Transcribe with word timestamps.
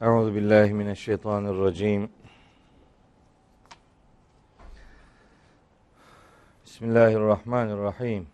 Euzu 0.00 0.34
billahi 0.34 0.74
mineşşeytanirracim. 0.74 2.10
Bismillahirrahmanirrahim. 6.64 8.26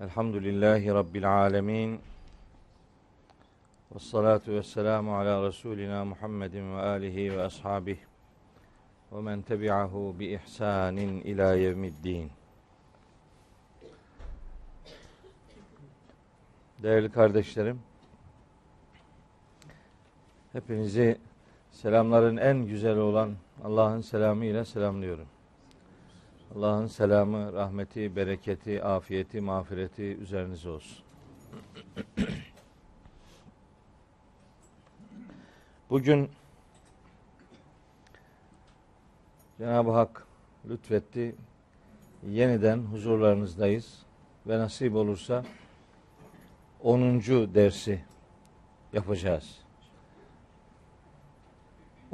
Elhamdülillahi 0.00 0.88
Rabbil 0.88 1.32
alemin. 1.32 2.00
Ve 3.94 3.98
salatu 3.98 4.52
ve 4.52 4.62
selamu 4.62 5.16
ala 5.16 5.48
Resulina 5.48 6.04
Muhammedin 6.04 6.76
ve 6.76 6.80
alihi 6.80 7.36
ve 7.36 7.42
ashabihi 7.42 8.00
ve 9.12 9.20
men 9.20 9.42
tebi'ahu 9.42 10.16
bi 10.18 10.26
ihsanin 10.26 11.20
ila 11.20 11.54
yevmiddin. 11.54 12.30
Değerli 16.82 17.12
kardeşlerim, 17.12 17.80
hepinizi 20.54 21.18
selamların 21.70 22.36
en 22.36 22.66
güzel 22.66 22.96
olan 22.96 23.34
Allah'ın 23.64 24.00
selamı 24.00 24.44
ile 24.44 24.64
selamlıyorum. 24.64 25.26
Allah'ın 26.56 26.86
selamı, 26.86 27.52
rahmeti, 27.52 28.16
bereketi, 28.16 28.84
afiyeti, 28.84 29.40
mağfireti 29.40 30.02
üzerinize 30.02 30.68
olsun. 30.68 31.04
Bugün 35.90 36.30
Cenab-ı 39.58 39.90
Hak 39.90 40.26
lütfetti. 40.68 41.34
Yeniden 42.28 42.78
huzurlarınızdayız 42.78 44.02
ve 44.46 44.58
nasip 44.58 44.94
olursa 44.94 45.44
10. 46.82 47.20
dersi 47.54 48.04
yapacağız. 48.92 49.63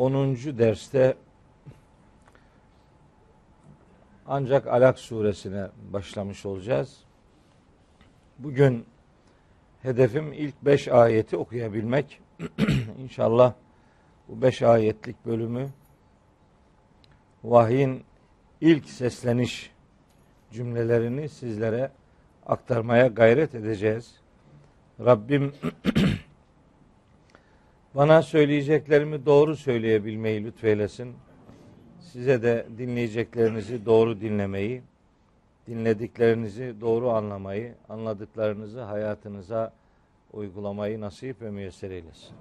10. 0.01 0.37
derste 0.59 1.15
ancak 4.27 4.67
Alak 4.67 4.99
suresine 4.99 5.69
başlamış 5.93 6.47
olacağız. 6.47 6.97
Bugün 8.39 8.85
hedefim 9.83 10.33
ilk 10.33 10.65
5 10.65 10.89
ayeti 10.89 11.37
okuyabilmek. 11.37 12.21
İnşallah 12.99 13.53
bu 14.29 14.43
5 14.43 14.63
ayetlik 14.63 15.27
bölümü 15.27 15.69
vahyin 17.45 18.05
ilk 18.61 18.91
sesleniş 18.91 19.71
cümlelerini 20.53 21.29
sizlere 21.29 21.91
aktarmaya 22.47 23.07
gayret 23.07 23.55
edeceğiz. 23.55 24.15
Rabbim 25.01 25.53
bana 27.95 28.23
söyleyeceklerimi 28.23 29.27
doğru 29.27 29.57
söyleyebilmeyi 29.57 30.45
lütfeylesin. 30.45 31.17
Size 32.01 32.43
de 32.43 32.67
dinleyeceklerinizi 32.79 33.87
doğru 33.87 34.21
dinlemeyi, 34.21 34.83
dinlediklerinizi 35.67 36.75
doğru 36.81 37.11
anlamayı, 37.11 37.75
anladıklarınızı 37.89 38.81
hayatınıza 38.81 39.73
uygulamayı 40.33 41.01
nasip 41.01 41.43
ve 41.43 41.51
müyesser 41.51 41.91
eylesin. 41.91 42.37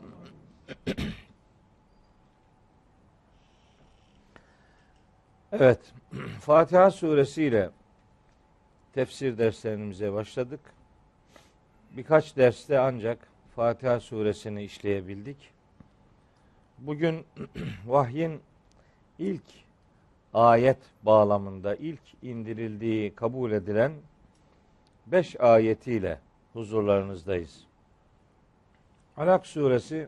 Evet, 5.51 5.79
Fatiha 6.41 6.91
suresiyle 6.91 7.69
tefsir 8.93 9.37
derslerimize 9.37 10.13
başladık. 10.13 10.59
Birkaç 11.91 12.37
derste 12.37 12.79
ancak 12.79 13.27
Fatiha 13.59 14.00
suresini 14.00 14.64
işleyebildik. 14.64 15.38
Bugün 16.78 17.25
vahyin 17.86 18.42
ilk 19.18 19.44
ayet 20.34 20.78
bağlamında 21.03 21.75
ilk 21.75 22.00
indirildiği 22.22 23.16
kabul 23.16 23.52
edilen 23.52 23.92
beş 25.08 25.40
ayetiyle 25.40 26.20
huzurlarınızdayız. 26.53 27.64
Alak 29.18 29.47
suresi 29.47 30.08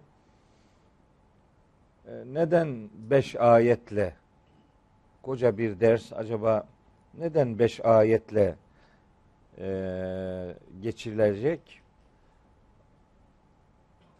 e, 2.07 2.11
neden 2.33 2.89
beş 2.93 3.35
ayetle 3.35 4.15
koca 5.21 5.57
bir 5.57 5.79
ders 5.79 6.13
acaba 6.13 6.67
neden 7.17 7.59
beş 7.59 7.85
ayetle 7.85 8.55
e, 9.57 10.55
geçirilecek? 10.81 11.80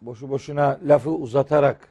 Boşu 0.02 0.30
boşuna 0.30 0.80
lafı 0.84 1.10
uzatarak 1.10 1.88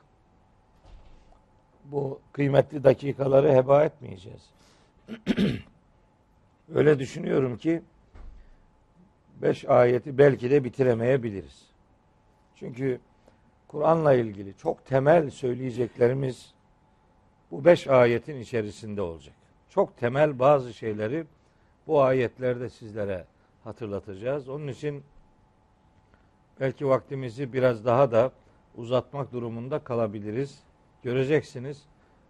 bu 1.85 2.19
kıymetli 2.33 2.83
dakikaları 2.83 3.53
heba 3.53 3.85
etmeyeceğiz. 3.85 4.49
Öyle 6.75 6.99
düşünüyorum 6.99 7.57
ki 7.57 7.81
beş 9.41 9.65
ayeti 9.65 10.17
belki 10.17 10.51
de 10.51 10.63
bitiremeyebiliriz. 10.63 11.65
Çünkü 12.55 12.99
Kur'an'la 13.67 14.13
ilgili 14.13 14.57
çok 14.57 14.85
temel 14.85 15.29
söyleyeceklerimiz 15.29 16.53
bu 17.51 17.65
beş 17.65 17.87
ayetin 17.87 18.39
içerisinde 18.39 19.01
olacak. 19.01 19.35
Çok 19.69 19.97
temel 19.97 20.39
bazı 20.39 20.73
şeyleri 20.73 21.25
bu 21.87 22.01
ayetlerde 22.01 22.69
sizlere 22.69 23.25
hatırlatacağız. 23.63 24.49
Onun 24.49 24.67
için 24.67 25.03
belki 26.59 26.87
vaktimizi 26.87 27.53
biraz 27.53 27.85
daha 27.85 28.11
da 28.11 28.31
uzatmak 28.75 29.33
durumunda 29.33 29.79
kalabiliriz. 29.79 30.59
Göreceksiniz 31.03 31.83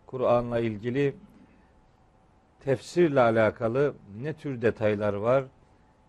Kur'an'la 0.06 0.60
ilgili 0.60 1.16
tefsirle 2.60 3.22
alakalı 3.22 3.94
ne 4.22 4.34
tür 4.34 4.62
detaylar 4.62 5.14
var. 5.14 5.44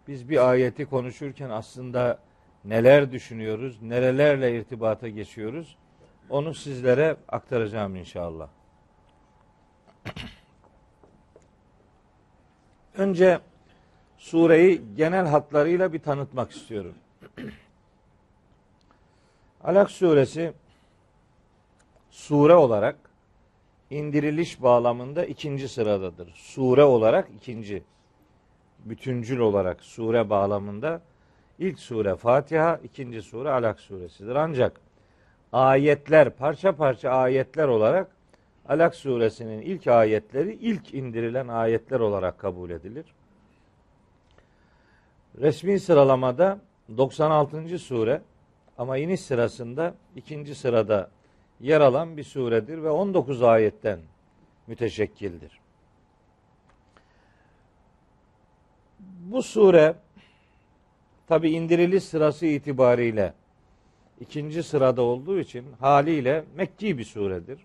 Biz 0.09 0.29
bir 0.29 0.51
ayeti 0.51 0.87
konuşurken 0.87 1.51
aslında 1.51 2.19
neler 2.65 3.13
düşünüyoruz, 3.13 3.83
nerelerle 3.83 4.57
irtibata 4.57 5.09
geçiyoruz 5.09 5.77
onu 6.31 6.55
sizlere 6.55 7.17
aktaracağım 7.29 7.97
inşallah. 7.97 8.49
Önce 12.97 13.41
sureyi 14.19 14.83
genel 14.97 15.27
hatlarıyla 15.27 15.93
bir 15.93 15.99
tanıtmak 15.99 16.51
istiyorum. 16.51 16.95
Alak 19.65 19.91
suresi 19.91 20.53
sure 22.11 22.55
olarak 22.55 22.97
indiriliş 23.91 24.63
bağlamında 24.63 25.25
ikinci 25.25 25.69
sıradadır. 25.69 26.33
Sure 26.35 26.85
olarak 26.85 27.29
ikinci. 27.37 27.83
Bütüncül 28.85 29.39
olarak 29.39 29.83
sure 29.83 30.31
bağlamında 30.31 31.01
ilk 31.59 31.79
sure 31.79 32.17
Fatiha, 32.17 32.81
ikinci 32.85 33.23
sure 33.23 33.51
Alak 33.51 33.81
suresidir. 33.81 34.35
Ancak 34.35 34.81
ayetler, 35.53 36.31
parça 36.31 36.77
parça 36.77 37.11
ayetler 37.11 37.69
olarak 37.69 38.11
Alak 38.69 38.95
suresinin 38.95 39.63
ilk 39.63 39.87
ayetleri 39.87 40.53
ilk 40.55 40.95
indirilen 40.95 41.49
ayetler 41.49 42.01
olarak 42.01 42.39
kabul 42.39 42.71
edilir. 42.71 43.05
Resmi 45.41 45.81
sıralamada 45.81 46.59
96. 46.97 47.79
sure 47.79 48.23
ama 48.83 48.99
iniş 48.99 49.21
sırasında 49.21 49.95
ikinci 50.17 50.55
sırada 50.55 51.11
yer 51.61 51.81
alan 51.81 52.17
bir 52.17 52.25
suredir 52.25 52.83
ve 52.83 52.91
19 52.91 53.43
ayetten 53.43 53.99
müteşekkildir. 54.67 55.61
Bu 59.01 59.43
sure 59.43 59.95
tabi 61.27 61.51
indiriliş 61.51 62.05
sırası 62.05 62.47
itibariyle 62.47 63.35
ikinci 64.21 64.63
sırada 64.63 65.03
olduğu 65.03 65.39
için 65.39 65.67
haliyle 65.81 66.45
Mekki 66.55 66.99
bir 66.99 67.05
suredir. 67.05 67.61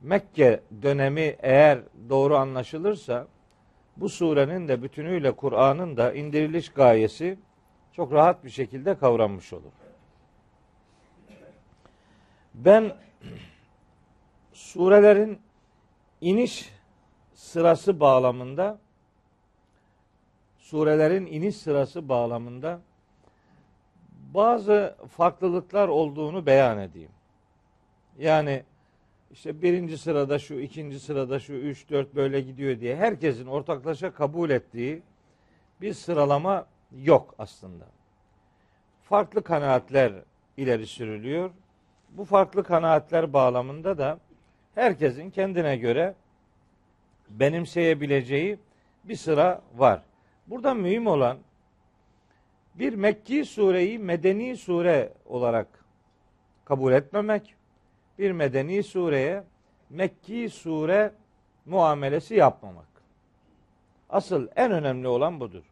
Mekke 0.00 0.60
dönemi 0.82 1.36
eğer 1.42 1.78
doğru 2.08 2.36
anlaşılırsa 2.36 3.26
bu 3.96 4.08
surenin 4.08 4.68
de 4.68 4.82
bütünüyle 4.82 5.32
Kur'an'ın 5.32 5.96
da 5.96 6.12
indiriliş 6.12 6.68
gayesi 6.68 7.38
çok 7.92 8.12
rahat 8.12 8.44
bir 8.44 8.50
şekilde 8.50 8.98
kavranmış 8.98 9.52
olur. 9.52 9.72
Ben 12.54 12.92
surelerin 14.52 15.38
iniş 16.20 16.70
sırası 17.34 18.00
bağlamında 18.00 18.78
surelerin 20.58 21.26
iniş 21.26 21.56
sırası 21.56 22.08
bağlamında 22.08 22.80
bazı 24.34 24.96
farklılıklar 25.10 25.88
olduğunu 25.88 26.46
beyan 26.46 26.78
edeyim. 26.78 27.10
Yani 28.18 28.62
işte 29.32 29.62
birinci 29.62 29.98
sırada 29.98 30.38
şu, 30.38 30.54
ikinci 30.54 31.00
sırada 31.00 31.38
şu, 31.40 31.52
üç, 31.52 31.90
dört 31.90 32.14
böyle 32.14 32.40
gidiyor 32.40 32.80
diye 32.80 32.96
herkesin 32.96 33.46
ortaklaşa 33.46 34.10
kabul 34.10 34.50
ettiği 34.50 35.02
bir 35.80 35.94
sıralama 35.94 36.66
yok 36.92 37.34
aslında. 37.38 37.84
Farklı 39.02 39.42
kanaatler 39.42 40.12
ileri 40.56 40.86
sürülüyor. 40.86 41.50
Bu 42.10 42.24
farklı 42.24 42.64
kanaatler 42.64 43.32
bağlamında 43.32 43.98
da 43.98 44.18
herkesin 44.74 45.30
kendine 45.30 45.76
göre 45.76 46.14
benimseyebileceği 47.30 48.58
bir 49.04 49.16
sıra 49.16 49.62
var. 49.76 50.02
Burada 50.46 50.74
mühim 50.74 51.06
olan 51.06 51.38
bir 52.74 52.94
Mekki 52.94 53.44
sureyi 53.44 53.98
medeni 53.98 54.56
sure 54.56 55.12
olarak 55.26 55.84
kabul 56.64 56.92
etmemek, 56.92 57.54
bir 58.18 58.32
medeni 58.32 58.82
sureye 58.82 59.44
Mekki 59.90 60.50
sure 60.50 61.12
muamelesi 61.66 62.34
yapmamak. 62.34 62.86
Asıl 64.10 64.48
en 64.56 64.72
önemli 64.72 65.08
olan 65.08 65.40
budur. 65.40 65.62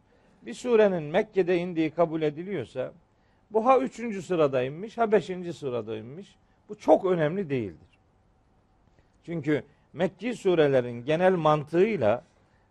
Bir 0.46 0.54
surenin 0.54 1.02
Mekke'de 1.02 1.58
indiği 1.58 1.90
kabul 1.90 2.22
ediliyorsa 2.22 2.92
bu 3.50 3.66
ha 3.66 3.78
üçüncü 3.78 4.22
sırada 4.22 4.62
inmiş 4.62 4.98
ha 4.98 5.12
beşinci 5.12 5.52
sırada 5.52 5.96
inmiş. 5.96 6.36
Bu 6.68 6.74
çok 6.74 7.04
önemli 7.04 7.50
değildir. 7.50 7.98
Çünkü 9.24 9.62
Mekki 9.92 10.34
surelerin 10.34 11.04
genel 11.04 11.32
mantığıyla 11.32 12.22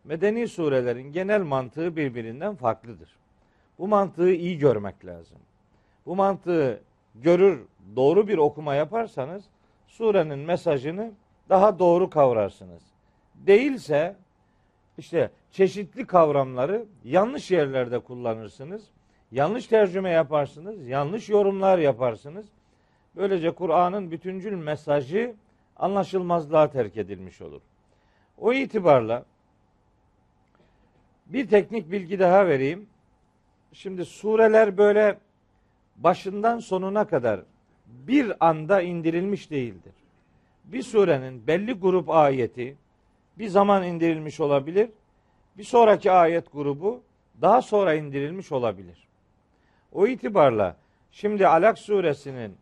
medeni 0.03 0.47
surelerin 0.47 1.11
genel 1.11 1.41
mantığı 1.41 1.95
birbirinden 1.95 2.55
farklıdır. 2.55 3.09
Bu 3.79 3.87
mantığı 3.87 4.31
iyi 4.31 4.57
görmek 4.57 5.05
lazım. 5.05 5.37
Bu 6.05 6.15
mantığı 6.15 6.81
görür, 7.15 7.61
doğru 7.95 8.27
bir 8.27 8.37
okuma 8.37 8.75
yaparsanız 8.75 9.43
surenin 9.87 10.39
mesajını 10.39 11.11
daha 11.49 11.79
doğru 11.79 12.09
kavrarsınız. 12.09 12.83
Değilse 13.35 14.15
işte 14.97 15.31
çeşitli 15.55 16.05
kavramları 16.05 16.85
yanlış 17.03 17.51
yerlerde 17.51 17.99
kullanırsınız. 17.99 18.83
Yanlış 19.31 19.67
tercüme 19.67 20.09
yaparsınız, 20.09 20.87
yanlış 20.87 21.29
yorumlar 21.29 21.77
yaparsınız. 21.77 22.45
Böylece 23.15 23.51
Kur'an'ın 23.51 24.11
bütüncül 24.11 24.53
mesajı 24.53 25.35
anlaşılmazlığa 25.75 26.69
terk 26.69 26.97
edilmiş 26.97 27.41
olur. 27.41 27.61
O 28.37 28.53
itibarla 28.53 29.25
bir 31.25 31.47
teknik 31.47 31.91
bilgi 31.91 32.19
daha 32.19 32.47
vereyim. 32.47 32.87
Şimdi 33.73 34.05
sureler 34.05 34.77
böyle 34.77 35.17
başından 35.97 36.59
sonuna 36.59 37.07
kadar 37.07 37.41
bir 37.85 38.47
anda 38.47 38.81
indirilmiş 38.81 39.51
değildir. 39.51 39.93
Bir 40.65 40.83
surenin 40.83 41.47
belli 41.47 41.73
grup 41.73 42.09
ayeti 42.09 42.75
bir 43.37 43.47
zaman 43.47 43.83
indirilmiş 43.83 44.39
olabilir. 44.39 44.89
Bir 45.57 45.63
sonraki 45.63 46.11
ayet 46.11 46.53
grubu 46.53 47.01
daha 47.41 47.61
sonra 47.61 47.93
indirilmiş 47.93 48.51
olabilir. 48.51 49.07
O 49.91 50.07
itibarla 50.07 50.75
şimdi 51.11 51.47
Alak 51.47 51.79
suresinin 51.79 52.57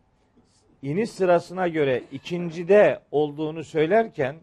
iniş 0.82 1.10
sırasına 1.10 1.68
göre 1.68 2.02
ikincide 2.12 3.00
olduğunu 3.10 3.64
söylerken 3.64 4.36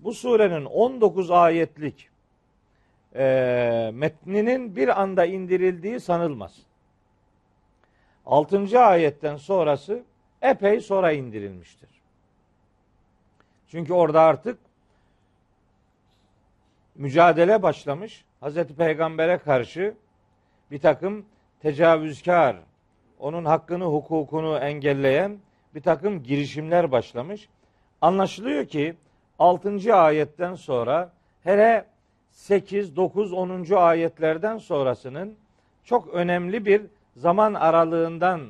bu 0.00 0.14
surenin 0.14 0.64
19 0.64 1.30
ayetlik 1.30 2.08
e, 3.14 3.90
metninin 3.94 4.76
bir 4.76 5.00
anda 5.02 5.24
indirildiği 5.24 6.00
sanılmaz. 6.00 6.56
6. 8.26 8.80
ayetten 8.80 9.36
sonrası 9.36 10.02
epey 10.42 10.80
sonra 10.80 11.12
indirilmiştir. 11.12 11.88
Çünkü 13.68 13.92
orada 13.92 14.20
artık 14.20 14.58
mücadele 16.94 17.62
başlamış. 17.62 18.24
Hazreti 18.40 18.76
Peygamber'e 18.76 19.38
karşı 19.38 19.94
bir 20.70 20.78
takım 20.78 21.24
tecavüzkar, 21.60 22.56
onun 23.18 23.44
hakkını, 23.44 23.84
hukukunu 23.84 24.58
engelleyen 24.58 25.38
bir 25.74 25.80
takım 25.80 26.22
girişimler 26.22 26.92
başlamış. 26.92 27.48
Anlaşılıyor 28.00 28.66
ki 28.66 28.94
6. 29.38 29.94
ayetten 29.94 30.54
sonra 30.54 31.12
hele 31.42 31.84
8, 32.30 32.96
9, 32.96 33.32
10. 33.32 33.74
ayetlerden 33.74 34.58
sonrasının 34.58 35.34
çok 35.84 36.08
önemli 36.08 36.66
bir 36.66 36.82
zaman 37.16 37.54
aralığından 37.54 38.40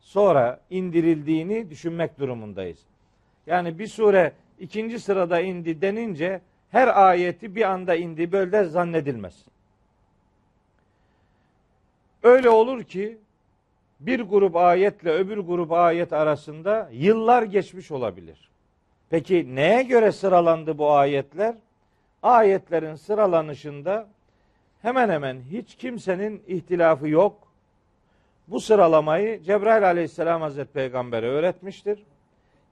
sonra 0.00 0.60
indirildiğini 0.70 1.70
düşünmek 1.70 2.18
durumundayız. 2.18 2.78
Yani 3.46 3.78
bir 3.78 3.86
sure 3.86 4.32
ikinci 4.58 4.98
sırada 4.98 5.40
indi 5.40 5.80
denince 5.80 6.40
her 6.74 7.08
ayeti 7.08 7.54
bir 7.54 7.62
anda 7.62 7.94
indi 7.94 8.32
böyle 8.32 8.64
zannedilmez. 8.64 9.44
Öyle 12.22 12.50
olur 12.50 12.82
ki 12.82 13.18
bir 14.00 14.20
grup 14.20 14.56
ayetle 14.56 15.10
öbür 15.10 15.38
grup 15.38 15.72
ayet 15.72 16.12
arasında 16.12 16.88
yıllar 16.92 17.42
geçmiş 17.42 17.90
olabilir. 17.90 18.50
Peki 19.10 19.54
neye 19.54 19.82
göre 19.82 20.12
sıralandı 20.12 20.78
bu 20.78 20.90
ayetler? 20.92 21.54
Ayetlerin 22.22 22.94
sıralanışında 22.94 24.08
hemen 24.82 25.08
hemen 25.08 25.40
hiç 25.50 25.74
kimsenin 25.74 26.42
ihtilafı 26.46 27.08
yok. 27.08 27.48
Bu 28.48 28.60
sıralamayı 28.60 29.42
Cebrail 29.42 29.86
aleyhisselam 29.86 30.40
hazret 30.40 30.74
peygambere 30.74 31.26
öğretmiştir. 31.26 32.02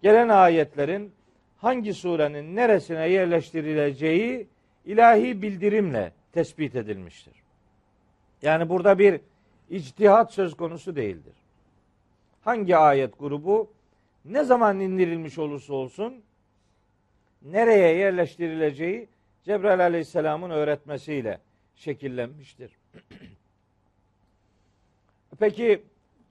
Gelen 0.03 0.29
ayetlerin 0.29 1.13
hangi 1.63 1.95
surenin 1.95 2.57
neresine 2.57 3.09
yerleştirileceği 3.09 4.49
ilahi 4.85 5.43
bildirimle 5.43 6.13
tespit 6.33 6.77
edilmiştir. 6.77 7.35
Yani 8.43 8.69
burada 8.69 8.99
bir 8.99 9.21
içtihat 9.71 10.33
söz 10.33 10.55
konusu 10.55 10.97
değildir. 10.97 11.35
Hangi 12.41 12.77
ayet 12.77 13.19
grubu 13.19 13.71
ne 14.25 14.45
zaman 14.45 14.81
indirilmiş 14.81 15.39
olursa 15.39 15.75
olsun 15.75 16.23
nereye 17.43 17.97
yerleştirileceği 17.97 19.09
Cebrail 19.45 19.81
Aleyhisselam'ın 19.81 20.51
öğretmesiyle 20.51 21.39
şekillenmiştir. 21.75 22.73
Peki 25.39 25.83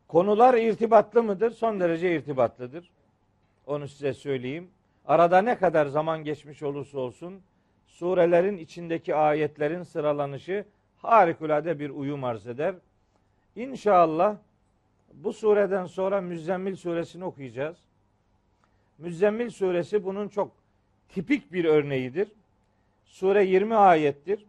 konular 0.08 0.54
irtibatlı 0.54 1.24
mıdır? 1.24 1.52
Son 1.52 1.80
derece 1.80 2.16
irtibatlıdır. 2.16 2.92
Onu 3.66 3.88
size 3.88 4.14
söyleyeyim. 4.14 4.70
Arada 5.06 5.42
ne 5.42 5.58
kadar 5.58 5.86
zaman 5.86 6.24
geçmiş 6.24 6.64
olursa 6.64 7.00
olsun 7.00 7.42
surelerin 7.88 8.58
içindeki 8.58 9.16
ayetlerin 9.16 9.84
sıralanışı 9.84 10.66
harikulade 10.98 11.80
bir 11.80 11.90
uyum 11.90 12.24
arz 12.24 12.48
eder. 12.48 12.76
İnşallah 13.56 14.36
bu 15.14 15.34
sureden 15.34 15.86
sonra 15.86 16.22
Müzzemmil 16.22 16.76
suresini 16.76 17.26
okuyacağız. 17.26 17.78
Müzzemmil 18.98 19.50
suresi 19.50 20.06
bunun 20.06 20.28
çok 20.28 20.52
tipik 21.10 21.54
bir 21.54 21.66
örneğidir. 21.66 22.28
Sure 23.06 23.46
20 23.46 23.76
ayettir. 23.76 24.46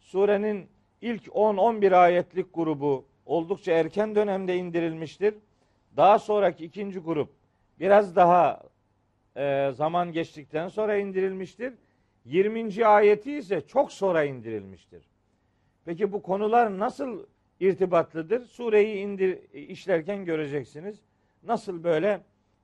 Surenin 0.00 0.66
ilk 1.02 1.26
10-11 1.26 1.96
ayetlik 1.96 2.54
grubu 2.54 3.04
oldukça 3.26 3.72
erken 3.72 4.14
dönemde 4.14 4.56
indirilmiştir. 4.56 5.34
Daha 5.96 6.18
sonraki 6.18 6.64
ikinci 6.64 6.98
grup 6.98 7.28
biraz 7.80 8.16
daha 8.16 8.62
e, 9.36 9.70
zaman 9.74 10.12
geçtikten 10.12 10.68
sonra 10.68 10.96
indirilmiştir. 10.96 11.74
20. 12.24 12.86
ayeti 12.86 13.32
ise 13.32 13.60
çok 13.60 13.92
sonra 13.92 14.24
indirilmiştir. 14.24 15.04
Peki 15.84 16.12
bu 16.12 16.22
konular 16.22 16.78
nasıl 16.78 17.26
irtibatlıdır? 17.60 18.44
Sureyi 18.46 18.96
indir, 18.96 19.52
işlerken 19.52 20.24
göreceksiniz. 20.24 21.00
Nasıl 21.42 21.84
böyle 21.84 22.20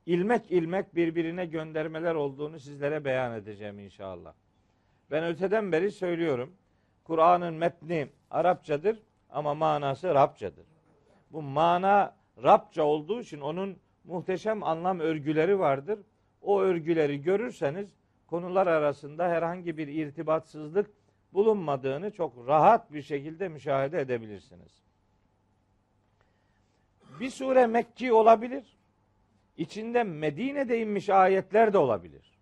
ilmek 0.06 0.50
ilmek 0.50 0.94
birbirine 0.94 1.46
göndermeler 1.46 2.14
olduğunu 2.14 2.58
sizlere 2.58 3.04
beyan 3.04 3.34
edeceğim 3.34 3.78
inşallah. 3.78 4.32
Ben 5.10 5.24
öteden 5.24 5.72
beri 5.72 5.90
söylüyorum. 5.90 6.52
Kur'an'ın 7.04 7.54
metni 7.54 8.08
Arapçadır 8.30 8.98
ama 9.30 9.54
manası 9.54 10.14
Rabçadır. 10.14 10.66
Bu 11.32 11.42
mana 11.42 12.16
Rabça 12.42 12.82
olduğu 12.82 13.20
için 13.20 13.40
onun 13.40 13.76
muhteşem 14.04 14.62
anlam 14.62 15.00
örgüleri 15.00 15.58
vardır. 15.58 15.98
O 16.42 16.61
örgüleri 16.61 17.23
görürseniz 17.23 17.90
konular 18.26 18.66
arasında 18.66 19.28
herhangi 19.28 19.78
bir 19.78 19.88
irtibatsızlık 19.88 20.90
bulunmadığını 21.32 22.11
çok 22.11 22.47
rahat 22.47 22.92
bir 22.92 23.02
şekilde 23.02 23.49
müşahede 23.49 24.00
edebilirsiniz. 24.00 24.82
Bir 27.20 27.30
sure 27.30 27.66
Mekki 27.66 28.12
olabilir. 28.12 28.76
İçinde 29.56 30.02
Medine'de 30.02 30.80
inmiş 30.80 31.09
ayetler 31.09 31.73
de 31.73 31.78
olabilir. 31.78 32.38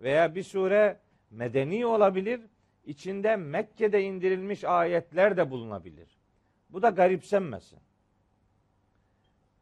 Veya 0.00 0.34
bir 0.34 0.42
sure 0.42 1.00
medeni 1.30 1.86
olabilir. 1.86 2.40
İçinde 2.84 3.36
Mekke'de 3.36 4.02
indirilmiş 4.02 4.64
ayetler 4.64 5.36
de 5.36 5.50
bulunabilir. 5.50 6.08
Bu 6.70 6.82
da 6.82 6.88
garipsenmesin. 6.90 7.78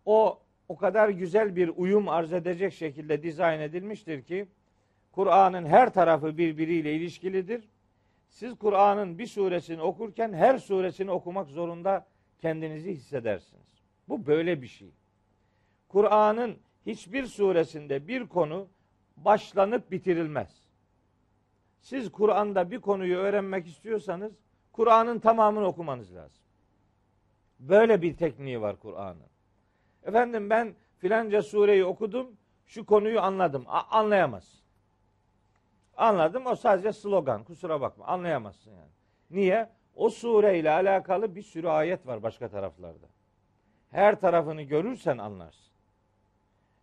O 0.04 0.43
o 0.68 0.76
kadar 0.76 1.08
güzel 1.08 1.56
bir 1.56 1.70
uyum 1.76 2.08
arz 2.08 2.32
edecek 2.32 2.72
şekilde 2.72 3.22
dizayn 3.22 3.60
edilmiştir 3.60 4.22
ki 4.22 4.46
Kur'an'ın 5.12 5.66
her 5.66 5.92
tarafı 5.92 6.38
birbiriyle 6.38 6.94
ilişkilidir. 6.94 7.68
Siz 8.28 8.54
Kur'an'ın 8.54 9.18
bir 9.18 9.26
suresini 9.26 9.82
okurken 9.82 10.32
her 10.32 10.58
suresini 10.58 11.10
okumak 11.10 11.48
zorunda 11.48 12.06
kendinizi 12.38 12.92
hissedersiniz. 12.92 13.82
Bu 14.08 14.26
böyle 14.26 14.62
bir 14.62 14.66
şey. 14.66 14.90
Kur'an'ın 15.88 16.56
hiçbir 16.86 17.26
suresinde 17.26 18.08
bir 18.08 18.26
konu 18.26 18.68
başlanıp 19.16 19.90
bitirilmez. 19.90 20.64
Siz 21.80 22.12
Kur'an'da 22.12 22.70
bir 22.70 22.80
konuyu 22.80 23.16
öğrenmek 23.16 23.66
istiyorsanız 23.66 24.32
Kur'an'ın 24.72 25.18
tamamını 25.18 25.66
okumanız 25.66 26.14
lazım. 26.14 26.44
Böyle 27.60 28.02
bir 28.02 28.16
tekniği 28.16 28.60
var 28.60 28.76
Kur'an'ın. 28.76 29.33
Efendim 30.04 30.50
ben 30.50 30.74
filanca 30.98 31.42
sureyi 31.42 31.84
okudum, 31.84 32.36
şu 32.66 32.86
konuyu 32.86 33.20
anladım. 33.20 33.64
A- 33.68 33.98
anlayamazsın. 33.98 34.60
Anladım 35.96 36.46
o 36.46 36.56
sadece 36.56 36.92
slogan. 36.92 37.44
Kusura 37.44 37.80
bakma. 37.80 38.04
Anlayamazsın 38.04 38.70
yani. 38.70 38.90
Niye? 39.30 39.70
O 39.96 40.10
sureyle 40.10 40.70
alakalı 40.70 41.36
bir 41.36 41.42
sürü 41.42 41.68
ayet 41.68 42.06
var 42.06 42.22
başka 42.22 42.48
taraflarda. 42.48 43.06
Her 43.90 44.20
tarafını 44.20 44.62
görürsen 44.62 45.18
anlarsın. 45.18 45.72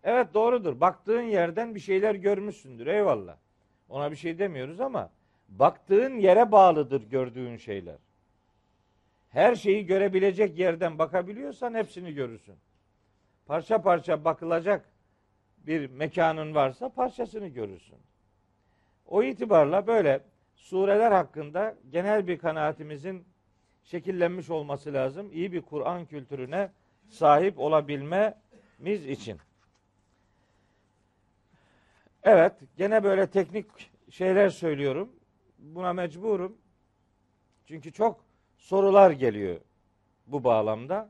Evet 0.03 0.33
doğrudur. 0.33 0.81
Baktığın 0.81 1.21
yerden 1.21 1.75
bir 1.75 1.79
şeyler 1.79 2.15
görmüşsündür. 2.15 2.87
Eyvallah. 2.87 3.37
Ona 3.89 4.11
bir 4.11 4.15
şey 4.15 4.39
demiyoruz 4.39 4.81
ama 4.81 5.09
baktığın 5.49 6.15
yere 6.15 6.51
bağlıdır 6.51 7.09
gördüğün 7.09 7.57
şeyler. 7.57 7.97
Her 9.29 9.55
şeyi 9.55 9.85
görebilecek 9.85 10.59
yerden 10.59 10.99
bakabiliyorsan 10.99 11.73
hepsini 11.73 12.13
görürsün. 12.13 12.55
Parça 13.51 13.81
parça 13.81 14.25
bakılacak 14.25 14.85
bir 15.57 15.89
mekanın 15.89 16.55
varsa 16.55 16.89
parçasını 16.89 17.47
görürsün. 17.47 17.97
O 19.05 19.23
itibarla 19.23 19.87
böyle 19.87 20.23
sureler 20.55 21.11
hakkında 21.11 21.75
genel 21.89 22.27
bir 22.27 22.37
kanaatimizin 22.37 23.25
şekillenmiş 23.83 24.49
olması 24.49 24.93
lazım. 24.93 25.31
İyi 25.31 25.51
bir 25.51 25.61
Kur'an 25.61 26.05
kültürüne 26.05 26.71
sahip 27.09 27.59
olabilmemiz 27.59 29.07
için. 29.07 29.39
Evet, 32.23 32.53
gene 32.77 33.03
böyle 33.03 33.27
teknik 33.27 33.65
şeyler 34.09 34.49
söylüyorum. 34.49 35.15
Buna 35.57 35.93
mecburum. 35.93 36.57
Çünkü 37.65 37.91
çok 37.91 38.25
sorular 38.57 39.11
geliyor 39.11 39.61
bu 40.27 40.43
bağlamda. 40.43 41.09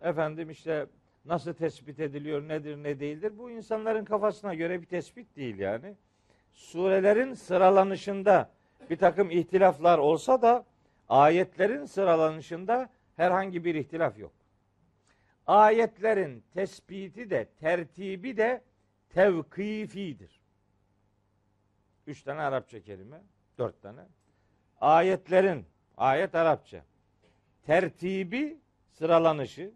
Efendim 0.00 0.50
işte 0.50 0.86
nasıl 1.26 1.52
tespit 1.52 2.00
ediliyor, 2.00 2.48
nedir, 2.48 2.76
ne 2.76 3.00
değildir? 3.00 3.38
Bu 3.38 3.50
insanların 3.50 4.04
kafasına 4.04 4.54
göre 4.54 4.82
bir 4.82 4.86
tespit 4.86 5.36
değil 5.36 5.58
yani. 5.58 5.94
Surelerin 6.52 7.34
sıralanışında 7.34 8.50
bir 8.90 8.96
takım 8.96 9.30
ihtilaflar 9.30 9.98
olsa 9.98 10.42
da 10.42 10.64
ayetlerin 11.08 11.84
sıralanışında 11.84 12.88
herhangi 13.16 13.64
bir 13.64 13.74
ihtilaf 13.74 14.18
yok. 14.18 14.32
Ayetlerin 15.46 16.44
tespiti 16.54 17.30
de 17.30 17.48
tertibi 17.60 18.36
de 18.36 18.62
tevkifidir. 19.08 20.40
Üç 22.06 22.22
tane 22.22 22.40
Arapça 22.40 22.80
kelime, 22.80 23.20
dört 23.58 23.82
tane. 23.82 24.00
Ayetlerin, 24.80 25.66
ayet 25.96 26.34
Arapça. 26.34 26.84
Tertibi, 27.66 28.58
sıralanışı, 28.92 29.72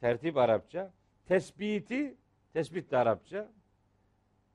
tertip 0.00 0.36
Arapça. 0.36 0.92
Tespiti, 1.26 2.14
tespit 2.52 2.90
de 2.90 2.96
Arapça. 2.96 3.48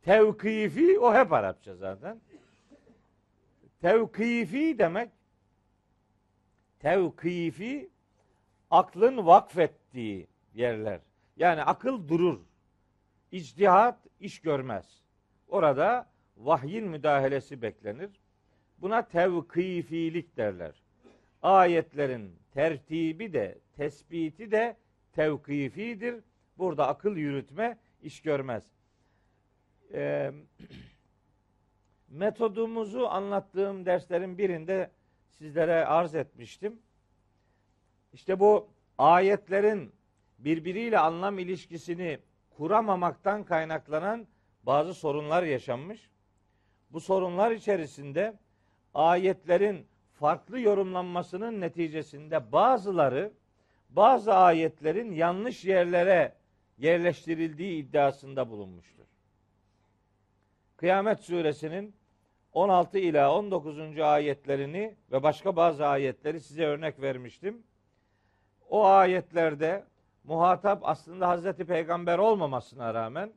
Tevkifi, 0.02 1.00
o 1.00 1.14
hep 1.14 1.34
Arapça 1.34 1.76
zaten. 1.76 2.22
Tevkifi 3.82 4.80
demek, 4.80 5.12
tevkifi, 6.80 7.90
aklın 8.72 9.26
vakfettiği 9.26 10.28
yerler. 10.54 11.00
Yani 11.38 11.64
akıl 11.64 12.08
durur. 12.08 12.40
İctihat 13.32 14.00
iş 14.20 14.42
görmez. 14.42 15.04
Orada 15.48 16.10
vahyin 16.38 16.88
müdahalesi 16.88 17.62
beklenir. 17.62 18.10
Buna 18.78 19.08
tevkifilik 19.08 20.38
derler. 20.38 20.84
Ayetlerin 21.42 22.36
tertibi 22.54 23.34
de 23.34 23.58
tespiti 23.78 24.52
de 24.52 24.78
tevkifidir. 25.14 26.24
Burada 26.58 26.88
akıl 26.88 27.16
yürütme 27.16 27.78
iş 28.02 28.22
görmez. 28.22 28.64
Ee, 29.94 30.32
metodumuzu 32.10 33.06
anlattığım 33.06 33.86
derslerin 33.86 34.38
birinde 34.38 34.92
sizlere 35.30 35.86
arz 35.86 36.16
etmiştim. 36.16 36.80
İşte 38.14 38.40
bu 38.40 38.68
ayetlerin 38.98 39.92
birbiriyle 40.40 41.00
anlam 41.00 41.40
ilişkisini 41.40 42.20
kuramamaktan 42.50 43.44
kaynaklanan 43.44 44.28
bazı 44.64 44.94
sorunlar 44.94 45.44
yaşanmış. 45.44 46.10
Bu 46.92 47.00
sorunlar 47.00 47.52
içerisinde 47.52 48.34
ayetlerin 48.94 49.88
farklı 50.14 50.60
yorumlanmasının 50.60 51.62
neticesinde 51.62 52.52
bazıları 52.52 53.32
bazı 53.90 54.34
ayetlerin 54.34 55.12
yanlış 55.12 55.66
yerlere 55.66 56.34
yerleştirildiği 56.78 57.84
iddiasında 57.84 58.50
bulunmuştur. 58.50 59.06
Kıyamet 60.78 61.20
suresinin 61.20 61.96
16 62.54 63.00
ila 63.00 63.36
19. 63.36 64.00
ayetlerini 64.00 64.96
ve 65.12 65.24
başka 65.24 65.56
bazı 65.56 65.88
ayetleri 65.88 66.40
size 66.40 66.66
örnek 66.66 67.02
vermiştim. 67.02 67.64
O 68.70 68.86
ayetlerde 68.86 69.84
muhatap 70.24 70.80
aslında 70.84 71.28
Hazreti 71.28 71.66
Peygamber 71.66 72.18
olmamasına 72.18 72.94
rağmen 72.94 73.34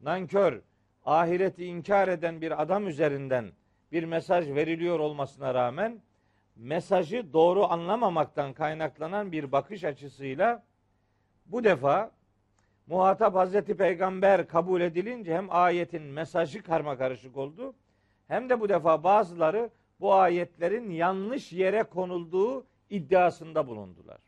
nankör, 0.00 0.62
ahireti 1.04 1.64
inkar 1.64 2.08
eden 2.08 2.40
bir 2.40 2.62
adam 2.62 2.88
üzerinden 2.88 3.52
bir 3.92 4.04
mesaj 4.04 4.48
veriliyor 4.48 4.98
olmasına 4.98 5.54
rağmen 5.54 6.02
mesajı 6.56 7.32
doğru 7.32 7.64
anlamamaktan 7.64 8.52
kaynaklanan 8.52 9.32
bir 9.32 9.52
bakış 9.52 9.84
açısıyla 9.84 10.62
bu 11.46 11.64
defa 11.64 12.10
muhatap 12.86 13.34
Hazreti 13.34 13.76
Peygamber 13.76 14.48
kabul 14.48 14.80
edilince 14.80 15.34
hem 15.34 15.46
ayetin 15.50 16.02
mesajı 16.02 16.62
karma 16.62 16.98
karışık 16.98 17.36
oldu 17.36 17.74
hem 18.28 18.48
de 18.48 18.60
bu 18.60 18.68
defa 18.68 19.04
bazıları 19.04 19.70
bu 20.00 20.14
ayetlerin 20.14 20.90
yanlış 20.90 21.52
yere 21.52 21.82
konulduğu 21.82 22.66
iddiasında 22.90 23.66
bulundular. 23.66 24.20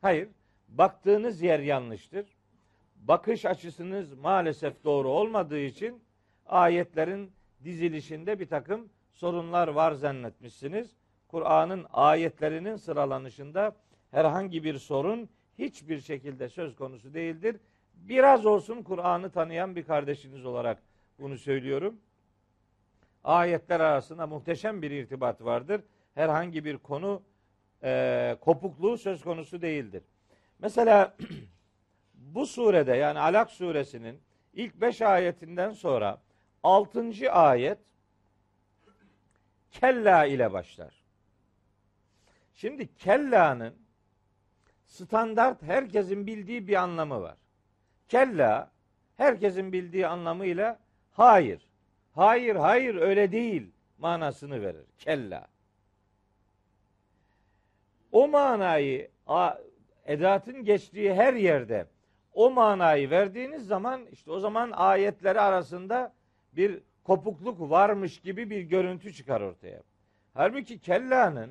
Hayır, 0.00 0.28
baktığınız 0.68 1.42
yer 1.42 1.60
yanlıştır. 1.60 2.26
Bakış 2.96 3.44
açısınız 3.44 4.12
maalesef 4.12 4.84
doğru 4.84 5.08
olmadığı 5.08 5.60
için 5.60 6.02
ayetlerin 6.46 7.32
dizilişinde 7.64 8.40
bir 8.40 8.48
takım 8.48 8.88
sorunlar 9.16 9.68
var 9.68 9.92
zannetmişsiniz. 9.92 10.90
Kur'an'ın 11.28 11.86
ayetlerinin 11.92 12.76
sıralanışında 12.76 13.76
herhangi 14.10 14.64
bir 14.64 14.78
sorun 14.78 15.28
hiçbir 15.58 16.00
şekilde 16.00 16.48
söz 16.48 16.76
konusu 16.76 17.14
değildir. 17.14 17.56
Biraz 17.94 18.46
olsun 18.46 18.82
Kur'an'ı 18.82 19.30
tanıyan 19.30 19.76
bir 19.76 19.84
kardeşiniz 19.84 20.44
olarak 20.46 20.82
bunu 21.18 21.38
söylüyorum. 21.38 22.00
Ayetler 23.24 23.80
arasında 23.80 24.26
muhteşem 24.26 24.82
bir 24.82 24.90
irtibat 24.90 25.44
vardır. 25.44 25.80
Herhangi 26.14 26.64
bir 26.64 26.78
konu 26.78 27.22
e, 27.82 28.36
kopukluğu 28.40 28.98
söz 28.98 29.24
konusu 29.24 29.62
değildir. 29.62 30.02
Mesela 30.58 31.16
bu 32.14 32.46
surede 32.46 32.96
yani 32.96 33.18
Alak 33.18 33.50
suresinin 33.50 34.20
ilk 34.52 34.80
beş 34.80 35.02
ayetinden 35.02 35.70
sonra 35.70 36.22
altıncı 36.62 37.32
ayet 37.32 37.78
kella 39.80 40.24
ile 40.24 40.52
başlar. 40.52 40.94
Şimdi 42.54 42.96
kella'nın 42.96 43.74
standart 44.86 45.62
herkesin 45.62 46.26
bildiği 46.26 46.68
bir 46.68 46.74
anlamı 46.74 47.20
var. 47.22 47.36
Kella 48.08 48.70
herkesin 49.16 49.72
bildiği 49.72 50.06
anlamıyla 50.06 50.78
hayır. 51.12 51.66
Hayır, 52.12 52.56
hayır 52.56 52.94
öyle 52.94 53.32
değil 53.32 53.70
manasını 53.98 54.62
verir. 54.62 54.86
Kella. 54.98 55.46
O 58.12 58.28
manayı 58.28 59.10
edatın 60.04 60.64
geçtiği 60.64 61.14
her 61.14 61.34
yerde 61.34 61.86
o 62.32 62.50
manayı 62.50 63.10
verdiğiniz 63.10 63.66
zaman 63.66 64.06
işte 64.12 64.30
o 64.30 64.40
zaman 64.40 64.70
ayetleri 64.70 65.40
arasında 65.40 66.12
bir 66.52 66.82
kopukluk 67.06 67.70
varmış 67.70 68.20
gibi 68.20 68.50
bir 68.50 68.60
görüntü 68.60 69.12
çıkar 69.12 69.40
ortaya. 69.40 69.82
Halbuki 70.34 70.78
kellanın 70.78 71.50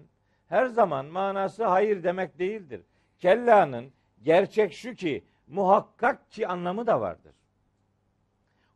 her 0.49 0.65
zaman 0.65 1.05
manası 1.05 1.65
hayır 1.65 2.03
demek 2.03 2.39
değildir. 2.39 2.81
Kellanın 3.19 3.91
gerçek 4.23 4.73
şu 4.73 4.95
ki 4.95 5.23
muhakkak 5.47 6.31
ki 6.31 6.47
anlamı 6.47 6.87
da 6.87 7.01
vardır. 7.01 7.33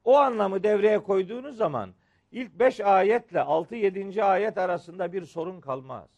O 0.04 0.18
anlamı 0.18 0.64
devreye 0.64 1.00
koyduğunuz 1.00 1.58
zaman 1.58 1.94
ilk 2.32 2.60
beş 2.60 2.80
ayetle 2.80 3.42
altı 3.42 3.76
yedinci 3.76 4.24
ayet 4.24 4.58
arasında 4.58 5.14
bir 5.14 5.26
sorun 5.26 5.62
kalmaz. 5.62 6.10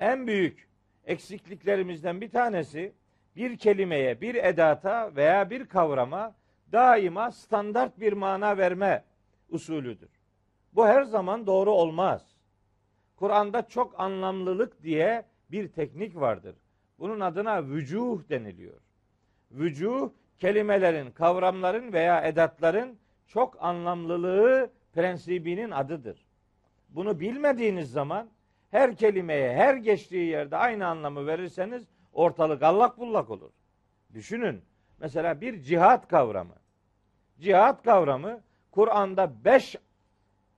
En 0.00 0.26
büyük 0.26 0.68
eksikliklerimizden 1.06 2.20
bir 2.20 2.30
tanesi 2.30 2.92
bir 3.36 3.58
kelimeye, 3.58 4.20
bir 4.20 4.34
edata 4.34 5.16
veya 5.16 5.50
bir 5.50 5.66
kavrama 5.66 6.34
daima 6.72 7.30
standart 7.30 8.00
bir 8.00 8.12
mana 8.12 8.58
verme 8.58 9.04
usulüdür. 9.48 10.10
Bu 10.72 10.86
her 10.86 11.02
zaman 11.02 11.46
doğru 11.46 11.70
olmaz. 11.70 12.36
Kur'an'da 13.16 13.68
çok 13.68 14.00
anlamlılık 14.00 14.82
diye 14.82 15.24
bir 15.50 15.68
teknik 15.68 16.16
vardır. 16.16 16.56
Bunun 16.98 17.20
adına 17.20 17.66
vücuh 17.66 18.28
deniliyor. 18.28 18.80
Vücuh 19.50 20.10
kelimelerin, 20.38 21.10
kavramların 21.10 21.92
veya 21.92 22.20
edatların 22.20 22.98
çok 23.26 23.62
anlamlılığı 23.62 24.70
prensibinin 24.92 25.70
adıdır. 25.70 26.26
Bunu 26.88 27.20
bilmediğiniz 27.20 27.92
zaman 27.92 28.28
her 28.70 28.96
kelimeye, 28.96 29.54
her 29.54 29.74
geçtiği 29.74 30.26
yerde 30.26 30.56
aynı 30.56 30.86
anlamı 30.86 31.26
verirseniz 31.26 31.88
ortalık 32.12 32.62
allak 32.62 32.98
bullak 32.98 33.30
olur. 33.30 33.50
Düşünün. 34.14 34.62
Mesela 34.98 35.40
bir 35.40 35.62
cihat 35.62 36.08
kavramı. 36.08 36.59
Cihat 37.40 37.82
kavramı 37.82 38.40
Kur'an'da 38.70 39.44
beş, 39.44 39.76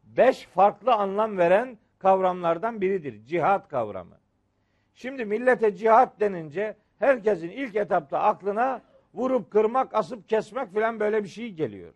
beş 0.05 0.47
farklı 0.47 0.95
anlam 0.95 1.39
veren 1.39 1.79
kavramlardan 1.99 2.81
biridir. 2.81 3.25
Cihat 3.27 3.69
kavramı. 3.69 4.19
Şimdi 4.95 5.25
millete 5.25 5.77
cihat 5.77 6.21
denince 6.21 6.77
herkesin 6.99 7.49
ilk 7.49 7.77
etapta 7.77 8.21
aklına 8.21 8.83
vurup 9.15 9.51
kırmak, 9.51 9.95
asıp 9.95 10.29
kesmek 10.29 10.73
filan 10.73 11.01
böyle 11.01 11.25
bir 11.25 11.29
şey 11.29 11.53
geliyor. 11.53 11.93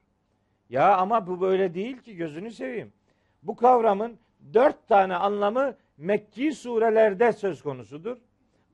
Ya 0.70 0.96
ama 0.96 1.26
bu 1.26 1.40
böyle 1.40 1.74
değil 1.74 1.98
ki 1.98 2.16
gözünü 2.16 2.50
seveyim. 2.50 2.92
Bu 3.42 3.56
kavramın 3.56 4.18
dört 4.54 4.88
tane 4.88 5.16
anlamı 5.16 5.76
Mekki 5.96 6.52
surelerde 6.52 7.32
söz 7.32 7.62
konusudur. 7.62 8.16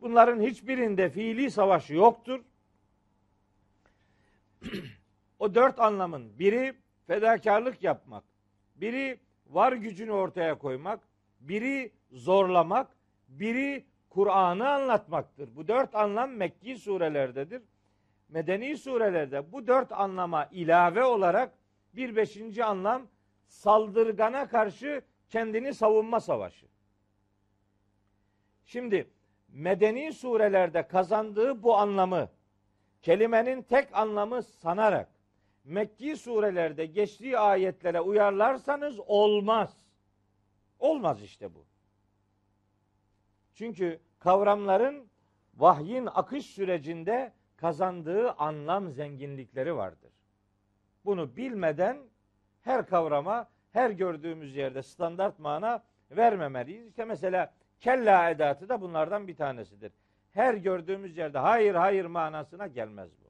Bunların 0.01 0.41
hiçbirinde 0.41 1.11
fiili 1.11 1.51
savaş 1.51 1.91
yoktur. 1.91 2.41
o 5.43 5.55
dört 5.55 5.81
anlamın 5.81 6.39
biri 6.39 6.75
fedakarlık 7.07 7.83
yapmak, 7.83 8.25
biri 8.77 9.21
var 9.47 9.73
gücünü 9.73 10.13
ortaya 10.13 10.59
koymak, 10.59 11.01
biri 11.41 11.93
zorlamak, 12.13 12.97
biri 13.29 13.85
Kur'an'ı 14.11 14.69
anlatmaktır. 14.69 15.57
Bu 15.57 15.69
dört 15.69 15.95
anlam 15.95 16.31
Mekki 16.31 16.77
surelerdedir. 16.77 17.63
Medeni 18.29 18.77
surelerde 18.77 19.53
bu 19.53 19.67
dört 19.67 19.93
anlama 19.93 20.49
ilave 20.53 21.05
olarak 21.05 21.53
bir 21.95 22.17
beşinci 22.17 22.65
anlam 22.65 23.07
saldırgana 23.47 24.49
karşı 24.49 25.03
kendini 25.29 25.75
savunma 25.75 26.21
savaşı. 26.21 26.67
Şimdi 28.65 29.11
medeni 29.49 30.13
surelerde 30.13 30.87
kazandığı 30.87 31.63
bu 31.63 31.77
anlamı 31.77 32.29
kelimenin 33.03 33.63
tek 33.63 33.89
anlamı 33.93 34.43
sanarak 34.43 35.22
Mekki 35.65 36.17
surelerde 36.17 36.87
geçtiği 36.87 37.39
ayetlere 37.39 38.01
uyarlarsanız 38.01 39.01
olmaz. 39.07 39.77
Olmaz 40.79 41.23
işte 41.23 41.55
bu. 41.55 41.65
Çünkü 43.55 44.01
kavramların 44.19 45.09
vahyin 45.55 46.09
akış 46.15 46.47
sürecinde 46.47 47.33
kazandığı 47.57 48.33
anlam 48.33 48.91
zenginlikleri 48.91 49.77
vardır. 49.77 50.13
Bunu 51.05 51.37
bilmeden 51.37 51.99
her 52.63 52.87
kavrama 52.87 53.49
her 53.73 53.91
gördüğümüz 53.91 54.57
yerde 54.57 54.83
standart 54.83 55.39
mana 55.39 55.85
vermemeliyiz. 56.11 56.89
İşte 56.89 57.05
mesela 57.05 57.55
kella 57.81 58.31
edatı 58.31 58.69
da 58.69 58.81
bunlardan 58.81 59.29
bir 59.29 59.37
tanesidir. 59.37 59.93
Her 60.33 60.55
gördüğümüz 60.55 61.17
yerde 61.17 61.39
hayır 61.39 61.75
hayır 61.75 62.05
manasına 62.05 62.67
gelmez 62.67 63.11
bu. 63.21 63.22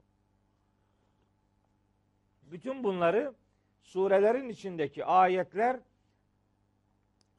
Bütün 2.53 2.85
bunları 2.85 3.35
surelerin 3.83 4.49
içindeki 4.49 5.05
ayetler 5.05 5.81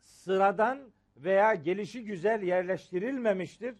sıradan 0.01 0.79
veya 1.17 1.55
gelişi 1.55 2.05
güzel 2.05 2.43
yerleştirilmemiştir. 2.43 3.75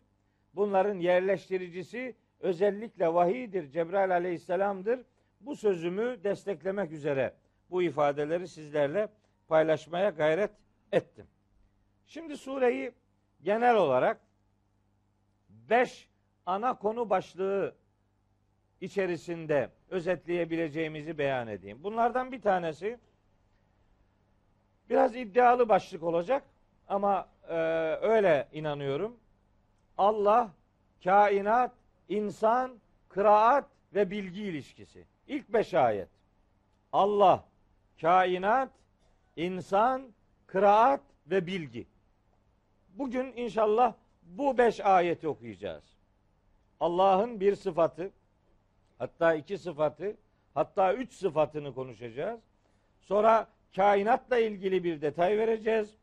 Bunların 0.56 1.00
yerleştiricisi 1.00 2.16
özellikle 2.40 3.14
vahidir, 3.14 3.72
Cebrail 3.72 4.12
aleyhisselamdır. 4.12 5.00
Bu 5.42 5.56
sözümü 5.56 6.24
desteklemek 6.24 6.92
üzere 6.92 7.34
bu 7.70 7.84
ifadeleri 7.84 8.48
sizlerle 8.48 9.08
paylaşmaya 9.48 10.10
gayret 10.10 10.52
ettim. 10.92 11.28
Şimdi 12.06 12.38
sureyi 12.38 12.92
genel 13.44 13.76
olarak 13.76 14.20
beş 15.50 16.10
ana 16.46 16.78
konu 16.78 17.10
başlığı 17.10 17.76
içerisinde 18.84 19.70
özetleyebileceğimizi 19.90 21.18
beyan 21.18 21.48
edeyim. 21.48 21.84
Bunlardan 21.84 22.32
bir 22.32 22.42
tanesi 22.42 23.00
biraz 24.90 25.16
iddialı 25.16 25.70
başlık 25.70 26.04
olacak 26.04 26.44
ama 26.88 27.28
e, 27.48 27.54
öyle 28.02 28.48
inanıyorum. 28.54 29.18
Allah, 29.98 30.52
kainat, 31.04 31.72
insan, 32.10 32.80
kıraat 33.10 33.66
ve 33.94 34.12
bilgi 34.12 34.42
ilişkisi. 34.42 35.06
İlk 35.28 35.54
beş 35.54 35.74
ayet. 35.74 36.10
Allah, 36.94 37.46
kainat, 38.02 38.70
insan, 39.36 40.14
kıraat 40.48 41.02
ve 41.28 41.48
bilgi. 41.48 41.88
Bugün 42.90 43.34
inşallah 43.36 43.94
bu 44.24 44.58
beş 44.58 44.80
ayeti 44.80 45.28
okuyacağız. 45.28 45.84
Allah'ın 46.80 47.40
bir 47.40 47.56
sıfatı, 47.56 48.12
hatta 48.98 49.34
iki 49.34 49.58
sıfatı, 49.58 50.18
hatta 50.54 50.94
üç 50.94 51.14
sıfatını 51.14 51.74
konuşacağız. 51.74 52.40
Sonra 53.02 53.48
kainatla 53.76 54.38
ilgili 54.38 54.84
bir 54.84 55.02
detay 55.02 55.38
vereceğiz. 55.38 55.96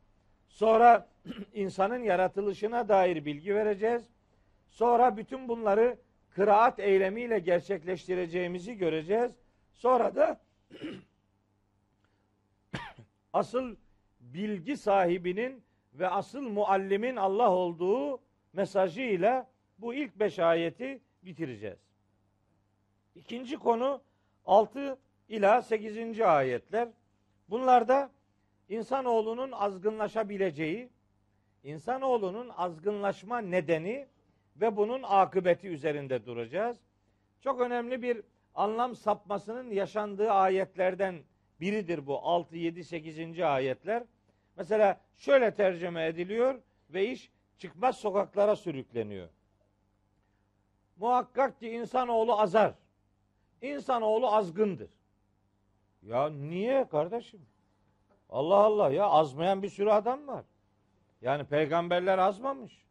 Sonra 0.49 1.09
insanın 1.55 2.03
yaratılışına 2.03 2.89
dair 2.89 3.25
bilgi 3.25 3.55
vereceğiz. 3.55 4.03
Sonra 4.69 5.17
bütün 5.17 5.49
bunları 5.49 5.99
kıraat 6.31 6.79
eylemiyle 6.79 7.39
gerçekleştireceğimizi 7.39 8.77
göreceğiz. 8.77 9.33
Sonra 9.75 10.15
da 10.15 10.41
asıl 13.33 13.77
bilgi 14.21 14.77
sahibinin 14.77 15.63
ve 15.95 16.09
asıl 16.09 16.43
muallimin 16.43 17.17
Allah 17.17 17.51
olduğu 17.51 18.21
mesajıyla 18.53 19.51
bu 19.79 19.95
ilk 19.95 20.17
beş 20.17 20.39
ayeti 20.39 21.01
bitireceğiz. 21.23 21.90
İkinci 23.21 23.57
konu 23.57 24.01
6 24.47 24.99
ila 25.29 25.63
8. 25.63 26.21
ayetler. 26.21 26.89
Bunlarda 27.51 28.11
insanoğlunun 28.69 29.53
azgınlaşabileceği, 29.53 30.91
insanoğlunun 31.65 32.49
azgınlaşma 32.49 33.39
nedeni 33.39 34.07
ve 34.57 34.77
bunun 34.77 35.03
akıbeti 35.03 35.69
üzerinde 35.69 36.27
duracağız. 36.27 36.77
Çok 37.41 37.61
önemli 37.61 38.03
bir 38.03 38.23
anlam 38.55 38.97
sapmasının 38.97 39.71
yaşandığı 39.71 40.31
ayetlerden 40.31 41.23
biridir 41.61 42.07
bu 42.07 42.19
6, 42.19 42.57
7, 42.57 42.85
8. 42.85 43.41
ayetler. 43.41 44.03
Mesela 44.57 45.01
şöyle 45.17 45.55
tercüme 45.55 46.07
ediliyor 46.07 46.61
ve 46.91 47.07
iş 47.07 47.31
çıkmaz 47.59 47.97
sokaklara 47.97 48.57
sürükleniyor. 48.57 49.29
Muhakkak 50.97 51.61
ki 51.61 51.71
insanoğlu 51.71 52.41
azar. 52.41 52.75
İnsanoğlu 53.63 54.35
azgındır. 54.35 54.91
Ya 56.03 56.31
niye 56.31 56.89
kardeşim? 56.89 57.41
Allah 58.31 58.57
Allah 58.57 58.91
ya 58.91 59.05
azmayan 59.07 59.63
bir 59.63 59.69
sürü 59.69 59.91
adam 59.91 60.29
var. 60.29 60.45
Yani 61.23 61.45
peygamberler 61.45 62.19
azmamış. 62.19 62.83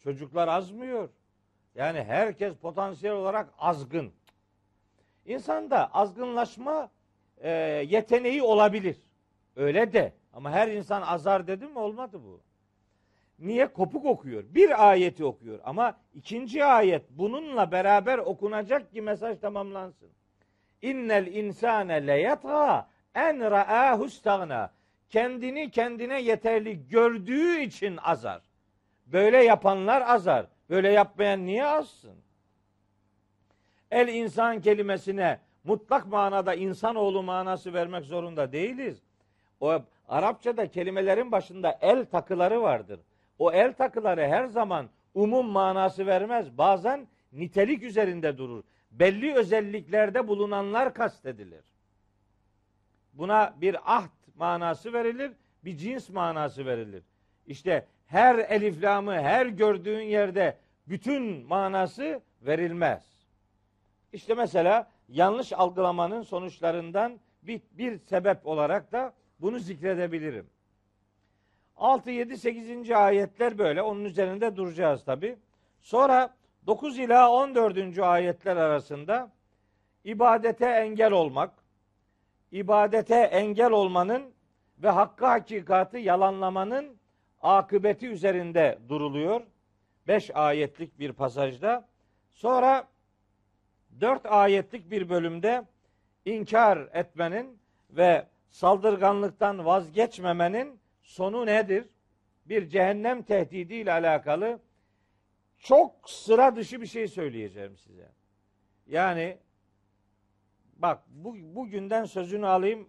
Çocuklar 0.00 0.48
azmıyor. 0.48 1.08
Yani 1.74 2.04
herkes 2.04 2.54
potansiyel 2.56 3.14
olarak 3.14 3.48
azgın. 3.58 4.12
İnsanda 5.26 5.94
azgınlaşma 5.94 6.90
e, 7.38 7.50
yeteneği 7.88 8.42
olabilir. 8.42 8.96
Öyle 9.56 9.92
de. 9.92 10.12
Ama 10.32 10.50
her 10.50 10.68
insan 10.68 11.02
azar 11.02 11.46
dedim 11.46 11.70
mi 11.70 11.78
olmadı 11.78 12.20
bu. 12.24 12.40
Niye? 13.44 13.66
Kopuk 13.66 14.06
okuyor. 14.06 14.44
Bir 14.48 14.90
ayeti 14.90 15.24
okuyor. 15.24 15.58
Ama 15.64 15.96
ikinci 16.14 16.64
ayet 16.64 17.02
bununla 17.10 17.72
beraber 17.72 18.18
okunacak 18.18 18.92
ki 18.92 19.02
mesaj 19.02 19.38
tamamlansın. 19.38 20.08
İnnel 20.82 21.26
insane 21.26 22.06
leyatha 22.06 22.88
en 23.14 23.50
ra'ahu 23.50 24.10
stagna. 24.10 24.72
Kendini 25.10 25.70
kendine 25.70 26.22
yeterli 26.22 26.88
gördüğü 26.88 27.60
için 27.60 27.96
azar. 27.96 28.42
Böyle 29.06 29.44
yapanlar 29.44 30.02
azar. 30.02 30.46
Böyle 30.70 30.88
yapmayan 30.88 31.46
niye 31.46 31.66
azsın? 31.66 32.16
El 33.90 34.08
insan 34.08 34.60
kelimesine 34.60 35.38
mutlak 35.64 36.06
manada 36.06 36.54
insanoğlu 36.54 37.22
manası 37.22 37.72
vermek 37.74 38.04
zorunda 38.04 38.52
değiliz. 38.52 39.02
O 39.60 39.82
Arapçada 40.08 40.66
kelimelerin 40.66 41.32
başında 41.32 41.78
el 41.80 42.04
takıları 42.04 42.62
vardır. 42.62 43.00
O 43.38 43.52
el 43.52 43.72
takıları 43.72 44.20
her 44.20 44.46
zaman 44.46 44.88
umum 45.14 45.46
manası 45.46 46.06
vermez. 46.06 46.58
Bazen 46.58 47.06
nitelik 47.32 47.82
üzerinde 47.82 48.38
durur. 48.38 48.62
Belli 48.90 49.34
özelliklerde 49.34 50.28
bulunanlar 50.28 50.94
kastedilir. 50.94 51.64
Buna 53.12 53.54
bir 53.60 53.96
ahd 53.96 54.10
manası 54.36 54.92
verilir, 54.92 55.32
bir 55.64 55.76
cins 55.76 56.10
manası 56.10 56.66
verilir. 56.66 57.02
İşte 57.46 57.86
her 58.06 58.38
eliflamı 58.38 59.12
her 59.12 59.46
gördüğün 59.46 60.02
yerde 60.02 60.56
bütün 60.88 61.46
manası 61.46 62.20
verilmez. 62.42 63.02
İşte 64.12 64.34
mesela 64.34 64.90
yanlış 65.08 65.52
algılamanın 65.52 66.22
sonuçlarından 66.22 67.20
bir, 67.42 67.60
bir 67.72 67.98
sebep 67.98 68.46
olarak 68.46 68.92
da 68.92 69.12
bunu 69.40 69.58
zikredebilirim. 69.58 70.46
6, 71.76 72.10
7, 72.10 72.38
8. 72.38 72.90
ayetler 72.90 73.58
böyle. 73.58 73.82
Onun 73.82 74.04
üzerinde 74.04 74.56
duracağız 74.56 75.04
tabi. 75.04 75.36
Sonra 75.80 76.34
9 76.66 76.98
ila 76.98 77.30
14. 77.30 77.98
ayetler 77.98 78.56
arasında 78.56 79.30
ibadete 80.04 80.66
engel 80.66 81.12
olmak, 81.12 81.50
ibadete 82.52 83.14
engel 83.14 83.70
olmanın 83.70 84.22
ve 84.78 84.88
hakkı 84.90 85.26
hakikatı 85.26 85.98
yalanlamanın 85.98 86.96
akıbeti 87.42 88.08
üzerinde 88.08 88.78
duruluyor. 88.88 89.40
5 90.08 90.30
ayetlik 90.34 90.98
bir 90.98 91.12
pasajda. 91.12 91.88
Sonra 92.32 92.88
4 94.00 94.26
ayetlik 94.26 94.90
bir 94.90 95.08
bölümde 95.08 95.64
inkar 96.24 96.88
etmenin 96.92 97.58
ve 97.90 98.26
saldırganlıktan 98.50 99.64
vazgeçmemenin 99.64 100.80
sonu 101.04 101.46
nedir? 101.46 101.88
Bir 102.46 102.68
cehennem 102.68 103.22
tehdidi 103.22 103.74
ile 103.74 103.92
alakalı 103.92 104.60
çok 105.58 106.10
sıra 106.10 106.56
dışı 106.56 106.80
bir 106.80 106.86
şey 106.86 107.08
söyleyeceğim 107.08 107.76
size. 107.76 108.12
Yani 108.86 109.38
bak 110.76 111.02
bu 111.08 111.34
bugünden 111.36 112.04
sözünü 112.04 112.46
alayım. 112.46 112.88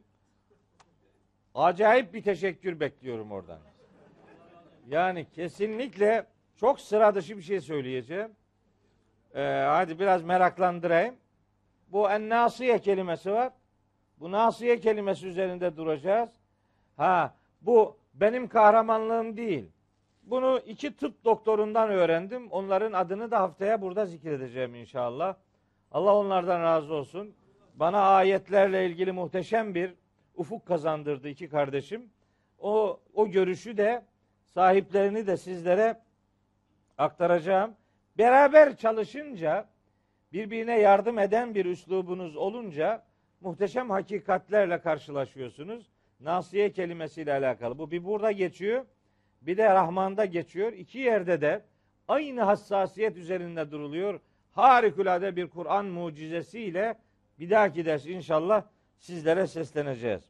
Acayip 1.55 2.13
bir 2.13 2.23
teşekkür 2.23 2.79
bekliyorum 2.79 3.31
oradan. 3.31 3.59
Yani 4.87 5.27
kesinlikle 5.31 6.25
çok 6.55 6.79
sıra 6.79 7.15
dışı 7.15 7.37
bir 7.37 7.41
şey 7.41 7.61
söyleyeceğim. 7.61 8.31
Ee, 9.35 9.41
hadi 9.43 9.99
biraz 9.99 10.23
meraklandırayım. 10.23 11.15
Bu 11.87 12.09
en 12.09 12.29
nasiye 12.29 12.79
kelimesi 12.79 13.31
var. 13.31 13.53
Bu 14.19 14.31
nasiye 14.31 14.79
kelimesi 14.79 15.27
üzerinde 15.27 15.77
duracağız. 15.77 16.29
Ha 16.97 17.35
bu 17.61 17.97
benim 18.15 18.47
kahramanlığım 18.47 19.37
değil. 19.37 19.65
Bunu 20.23 20.61
iki 20.65 20.95
tıp 20.95 21.25
doktorundan 21.25 21.89
öğrendim. 21.89 22.51
Onların 22.51 22.93
adını 22.93 23.31
da 23.31 23.39
haftaya 23.39 23.81
burada 23.81 24.05
zikredeceğim 24.05 24.75
inşallah. 24.75 25.35
Allah 25.91 26.15
onlardan 26.15 26.61
razı 26.61 26.93
olsun. 26.93 27.35
Bana 27.75 28.01
ayetlerle 28.01 28.85
ilgili 28.85 29.11
muhteşem 29.11 29.75
bir 29.75 29.93
ufuk 30.35 30.65
kazandırdı 30.65 31.29
iki 31.29 31.49
kardeşim. 31.49 32.09
O 32.59 32.99
o 33.13 33.27
görüşü 33.27 33.77
de 33.77 34.03
sahiplerini 34.45 35.27
de 35.27 35.37
sizlere 35.37 36.01
aktaracağım. 36.97 37.75
Beraber 38.17 38.77
çalışınca 38.77 39.65
birbirine 40.33 40.79
yardım 40.79 41.19
eden 41.19 41.55
bir 41.55 41.65
üslubunuz 41.65 42.35
olunca 42.35 43.03
muhteşem 43.41 43.89
hakikatlerle 43.89 44.81
karşılaşıyorsunuz. 44.81 45.94
Nasiye 46.19 46.71
kelimesiyle 46.71 47.33
alakalı. 47.33 47.77
Bu 47.77 47.91
bir 47.91 48.05
burada 48.05 48.31
geçiyor. 48.31 48.85
Bir 49.41 49.57
de 49.57 49.73
Rahman'da 49.73 50.25
geçiyor. 50.25 50.73
İki 50.73 50.99
yerde 50.99 51.41
de 51.41 51.61
aynı 52.07 52.41
hassasiyet 52.41 53.17
üzerinde 53.17 53.71
duruluyor. 53.71 54.19
Harikulade 54.51 55.35
bir 55.35 55.47
Kur'an 55.47 55.85
mucizesiyle 55.85 56.95
bir 57.39 57.49
dahaki 57.49 57.85
ders 57.85 58.05
inşallah 58.05 58.63
sizlere 58.97 59.47
sesleneceğiz. 59.47 60.23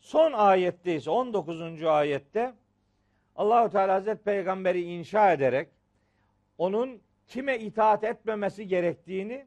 Son 0.00 0.32
ayetteyiz. 0.32 1.08
19. 1.08 1.82
ayette 1.82 2.54
Allahu 3.36 3.70
Teala 3.70 3.94
Hazret 3.94 4.24
Peygamberi 4.24 4.82
inşa 4.82 5.32
ederek 5.32 5.68
onun 6.58 7.00
kime 7.26 7.58
itaat 7.58 8.04
etmemesi 8.04 8.68
gerektiğini 8.68 9.46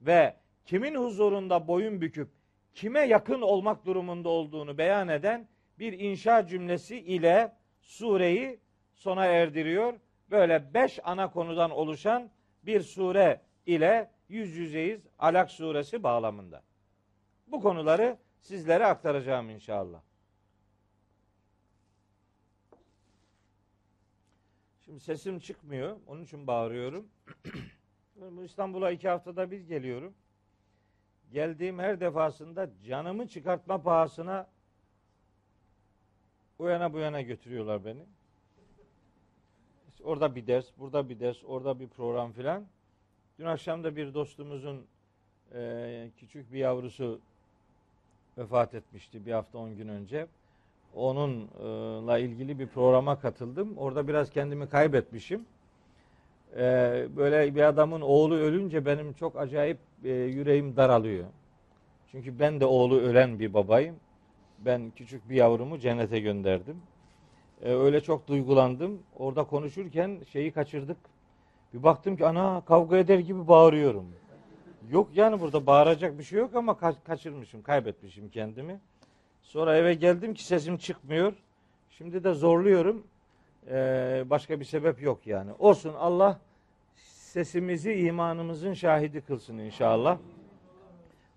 ve 0.00 0.36
kimin 0.64 0.94
huzurunda 0.94 1.68
boyun 1.68 2.00
büküp 2.00 2.28
kime 2.74 3.00
yakın 3.00 3.40
olmak 3.40 3.86
durumunda 3.86 4.28
olduğunu 4.28 4.78
beyan 4.78 5.08
eden 5.08 5.48
bir 5.78 5.92
inşa 5.92 6.46
cümlesi 6.46 6.98
ile 6.98 7.56
sureyi 7.80 8.60
sona 8.94 9.26
erdiriyor. 9.26 9.94
Böyle 10.30 10.74
beş 10.74 11.00
ana 11.04 11.30
konudan 11.30 11.70
oluşan 11.70 12.30
bir 12.62 12.80
sure 12.80 13.40
ile 13.66 14.10
yüz 14.28 14.56
yüzeyiz 14.56 15.06
Alak 15.18 15.50
suresi 15.50 16.02
bağlamında. 16.02 16.62
Bu 17.46 17.60
konuları 17.60 18.18
sizlere 18.40 18.86
aktaracağım 18.86 19.50
inşallah. 19.50 20.00
Şimdi 24.84 25.00
sesim 25.00 25.38
çıkmıyor. 25.38 25.96
Onun 26.06 26.24
için 26.24 26.46
bağırıyorum. 26.46 27.08
İstanbul'a 28.44 28.90
iki 28.90 29.08
haftada 29.08 29.50
bir 29.50 29.60
geliyorum. 29.60 30.14
Geldiğim 31.32 31.78
her 31.78 32.00
defasında 32.00 32.68
canımı 32.86 33.28
çıkartma 33.28 33.82
pahasına 33.82 34.46
o 36.58 36.68
yana 36.68 36.92
bu 36.92 36.98
yana 36.98 37.20
götürüyorlar 37.20 37.84
beni. 37.84 38.02
orada 40.04 40.34
bir 40.34 40.46
ders, 40.46 40.66
burada 40.78 41.08
bir 41.08 41.20
ders, 41.20 41.44
orada 41.44 41.80
bir 41.80 41.88
program 41.88 42.32
filan. 42.32 42.64
Dün 43.38 43.44
akşam 43.44 43.84
da 43.84 43.96
bir 43.96 44.14
dostumuzun 44.14 44.86
e, 45.54 46.10
küçük 46.16 46.52
bir 46.52 46.58
yavrusu 46.58 47.20
vefat 48.38 48.74
etmişti 48.74 49.26
bir 49.26 49.32
hafta 49.32 49.58
on 49.58 49.76
gün 49.76 49.88
önce. 49.88 50.26
Onunla 50.94 52.18
ilgili 52.18 52.58
bir 52.58 52.66
programa 52.66 53.20
katıldım. 53.20 53.78
Orada 53.78 54.08
biraz 54.08 54.30
kendimi 54.30 54.68
kaybetmişim. 54.68 55.44
E, 56.56 57.06
böyle 57.16 57.54
bir 57.54 57.62
adamın 57.62 58.00
oğlu 58.00 58.34
ölünce 58.34 58.86
benim 58.86 59.12
çok 59.12 59.36
acayip 59.36 59.78
e, 60.04 60.10
yüreğim 60.10 60.76
daralıyor. 60.76 61.24
Çünkü 62.10 62.38
ben 62.38 62.60
de 62.60 62.66
oğlu 62.66 63.00
ölen 63.00 63.38
bir 63.38 63.54
babayım 63.54 63.96
ben 64.64 64.92
küçük 64.96 65.30
bir 65.30 65.34
yavrumu 65.34 65.78
cennete 65.78 66.20
gönderdim. 66.20 66.82
Ee, 67.62 67.74
öyle 67.74 68.00
çok 68.00 68.28
duygulandım. 68.28 69.02
Orada 69.16 69.44
konuşurken 69.44 70.20
şeyi 70.32 70.52
kaçırdık. 70.52 70.96
Bir 71.74 71.82
baktım 71.82 72.16
ki 72.16 72.26
ana 72.26 72.62
kavga 72.64 72.96
eder 72.96 73.18
gibi 73.18 73.48
bağırıyorum. 73.48 74.06
Yok 74.90 75.08
yani 75.14 75.40
burada 75.40 75.66
bağıracak 75.66 76.18
bir 76.18 76.24
şey 76.24 76.38
yok 76.38 76.54
ama 76.54 76.72
ka- 76.72 77.04
kaçırmışım, 77.04 77.62
kaybetmişim 77.62 78.28
kendimi. 78.28 78.80
Sonra 79.42 79.76
eve 79.76 79.94
geldim 79.94 80.34
ki 80.34 80.44
sesim 80.44 80.76
çıkmıyor. 80.76 81.32
Şimdi 81.90 82.24
de 82.24 82.34
zorluyorum. 82.34 83.06
Ee, 83.70 84.24
başka 84.30 84.60
bir 84.60 84.64
sebep 84.64 85.02
yok 85.02 85.26
yani. 85.26 85.50
Olsun 85.58 85.94
Allah 85.94 86.40
sesimizi 87.32 87.94
imanımızın 87.94 88.74
şahidi 88.74 89.20
kılsın 89.20 89.58
inşallah. 89.58 90.18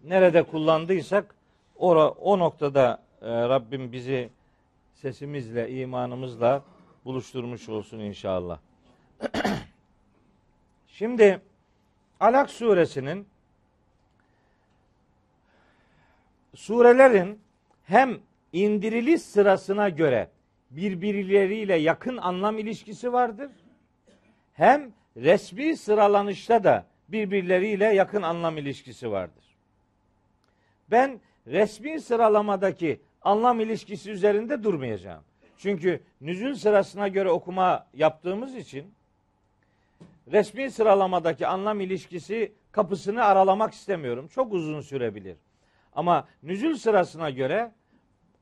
Nerede 0.03 0.43
kullandıysak 0.43 1.35
ora, 1.75 2.09
o 2.09 2.39
noktada 2.39 3.03
e, 3.21 3.27
Rabbim 3.27 3.91
bizi 3.91 4.29
sesimizle, 4.93 5.71
imanımızla 5.71 6.63
buluşturmuş 7.05 7.69
olsun 7.69 7.99
inşallah. 7.99 8.59
Şimdi 10.87 11.41
Alak 12.19 12.49
suresinin 12.49 13.27
surelerin 16.55 17.39
hem 17.83 18.19
indiriliş 18.53 19.21
sırasına 19.21 19.89
göre 19.89 20.29
birbirleriyle 20.71 21.75
yakın 21.75 22.17
anlam 22.17 22.57
ilişkisi 22.57 23.13
vardır. 23.13 23.51
Hem 24.53 24.91
resmi 25.17 25.77
sıralanışta 25.77 26.63
da 26.63 26.85
birbirleriyle 27.09 27.85
yakın 27.85 28.21
anlam 28.21 28.57
ilişkisi 28.57 29.11
vardır. 29.11 29.45
Ben 30.91 31.19
resmi 31.47 32.01
sıralamadaki 32.01 33.01
anlam 33.21 33.59
ilişkisi 33.59 34.11
üzerinde 34.11 34.63
durmayacağım. 34.63 35.23
Çünkü 35.57 36.03
nüzül 36.21 36.55
sırasına 36.55 37.07
göre 37.07 37.29
okuma 37.29 37.87
yaptığımız 37.93 38.55
için 38.55 38.93
resmi 40.31 40.71
sıralamadaki 40.71 41.47
anlam 41.47 41.81
ilişkisi 41.81 42.53
kapısını 42.71 43.23
aralamak 43.23 43.73
istemiyorum. 43.73 44.27
Çok 44.27 44.53
uzun 44.53 44.81
sürebilir. 44.81 45.37
Ama 45.95 46.27
nüzül 46.43 46.75
sırasına 46.75 47.29
göre 47.29 47.71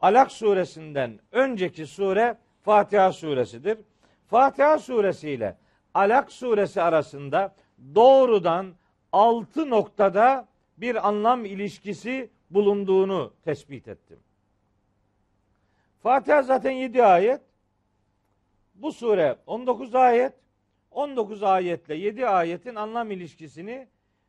Alak 0.01 0.31
suresinden 0.31 1.19
önceki 1.31 1.87
sure 1.87 2.37
Fatiha 2.61 3.11
suresidir. 3.11 3.77
Fatiha 4.27 4.79
suresi 4.79 5.29
ile 5.29 5.57
Alak 5.93 6.31
suresi 6.31 6.81
arasında 6.81 7.55
doğrudan 7.95 8.73
altı 9.11 9.69
noktada 9.69 10.47
bir 10.77 11.07
anlam 11.07 11.45
ilişkisi 11.45 12.29
bulunduğunu 12.49 13.33
tespit 13.43 13.87
ettim. 13.87 14.19
Fatiha 16.03 16.41
zaten 16.41 16.71
7 16.71 17.03
ayet. 17.03 17.41
Bu 18.75 18.91
sure 18.91 19.35
19 19.45 19.95
ayet. 19.95 20.33
19 20.91 21.43
ayetle 21.43 21.95
7 21.95 22.27
ayetin 22.27 22.75
anlam 22.75 23.11
ilişkisini 23.11 23.87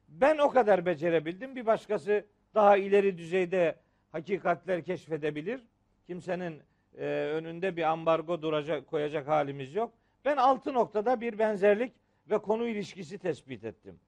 ben 0.09 0.38
o 0.38 0.50
kadar 0.50 0.87
becerebildim. 0.87 1.57
Bir 1.57 1.66
başkası 1.66 2.24
daha 2.55 2.77
ileri 2.77 3.18
düzeyde 3.18 3.77
hakikatler 4.12 4.83
keşfedebilir. 4.83 5.61
Kimsenin 6.07 6.62
e, 6.98 7.05
önünde 7.07 7.77
bir 7.77 7.83
ambargo 7.83 8.42
duracak 8.42 8.87
koyacak 8.87 9.29
halimiz 9.29 9.74
yok. 9.74 9.92
Ben 10.24 10.37
altı 10.37 10.74
noktada 10.74 11.20
bir 11.20 11.38
benzerlik 11.38 11.92
ve 12.30 12.38
konu 12.38 12.66
ilişkisi 12.66 13.18
tespit 13.18 13.64
ettim. 13.64 14.00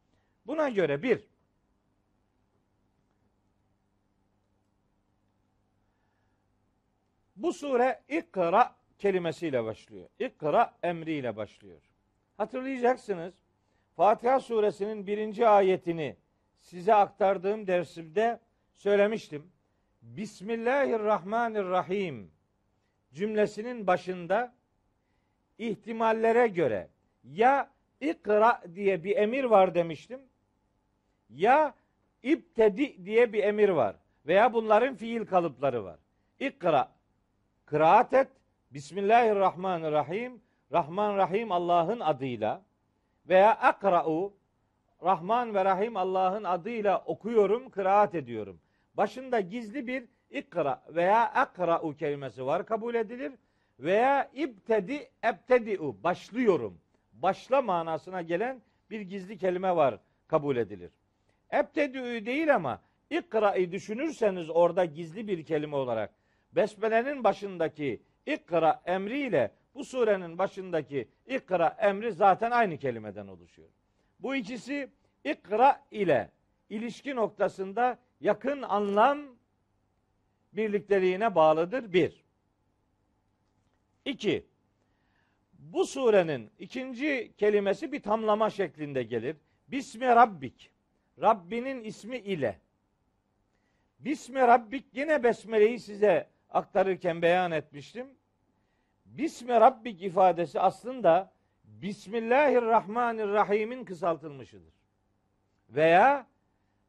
Buna 0.46 0.68
göre 0.68 1.02
bir, 1.02 1.28
bu 7.36 7.52
sure 7.52 8.02
ikra 8.08 8.76
kelimesiyle 8.98 9.64
başlıyor. 9.64 10.08
İkra 10.18 10.74
emriyle 10.82 11.36
başlıyor. 11.36 11.80
Hatırlayacaksınız. 12.36 13.34
Fatiha 13.96 14.40
suresinin 14.40 15.06
birinci 15.06 15.48
ayetini 15.48 16.16
size 16.60 16.94
aktardığım 16.94 17.66
dersimde 17.66 18.40
söylemiştim. 18.74 19.52
Bismillahirrahmanirrahim 20.02 22.30
cümlesinin 23.12 23.86
başında 23.86 24.55
ihtimallere 25.58 26.46
göre 26.46 26.88
ya 27.24 27.70
ikra 28.00 28.62
diye 28.74 29.04
bir 29.04 29.16
emir 29.16 29.44
var 29.44 29.74
demiştim 29.74 30.20
ya 31.30 31.74
ibtedi 32.22 33.06
diye 33.06 33.32
bir 33.32 33.44
emir 33.44 33.68
var 33.68 33.96
veya 34.26 34.52
bunların 34.52 34.94
fiil 34.94 35.26
kalıpları 35.26 35.84
var. 35.84 35.98
İkra 36.40 36.92
kıraat 37.66 38.12
et 38.12 38.28
Bismillahirrahmanirrahim 38.70 40.40
Rahman 40.72 41.16
Rahim 41.16 41.52
Allah'ın 41.52 42.00
adıyla 42.00 42.62
veya 43.28 43.50
akra'u 43.50 44.34
Rahman 45.02 45.54
ve 45.54 45.64
Rahim 45.64 45.96
Allah'ın 45.96 46.44
adıyla 46.44 47.02
okuyorum, 47.06 47.70
kıraat 47.70 48.14
ediyorum. 48.14 48.60
Başında 48.94 49.40
gizli 49.40 49.86
bir 49.86 50.04
ikra 50.30 50.82
veya 50.88 51.32
akra'u 51.32 51.96
kelimesi 51.96 52.46
var 52.46 52.66
kabul 52.66 52.94
edilir. 52.94 53.32
Veya 53.80 54.30
ibtedi 54.34 55.10
ebtedi'u 55.24 56.02
başlıyorum. 56.02 56.78
Başla 57.12 57.62
manasına 57.62 58.22
gelen 58.22 58.62
bir 58.90 59.00
gizli 59.00 59.38
kelime 59.38 59.76
var 59.76 59.98
kabul 60.28 60.56
edilir. 60.56 60.90
Ebtedi'u 61.52 62.26
değil 62.26 62.54
ama 62.54 62.80
ikra'yı 63.10 63.72
düşünürseniz 63.72 64.50
orada 64.50 64.84
gizli 64.84 65.28
bir 65.28 65.44
kelime 65.44 65.76
olarak 65.76 66.10
Besmele'nin 66.52 67.24
başındaki 67.24 68.02
ikra 68.26 68.82
emriyle 68.86 69.50
bu 69.74 69.84
surenin 69.84 70.38
başındaki 70.38 71.08
ikra 71.26 71.76
emri 71.78 72.12
zaten 72.12 72.50
aynı 72.50 72.78
kelimeden 72.78 73.26
oluşuyor. 73.26 73.68
Bu 74.20 74.36
ikisi 74.36 74.90
ikra 75.24 75.82
ile 75.90 76.30
ilişki 76.70 77.16
noktasında 77.16 77.98
yakın 78.20 78.62
anlam 78.62 79.18
birlikteliğine 80.52 81.34
bağlıdır. 81.34 81.92
Bir. 81.92 82.25
İki. 84.06 84.46
Bu 85.52 85.86
surenin 85.86 86.50
ikinci 86.58 87.32
kelimesi 87.38 87.92
bir 87.92 88.02
tamlama 88.02 88.50
şeklinde 88.50 89.02
gelir. 89.02 89.36
Bismi 89.68 90.06
Rabbik. 90.06 90.70
Rabbinin 91.20 91.84
ismi 91.84 92.16
ile. 92.16 92.60
Bismi 93.98 94.40
Rabbik 94.40 94.84
yine 94.92 95.22
Besmele'yi 95.22 95.80
size 95.80 96.30
aktarırken 96.50 97.22
beyan 97.22 97.52
etmiştim. 97.52 98.06
Bismi 99.04 99.52
Rabbik 99.52 100.02
ifadesi 100.02 100.60
aslında 100.60 101.32
Bismillahirrahmanirrahim'in 101.64 103.84
kısaltılmışıdır. 103.84 104.74
Veya 105.70 106.26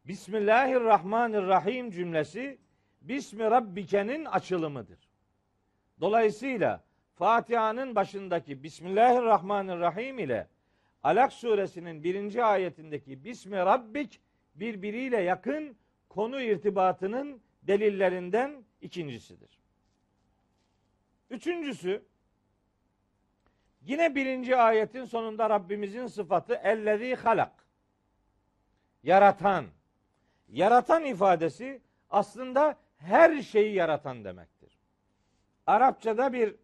Bismillahirrahmanirrahim 0.05 1.91
cümlesi 1.91 2.57
Bismi 3.01 3.43
Rabbike'nin 3.43 4.25
açılımıdır. 4.25 5.07
Dolayısıyla 6.01 6.86
Fatiha'nın 7.17 7.95
başındaki 7.95 8.63
Bismillahirrahmanirrahim 8.63 10.19
ile 10.19 10.47
Alak 11.03 11.33
suresinin 11.33 12.03
birinci 12.03 12.43
ayetindeki 12.43 13.23
Bismi 13.23 13.57
Rabbik 13.57 14.21
birbiriyle 14.55 15.21
yakın 15.21 15.77
konu 16.09 16.41
irtibatının 16.41 17.41
delillerinden 17.63 18.63
ikincisidir. 18.81 19.59
Üçüncüsü 21.29 22.05
yine 23.81 24.15
birinci 24.15 24.55
ayetin 24.55 25.05
sonunda 25.05 25.49
Rabbimizin 25.49 26.07
sıfatı 26.07 26.53
ellezî 26.53 27.15
halak. 27.15 27.65
Yaratan. 29.03 29.65
Yaratan 30.49 31.05
ifadesi 31.05 31.81
aslında 32.09 32.77
her 32.97 33.41
şeyi 33.41 33.73
yaratan 33.73 34.23
demektir. 34.23 34.77
Arapçada 35.67 36.33
bir 36.33 36.55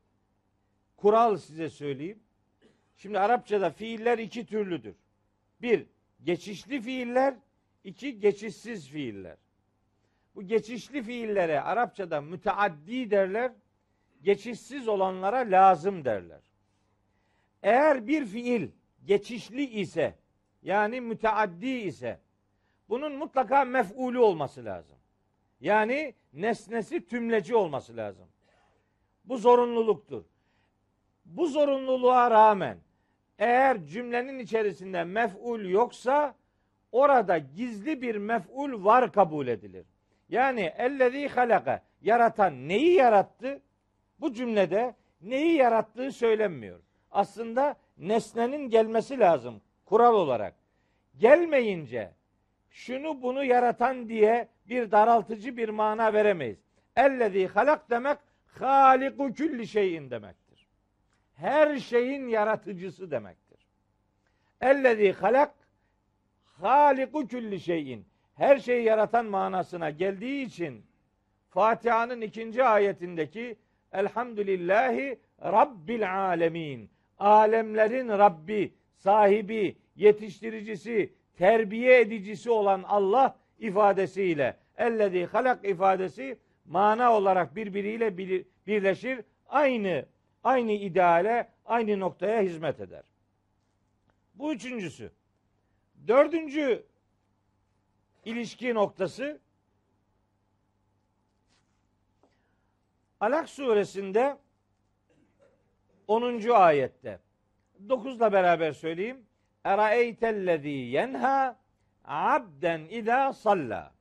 kural 1.04 1.38
size 1.38 1.70
söyleyeyim. 1.70 2.20
Şimdi 2.96 3.20
Arapçada 3.20 3.70
fiiller 3.70 4.18
iki 4.18 4.46
türlüdür. 4.46 4.96
Bir, 5.62 5.86
geçişli 6.24 6.82
fiiller, 6.82 7.36
iki, 7.84 8.20
geçişsiz 8.20 8.90
fiiller. 8.90 9.38
Bu 10.36 10.44
geçişli 10.44 11.04
fiillere 11.04 11.62
Arapçada 11.62 12.22
müteaddi 12.22 13.12
derler, 13.12 13.52
geçişsiz 14.22 14.88
olanlara 14.88 15.38
lazım 15.38 16.06
derler. 16.06 16.42
Eğer 17.64 18.08
bir 18.08 18.26
fiil 18.26 18.68
geçişli 19.06 19.64
ise, 19.64 20.16
yani 20.62 21.02
müteaddi 21.02 21.68
ise, 21.68 22.20
bunun 22.90 23.12
mutlaka 23.12 23.66
mef'ulü 23.66 24.20
olması 24.20 24.66
lazım. 24.66 24.98
Yani 25.60 26.14
nesnesi 26.34 27.06
tümleci 27.06 27.56
olması 27.56 27.98
lazım. 27.98 28.28
Bu 29.26 29.38
zorunluluktur. 29.38 30.33
Bu 31.26 31.48
zorunluluğa 31.48 32.32
rağmen 32.32 32.78
eğer 33.40 33.86
cümlenin 33.86 34.40
içerisinde 34.40 35.04
mef'ul 35.04 35.66
yoksa 35.66 36.36
orada 36.92 37.38
gizli 37.38 38.02
bir 38.02 38.16
mef'ul 38.16 38.86
var 38.86 39.12
kabul 39.12 39.48
edilir. 39.48 39.86
Yani 40.30 40.74
ellezî 40.78 41.28
halaka 41.28 41.84
yaratan 42.02 42.68
neyi 42.68 42.94
yarattı? 42.94 43.62
Bu 44.20 44.34
cümlede 44.34 44.96
neyi 45.22 45.56
yarattığı 45.56 46.12
söylenmiyor. 46.12 46.80
Aslında 47.12 47.76
nesnenin 47.98 48.70
gelmesi 48.70 49.20
lazım 49.20 49.62
kural 49.86 50.14
olarak. 50.14 50.56
Gelmeyince 51.18 52.12
şunu 52.70 53.22
bunu 53.22 53.44
yaratan 53.44 54.10
diye 54.10 54.48
bir 54.70 54.92
daraltıcı 54.92 55.58
bir 55.58 55.70
mana 55.70 56.14
veremeyiz. 56.14 56.58
Ellezî 56.96 57.48
halak 57.48 57.90
demek 57.90 58.18
haliku 58.60 59.34
külli 59.34 59.68
şeyin 59.68 60.12
demektir. 60.12 60.43
Her 61.36 61.78
şeyin 61.78 62.28
yaratıcısı 62.28 63.12
demektir. 63.12 63.60
Ellezî 64.62 65.12
halak 65.12 65.54
haliku 66.62 67.28
külli 67.28 67.60
şeyin 67.60 68.06
her 68.36 68.58
şeyi 68.58 68.84
yaratan 68.84 69.26
manasına 69.26 69.90
geldiği 69.90 70.46
için 70.46 70.86
Fatiha'nın 71.50 72.22
ikinci 72.22 72.64
ayetindeki 72.64 73.56
Elhamdülillahi 73.92 75.20
Rabbil 75.44 76.26
alemin. 76.28 76.90
Alemlerin 77.20 78.10
Rabbi, 78.10 78.74
sahibi, 78.98 79.76
yetiştiricisi, 79.96 81.14
terbiye 81.38 82.02
edicisi 82.02 82.50
olan 82.52 82.84
Allah 82.88 83.36
ifadesiyle 83.60 84.58
ellezî 84.78 85.26
halak 85.26 85.66
ifadesi 85.66 86.38
mana 86.66 87.14
olarak 87.14 87.56
birbiriyle 87.56 88.18
birleşir. 88.68 89.20
Aynı 89.50 90.06
aynı 90.44 90.72
ideale, 90.72 91.50
aynı 91.66 92.00
noktaya 92.00 92.42
hizmet 92.42 92.80
eder. 92.80 93.04
Bu 94.36 94.54
üçüncüsü. 94.54 95.12
Dördüncü 96.08 96.86
ilişki 98.26 98.74
noktası 98.74 99.40
Alak 103.20 103.50
suresinde 103.50 104.38
10. 106.08 106.50
ayette 106.50 107.20
9'la 107.88 108.34
beraber 108.34 108.72
söyleyeyim. 108.72 109.26
Eraeytellezî 109.64 110.70
yenha 110.70 111.60
abden 112.06 112.82
idâ 112.90 113.34
salla. 113.34 113.94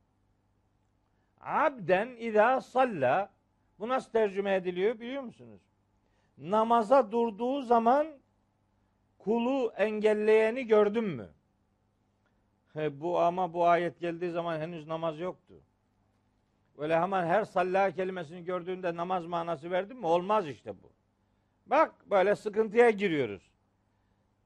Abden 1.41 2.07
idâ 2.07 2.61
salla. 2.61 3.33
Bu 3.79 3.89
nasıl 3.89 4.11
tercüme 4.11 4.55
ediliyor 4.55 4.99
biliyor 4.99 5.21
musunuz? 5.23 5.61
Namaza 6.37 7.11
durduğu 7.11 7.61
zaman 7.61 8.07
kulu 9.19 9.73
engelleyeni 9.77 10.67
gördün 10.67 11.03
mü? 11.03 11.29
He, 12.73 13.01
bu 13.01 13.19
ama 13.19 13.53
bu 13.53 13.65
ayet 13.67 13.99
geldiği 13.99 14.31
zaman 14.31 14.59
henüz 14.59 14.87
namaz 14.87 15.19
yoktu. 15.19 15.53
Öyle 16.77 16.99
hemen 16.99 17.25
her 17.25 17.45
salla 17.45 17.91
kelimesini 17.91 18.43
gördüğünde 18.43 18.95
namaz 18.95 19.25
manası 19.25 19.71
verdin 19.71 19.97
mi? 19.97 20.05
Olmaz 20.07 20.47
işte 20.47 20.73
bu. 20.83 20.91
Bak 21.65 22.09
böyle 22.09 22.35
sıkıntıya 22.35 22.89
giriyoruz. 22.89 23.51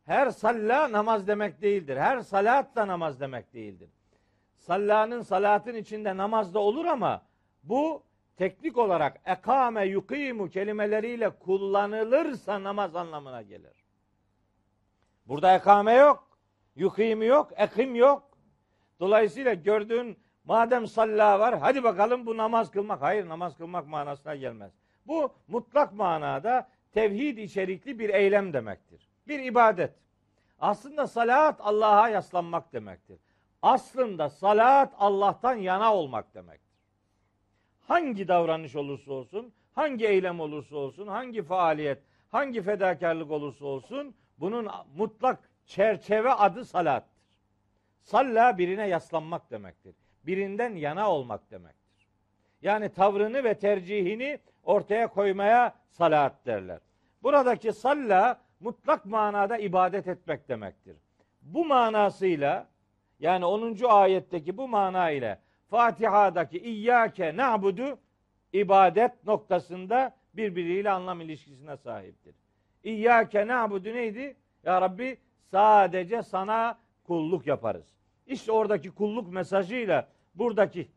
her 0.05 0.29
salla 0.31 0.91
namaz 0.91 1.27
demek 1.27 1.61
değildir. 1.61 1.97
Her 1.97 2.19
salat 2.19 2.75
da 2.75 2.87
namaz 2.87 3.19
demek 3.19 3.53
değildir. 3.53 3.89
Sallanın 4.55 5.21
salatın 5.21 5.75
içinde 5.75 6.17
namaz 6.17 6.53
da 6.53 6.59
olur 6.59 6.85
ama 6.85 7.21
bu 7.63 8.03
teknik 8.37 8.77
olarak 8.77 9.21
ekame 9.25 9.85
yukimu 9.85 10.49
kelimeleriyle 10.49 11.29
kullanılırsa 11.29 12.63
namaz 12.63 12.95
anlamına 12.95 13.41
gelir. 13.41 13.85
Burada 15.25 15.55
ekame 15.55 15.93
yok. 15.93 16.37
Yukimu 16.75 17.23
yok. 17.23 17.51
Ekim 17.57 17.95
yok. 17.95 18.37
Dolayısıyla 18.99 19.53
gördüğün 19.53 20.19
madem 20.43 20.87
salla 20.87 21.39
var 21.39 21.59
hadi 21.59 21.83
bakalım 21.83 22.25
bu 22.25 22.37
namaz 22.37 22.71
kılmak. 22.71 23.01
Hayır 23.01 23.29
namaz 23.29 23.57
kılmak 23.57 23.87
manasına 23.87 24.35
gelmez. 24.35 24.71
Bu 25.07 25.33
mutlak 25.47 25.93
manada 25.93 26.69
tevhid 26.91 27.37
içerikli 27.37 27.99
bir 27.99 28.09
eylem 28.09 28.53
demektir. 28.53 29.07
Bir 29.27 29.39
ibadet. 29.39 29.93
Aslında 30.59 31.07
salat 31.07 31.55
Allah'a 31.59 32.09
yaslanmak 32.09 32.73
demektir. 32.73 33.19
Aslında 33.61 34.29
salat 34.29 34.93
Allah'tan 34.97 35.55
yana 35.55 35.95
olmak 35.95 36.35
demektir. 36.35 36.66
Hangi 37.87 38.27
davranış 38.27 38.75
olursa 38.75 39.13
olsun, 39.13 39.53
hangi 39.73 40.07
eylem 40.07 40.39
olursa 40.39 40.75
olsun, 40.75 41.07
hangi 41.07 41.43
faaliyet, 41.43 41.99
hangi 42.29 42.61
fedakarlık 42.61 43.31
olursa 43.31 43.65
olsun 43.65 44.15
bunun 44.39 44.67
mutlak 44.97 45.49
çerçeve 45.65 46.31
adı 46.31 46.65
salattır. 46.65 47.17
Salla 48.01 48.57
birine 48.57 48.87
yaslanmak 48.87 49.51
demektir. 49.51 49.95
Birinden 50.25 50.75
yana 50.75 51.11
olmak 51.11 51.51
demektir. 51.51 52.07
Yani 52.61 52.89
tavrını 52.89 53.43
ve 53.43 53.53
tercihini 53.53 54.39
ortaya 54.63 55.07
koymaya 55.07 55.75
salat 55.89 56.45
derler. 56.45 56.79
Buradaki 57.23 57.73
salla 57.73 58.41
mutlak 58.59 59.05
manada 59.05 59.57
ibadet 59.57 60.07
etmek 60.07 60.49
demektir. 60.49 60.97
Bu 61.41 61.65
manasıyla 61.65 62.67
yani 63.19 63.45
10. 63.45 63.77
ayetteki 63.89 64.57
bu 64.57 64.67
mana 64.67 65.11
ile 65.11 65.39
Fatiha'daki 65.69 66.59
İyyâke 66.59 67.37
na'budu 67.37 67.99
ibadet 68.53 69.25
noktasında 69.25 70.15
birbiriyle 70.33 70.89
anlam 70.89 71.21
ilişkisine 71.21 71.77
sahiptir. 71.77 72.35
İyyâke 72.83 73.47
na'budu 73.47 73.93
neydi? 73.93 74.35
Ya 74.63 74.81
Rabbi 74.81 75.17
sadece 75.51 76.23
sana 76.23 76.79
kulluk 77.03 77.47
yaparız. 77.47 77.85
İşte 78.27 78.51
oradaki 78.51 78.91
kulluk 78.91 79.31
mesajıyla 79.31 80.07
buradaki 80.35 80.87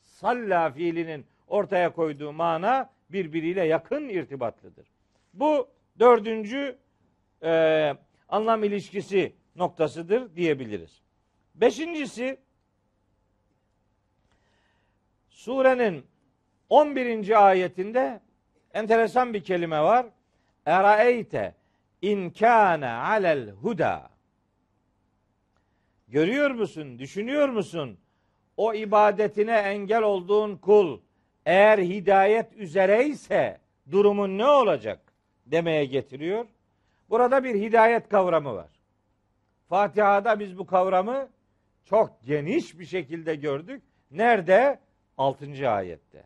salla 0.00 0.70
fiilinin 0.70 1.26
ortaya 1.48 1.92
koyduğu 1.92 2.32
mana 2.32 2.90
birbiriyle 3.10 3.64
yakın 3.64 4.08
irtibatlıdır. 4.08 4.86
Bu 5.34 5.68
dördüncü 5.98 6.78
e, 7.42 7.94
anlam 8.28 8.64
ilişkisi 8.64 9.32
noktasıdır 9.56 10.36
diyebiliriz. 10.36 11.02
Beşincisi 11.54 12.38
surenin 15.40 16.06
11. 16.68 17.46
ayetinde 17.46 18.20
enteresan 18.74 19.34
bir 19.34 19.44
kelime 19.44 19.80
var. 19.80 20.06
Eraeyte 20.66 21.54
in 22.02 22.30
kana 22.30 23.02
alel 23.02 23.50
huda. 23.50 24.10
Görüyor 26.08 26.50
musun, 26.50 26.98
düşünüyor 26.98 27.48
musun? 27.48 27.98
O 28.56 28.74
ibadetine 28.74 29.56
engel 29.56 30.02
olduğun 30.02 30.56
kul 30.56 31.00
eğer 31.46 31.78
hidayet 31.78 32.52
üzereyse 32.52 33.60
durumun 33.90 34.38
ne 34.38 34.46
olacak 34.46 35.00
demeye 35.46 35.84
getiriyor. 35.84 36.46
Burada 37.10 37.44
bir 37.44 37.54
hidayet 37.54 38.08
kavramı 38.08 38.54
var. 38.54 38.70
Fatiha'da 39.68 40.40
biz 40.40 40.58
bu 40.58 40.66
kavramı 40.66 41.28
çok 41.84 42.24
geniş 42.24 42.78
bir 42.78 42.86
şekilde 42.86 43.34
gördük. 43.34 43.82
Nerede? 44.10 44.89
6. 45.20 45.70
ayette. 45.70 46.22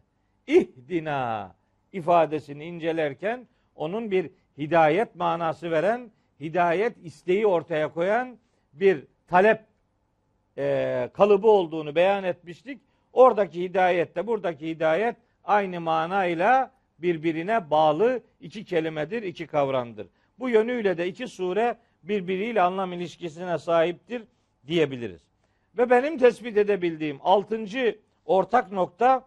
İhdina 0.46 1.54
ifadesini 1.92 2.64
incelerken 2.64 3.46
onun 3.76 4.10
bir 4.10 4.30
hidayet 4.58 5.14
manası 5.14 5.70
veren, 5.70 6.10
hidayet 6.40 6.96
isteği 7.04 7.46
ortaya 7.46 7.92
koyan 7.92 8.38
bir 8.72 9.04
talep 9.26 9.60
e, 10.58 11.10
kalıbı 11.12 11.48
olduğunu 11.48 11.94
beyan 11.94 12.24
etmiştik. 12.24 12.80
Oradaki 13.12 13.62
hidayette, 13.62 14.26
buradaki 14.26 14.68
hidayet 14.68 15.16
aynı 15.44 15.80
manayla 15.80 16.70
birbirine 16.98 17.70
bağlı 17.70 18.20
iki 18.40 18.64
kelimedir, 18.64 19.22
iki 19.22 19.46
kavramdır. 19.46 20.06
Bu 20.38 20.48
yönüyle 20.48 20.98
de 20.98 21.08
iki 21.08 21.28
sure 21.28 21.76
birbiriyle 22.02 22.62
anlam 22.62 22.92
ilişkisine 22.92 23.58
sahiptir 23.58 24.22
diyebiliriz. 24.66 25.20
Ve 25.78 25.90
benim 25.90 26.18
tespit 26.18 26.56
edebildiğim 26.56 27.18
altıncı 27.22 27.98
ortak 28.24 28.72
nokta 28.72 29.24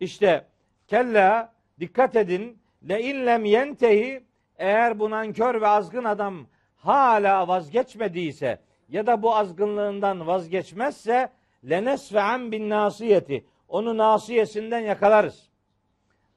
işte 0.00 0.46
kella 0.88 1.52
dikkat 1.80 2.16
edin 2.16 2.58
le 2.88 3.02
inlem 3.02 3.44
yentehi 3.44 4.24
eğer 4.56 4.98
bu 4.98 5.10
nankör 5.10 5.60
ve 5.60 5.68
azgın 5.68 6.04
adam 6.04 6.46
hala 6.76 7.48
vazgeçmediyse 7.48 8.58
ya 8.88 9.06
da 9.06 9.22
bu 9.22 9.36
azgınlığından 9.36 10.26
vazgeçmezse 10.26 11.32
lenesfe'an 11.70 12.52
bin 12.52 12.70
nasiyeti 12.70 13.44
onu 13.68 13.96
nasiyesinden 13.96 14.80
yakalarız. 14.80 15.48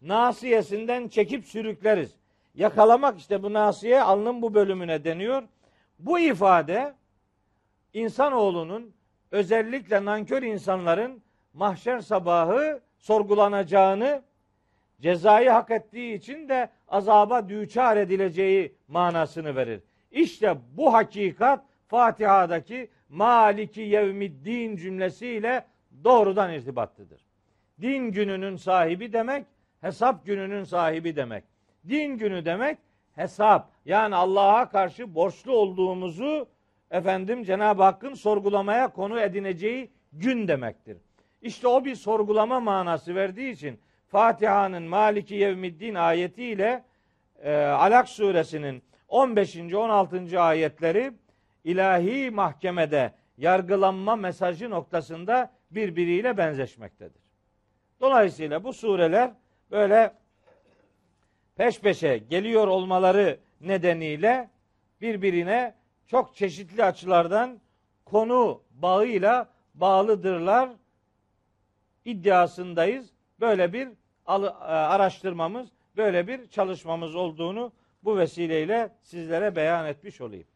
Nasiyesinden 0.02 1.08
çekip 1.08 1.46
sürükleriz. 1.46 2.16
Yakalamak 2.56 3.20
işte 3.20 3.44
bu 3.44 3.54
nasiye 3.54 4.02
alnın 4.02 4.42
bu 4.42 4.54
bölümüne 4.54 5.04
deniyor. 5.04 5.44
Bu 6.00 6.20
ifade 6.20 6.94
insanoğlunun 7.94 8.94
özellikle 9.36 10.06
nankör 10.06 10.44
insanların 10.44 11.22
mahşer 11.54 12.00
sabahı 12.00 12.82
sorgulanacağını 12.98 14.22
cezayı 15.02 15.50
hak 15.50 15.72
ettiği 15.72 16.14
için 16.14 16.50
de 16.50 16.70
azaba 16.88 17.50
düçar 17.50 17.98
edileceği 17.98 18.76
manasını 18.88 19.56
verir. 19.56 19.82
İşte 20.12 20.58
bu 20.78 20.94
hakikat 20.94 21.66
Fatiha'daki 21.88 22.90
Maliki 23.10 23.82
Yevmiddin 23.82 24.76
cümlesiyle 24.76 25.66
doğrudan 26.04 26.54
irtibatlıdır. 26.54 27.22
Din 27.82 28.12
gününün 28.12 28.56
sahibi 28.56 29.14
demek, 29.14 29.46
hesap 29.82 30.26
gününün 30.26 30.64
sahibi 30.64 31.16
demek. 31.16 31.44
Din 31.90 32.18
günü 32.18 32.46
demek 32.46 32.78
hesap. 33.16 33.72
Yani 33.86 34.16
Allah'a 34.16 34.70
karşı 34.70 35.16
borçlu 35.16 35.52
olduğumuzu 35.52 36.48
efendim 36.92 37.44
Cenab-ı 37.44 37.84
Hakk'ın 37.84 38.14
sorgulamaya 38.14 38.88
konu 38.88 39.20
edineceği 39.20 39.92
gün 40.14 40.48
demektir. 40.48 40.98
İşte 41.42 41.68
o 41.68 41.86
bir 41.86 41.96
sorgulama 41.96 42.60
manası 42.60 43.16
verdiği 43.16 43.52
için 43.52 43.80
Fatiha'nın 44.08 44.84
Maliki 44.84 45.36
Yevmiddin 45.36 45.96
ayetiyle 45.96 46.84
e, 47.44 47.56
Alak 47.56 48.10
suresinin 48.10 48.84
15. 49.08 49.56
16. 49.58 50.42
ayetleri 50.42 51.12
ilahi 51.64 52.32
mahkemede 52.32 53.12
yargılanma 53.38 54.16
mesajı 54.16 54.70
noktasında 54.70 55.52
birbiriyle 55.72 56.38
benzeşmektedir. 56.38 57.22
Dolayısıyla 58.02 58.64
bu 58.64 58.74
sureler 58.74 59.32
böyle 59.72 60.14
peş 61.56 61.80
peşe 61.80 62.18
geliyor 62.18 62.68
olmaları 62.68 63.40
nedeniyle 63.62 64.50
birbirine 65.02 65.74
çok 66.08 66.36
çeşitli 66.36 66.84
açılardan 66.84 67.62
konu 68.06 68.64
bağıyla 68.72 69.50
bağlıdırlar 69.74 70.70
iddiasındayız. 72.06 73.14
Böyle 73.40 73.74
bir 73.74 73.88
e, 74.28 74.32
araştırmamız, 74.32 75.70
böyle 75.98 76.28
bir 76.28 76.48
çalışmamız 76.48 77.16
olduğunu 77.16 77.72
bu 78.04 78.18
vesileyle 78.18 78.96
sizlere 79.02 79.56
beyan 79.56 79.86
etmiş 79.86 80.22
olayım. 80.22 80.48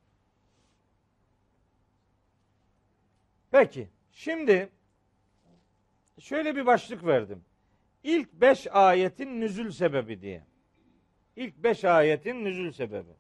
Peki, 3.52 3.90
şimdi 4.12 4.70
şöyle 6.20 6.56
bir 6.56 6.66
başlık 6.66 7.06
verdim. 7.06 7.44
İlk 8.04 8.34
beş 8.34 8.68
ayetin 8.68 9.42
nüzül 9.42 9.72
sebebi 9.72 10.22
diye. 10.22 10.46
İlk 11.36 11.58
beş 11.58 11.86
ayetin 11.86 12.46
nüzül 12.46 12.72
sebebi. 12.72 13.12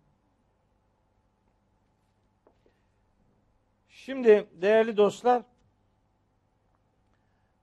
Şimdi 4.09 4.47
değerli 4.53 4.97
dostlar, 4.97 5.41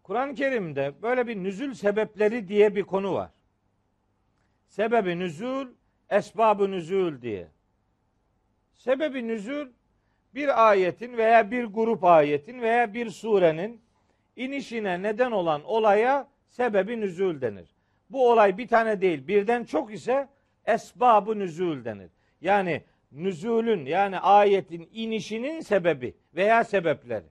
Kur'an-ı 0.02 0.34
Kerim'de 0.34 0.94
böyle 1.02 1.26
bir 1.26 1.36
nüzül 1.36 1.74
sebepleri 1.74 2.48
diye 2.48 2.76
bir 2.76 2.82
konu 2.82 3.14
var. 3.14 3.30
Sebebi 4.68 5.18
nüzül, 5.18 5.68
esbabı 6.10 6.70
nüzül 6.70 7.22
diye. 7.22 7.48
Sebebi 8.74 9.28
nüzül 9.28 9.68
bir 10.34 10.68
ayetin 10.68 11.16
veya 11.16 11.50
bir 11.50 11.64
grup 11.64 12.04
ayetin 12.04 12.60
veya 12.60 12.94
bir 12.94 13.10
surenin 13.10 13.80
inişine 14.36 15.02
neden 15.02 15.30
olan 15.30 15.64
olaya 15.64 16.28
sebebi 16.48 17.00
nüzül 17.00 17.40
denir. 17.40 17.74
Bu 18.10 18.30
olay 18.30 18.58
bir 18.58 18.68
tane 18.68 19.00
değil, 19.00 19.28
birden 19.28 19.64
çok 19.64 19.94
ise 19.94 20.28
esbabı 20.64 21.38
nüzül 21.38 21.84
denir. 21.84 22.10
Yani 22.40 22.82
nüzulün 23.16 23.86
yani 23.86 24.18
ayetin 24.18 24.88
inişinin 24.92 25.60
sebebi 25.60 26.16
veya 26.34 26.64
sebepleri. 26.64 27.26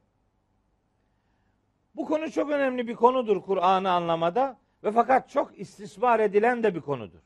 Bu 1.96 2.06
konu 2.06 2.32
çok 2.32 2.50
önemli 2.50 2.88
bir 2.88 2.96
konudur 2.96 3.42
Kur'an'ı 3.42 3.92
anlamada 3.92 4.60
ve 4.84 4.92
fakat 4.92 5.30
çok 5.30 5.60
istismar 5.60 6.20
edilen 6.20 6.64
de 6.64 6.76
bir 6.76 6.82
konudur. 6.82 7.20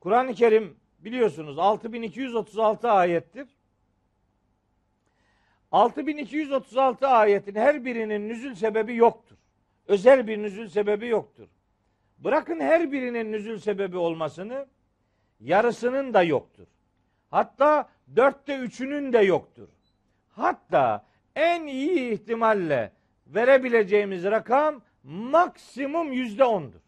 Kur'an-ı 0.00 0.34
Kerim 0.34 0.76
biliyorsunuz 0.98 1.58
6236 1.58 2.90
ayettir. 2.90 3.48
6236 5.72 7.08
ayetin 7.08 7.54
her 7.54 7.84
birinin 7.84 8.28
nüzül 8.28 8.54
sebebi 8.54 8.96
yoktur. 8.96 9.36
Özel 9.86 10.26
bir 10.26 10.38
nüzül 10.38 10.68
sebebi 10.68 11.08
yoktur. 11.08 11.48
Bırakın 12.18 12.60
her 12.60 12.92
birinin 12.92 13.32
nüzül 13.32 13.58
sebebi 13.58 13.96
olmasını, 13.96 14.66
yarısının 15.40 16.14
da 16.14 16.22
yoktur. 16.22 16.66
Hatta 17.30 17.88
dörtte 18.16 18.56
üçünün 18.56 19.12
de 19.12 19.18
yoktur. 19.18 19.68
Hatta 20.28 21.06
en 21.36 21.66
iyi 21.66 22.12
ihtimalle 22.12 22.92
verebileceğimiz 23.26 24.24
rakam 24.24 24.82
maksimum 25.02 26.12
yüzde 26.12 26.44
ondur. 26.44 26.80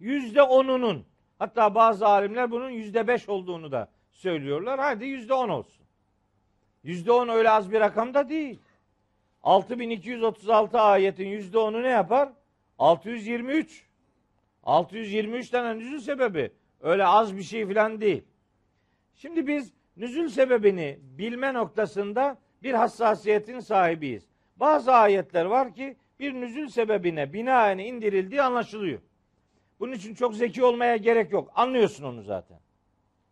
Yüzde 0.00 0.42
onunun 0.42 1.04
hatta 1.38 1.74
bazı 1.74 2.06
alimler 2.06 2.50
bunun 2.50 2.70
yüzde 2.70 3.08
beş 3.08 3.28
olduğunu 3.28 3.72
da 3.72 3.88
söylüyorlar. 4.10 4.80
Hadi 4.80 5.06
yüzde 5.06 5.34
on 5.34 5.48
olsun. 5.48 5.86
Yüzde 6.82 7.12
on 7.12 7.28
öyle 7.28 7.50
az 7.50 7.72
bir 7.72 7.80
rakam 7.80 8.14
da 8.14 8.28
değil. 8.28 8.58
6236 9.42 10.80
ayetin 10.80 11.28
yüzde 11.28 11.58
onu 11.58 11.82
ne 11.82 11.88
yapar? 11.88 12.28
623. 12.78 13.86
623 14.62 15.50
tane 15.50 15.78
nüzül 15.78 16.00
sebebi. 16.00 16.52
Öyle 16.80 17.06
az 17.06 17.36
bir 17.36 17.42
şey 17.42 17.66
falan 17.66 18.00
değil. 18.00 18.24
Şimdi 19.18 19.46
biz 19.46 19.72
nüzül 19.96 20.28
sebebini 20.28 20.98
bilme 21.02 21.54
noktasında 21.54 22.38
bir 22.62 22.74
hassasiyetin 22.74 23.60
sahibiyiz. 23.60 24.28
Bazı 24.56 24.92
ayetler 24.92 25.44
var 25.44 25.74
ki 25.74 25.96
bir 26.20 26.34
nüzül 26.34 26.68
sebebine 26.68 27.32
binaen 27.32 27.78
indirildiği 27.78 28.42
anlaşılıyor. 28.42 29.00
Bunun 29.80 29.92
için 29.92 30.14
çok 30.14 30.34
zeki 30.34 30.64
olmaya 30.64 30.96
gerek 30.96 31.32
yok. 31.32 31.52
Anlıyorsun 31.54 32.04
onu 32.04 32.22
zaten. 32.22 32.58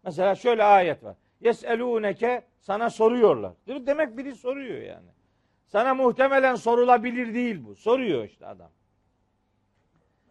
Mesela 0.04 0.34
şöyle 0.34 0.64
ayet 0.64 1.04
var. 1.04 1.16
Yeselûneke 1.40 2.42
sana 2.60 2.90
soruyorlar. 2.90 3.52
Demek 3.66 4.16
biri 4.16 4.34
soruyor 4.34 4.82
yani. 4.82 5.08
Sana 5.66 5.94
muhtemelen 5.94 6.54
sorulabilir 6.54 7.34
değil 7.34 7.64
bu. 7.64 7.74
Soruyor 7.74 8.24
işte 8.24 8.46
adam. 8.46 8.70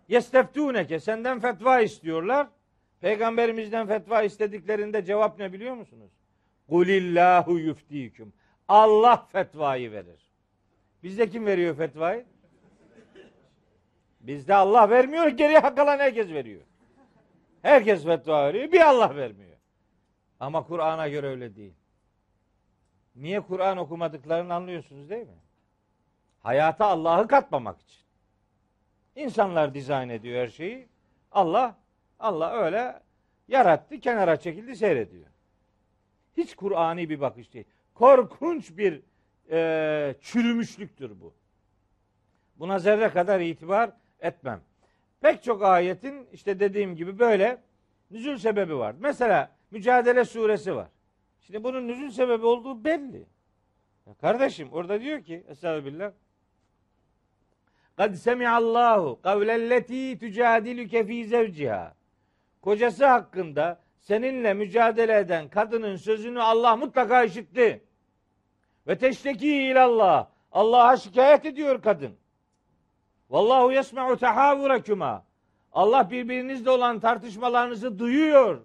Yesteftûneke 0.07 0.99
senden 0.99 1.39
fetva 1.39 1.81
istiyorlar. 1.81 2.47
Peygamberimizden 3.01 3.87
fetva 3.87 4.23
istediklerinde 4.23 5.05
cevap 5.05 5.39
ne 5.39 5.53
biliyor 5.53 5.75
musunuz? 5.75 6.11
Kulillahu 6.69 7.59
yuftiküm. 7.59 8.33
Allah 8.67 9.27
fetvayı 9.31 9.91
verir. 9.91 10.31
Bizde 11.03 11.29
kim 11.29 11.45
veriyor 11.45 11.75
fetvayı? 11.75 12.25
Bizde 14.19 14.55
Allah 14.55 14.89
vermiyor, 14.89 15.27
geriye 15.27 15.61
kalan 15.61 15.99
herkes 15.99 16.29
veriyor. 16.29 16.61
Herkes 17.61 18.03
fetva 18.03 18.47
veriyor, 18.47 18.71
bir 18.71 18.81
Allah 18.81 19.15
vermiyor. 19.15 19.57
Ama 20.39 20.63
Kur'an'a 20.63 21.07
göre 21.07 21.27
öyle 21.27 21.55
değil. 21.55 21.73
Niye 23.15 23.41
Kur'an 23.41 23.77
okumadıklarını 23.77 24.53
anlıyorsunuz 24.53 25.09
değil 25.09 25.27
mi? 25.27 25.39
Hayata 26.39 26.85
Allah'ı 26.85 27.27
katmamak 27.27 27.81
için. 27.81 28.01
İnsanlar 29.15 29.73
dizayn 29.73 30.09
ediyor 30.09 30.41
her 30.41 30.47
şeyi. 30.47 30.87
Allah 31.31 31.75
Allah 32.19 32.51
öyle 32.53 33.01
yarattı, 33.47 33.99
kenara 33.99 34.37
çekildi, 34.37 34.75
seyrediyor. 34.75 35.27
Hiç 36.37 36.55
Kur'ani 36.55 37.09
bir 37.09 37.21
bakış 37.21 37.53
değil. 37.53 37.65
Korkunç 37.93 38.77
bir 38.77 39.01
e, 39.51 40.15
çürümüşlüktür 40.21 41.21
bu. 41.21 41.33
Buna 42.59 42.79
zerre 42.79 43.09
kadar 43.09 43.39
itibar 43.39 43.91
etmem. 44.19 44.61
Pek 45.21 45.43
çok 45.43 45.63
ayetin 45.63 46.27
işte 46.33 46.59
dediğim 46.59 46.95
gibi 46.95 47.19
böyle 47.19 47.61
nüzül 48.11 48.37
sebebi 48.37 48.77
var. 48.77 48.95
Mesela 48.99 49.51
Mücadele 49.71 50.25
suresi 50.25 50.75
var. 50.75 50.87
Şimdi 51.41 51.63
bunun 51.63 51.87
nüzül 51.87 52.09
sebebi 52.09 52.45
olduğu 52.45 52.83
belli. 52.83 53.25
Ya 54.07 54.13
kardeşim 54.13 54.69
orada 54.71 55.01
diyor 55.01 55.23
ki 55.23 55.43
Estağfirullah 55.47 56.11
Kad 57.97 58.13
semi'allahu 58.13 59.19
kavlelleti 59.21 60.17
tücadiluke 60.19 61.05
fi 61.05 61.25
zevciha. 61.25 61.95
Kocası 62.65 63.05
hakkında 63.05 63.79
seninle 63.99 64.53
mücadele 64.53 65.17
eden 65.17 65.49
kadının 65.49 65.95
sözünü 65.95 66.41
Allah 66.41 66.75
mutlaka 66.75 67.23
işitti. 67.23 67.83
Ve 68.87 68.97
teşteki 68.97 69.47
ilallah. 69.47 70.27
Allah'a 70.51 70.97
şikayet 70.97 71.45
ediyor 71.45 71.81
kadın. 71.81 72.11
Vallahu 73.29 73.71
yesma'u 73.71 74.17
tahavurakuma. 74.17 75.25
Allah 75.71 76.11
birbirinizle 76.11 76.69
olan 76.69 76.99
tartışmalarınızı 76.99 77.99
duyuyor. 77.99 78.61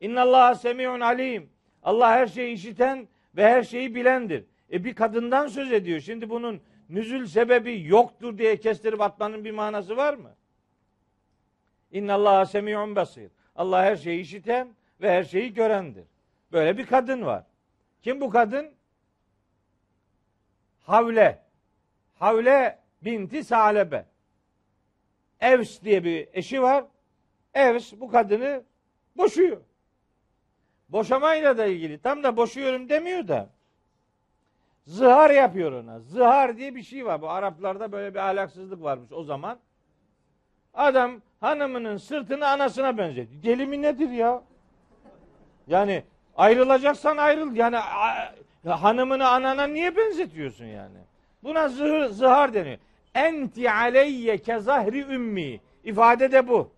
İnnallaha 0.00 0.54
semi'un 0.54 1.00
alim. 1.00 1.50
Allah 1.82 2.10
her 2.10 2.26
şeyi 2.26 2.54
işiten 2.54 3.08
ve 3.36 3.48
her 3.48 3.62
şeyi 3.62 3.94
bilendir. 3.94 4.44
E 4.72 4.84
bir 4.84 4.94
kadından 4.94 5.46
söz 5.46 5.72
ediyor. 5.72 6.00
Şimdi 6.00 6.30
bunun 6.30 6.60
nüzül 6.88 7.26
sebebi 7.26 7.86
yoktur 7.86 8.38
diye 8.38 8.56
kestirip 8.56 9.00
atmanın 9.00 9.44
bir 9.44 9.50
manası 9.50 9.96
var 9.96 10.14
mı? 10.14 10.30
İnnallaha 11.94 12.46
semi'un 12.46 12.96
basir. 12.96 13.30
Allah 13.56 13.82
her 13.82 13.96
şeyi 13.96 14.20
işiten 14.20 14.74
ve 15.00 15.10
her 15.10 15.22
şeyi 15.22 15.54
görendir. 15.54 16.04
Böyle 16.52 16.78
bir 16.78 16.86
kadın 16.86 17.22
var. 17.22 17.44
Kim 18.02 18.20
bu 18.20 18.30
kadın? 18.30 18.70
Havle. 20.80 21.42
Havle 22.14 22.78
binti 23.02 23.44
Salebe. 23.44 24.06
Evs 25.40 25.82
diye 25.82 26.04
bir 26.04 26.28
eşi 26.32 26.62
var. 26.62 26.84
Evs 27.54 27.92
bu 27.92 28.10
kadını 28.10 28.62
boşuyor. 29.16 29.60
Boşamayla 30.88 31.58
da 31.58 31.66
ilgili. 31.66 31.98
Tam 31.98 32.22
da 32.22 32.36
boşuyorum 32.36 32.88
demiyor 32.88 33.28
da. 33.28 33.50
Zihar 34.86 35.30
yapıyor 35.30 35.72
ona. 35.72 36.00
Zihar 36.00 36.56
diye 36.56 36.74
bir 36.74 36.82
şey 36.82 37.06
var. 37.06 37.22
Bu 37.22 37.30
Araplarda 37.30 37.92
böyle 37.92 38.14
bir 38.14 38.18
ahlaksızlık 38.18 38.82
varmış 38.82 39.12
o 39.12 39.24
zaman. 39.24 39.58
Adam 40.74 41.22
hanımının 41.44 41.96
sırtını 41.96 42.48
anasına 42.48 42.98
benzetiyor. 42.98 43.42
Deli 43.42 43.66
mi 43.66 43.82
nedir 43.82 44.10
ya? 44.10 44.42
Yani 45.66 46.02
ayrılacaksan 46.36 47.16
ayrıl. 47.16 47.56
Yani 47.56 47.76
hanımını 48.66 49.28
anana 49.28 49.66
niye 49.66 49.96
benzetiyorsun 49.96 50.64
yani? 50.64 50.98
Buna 51.42 51.68
zihar, 51.68 52.08
zihar 52.08 52.54
deniyor. 52.54 52.78
Enti 53.14 53.70
aleyye 53.70 54.38
kezahri 54.38 55.00
ümmi. 55.00 55.60
İfade 55.84 56.32
de 56.32 56.48
bu. 56.48 56.70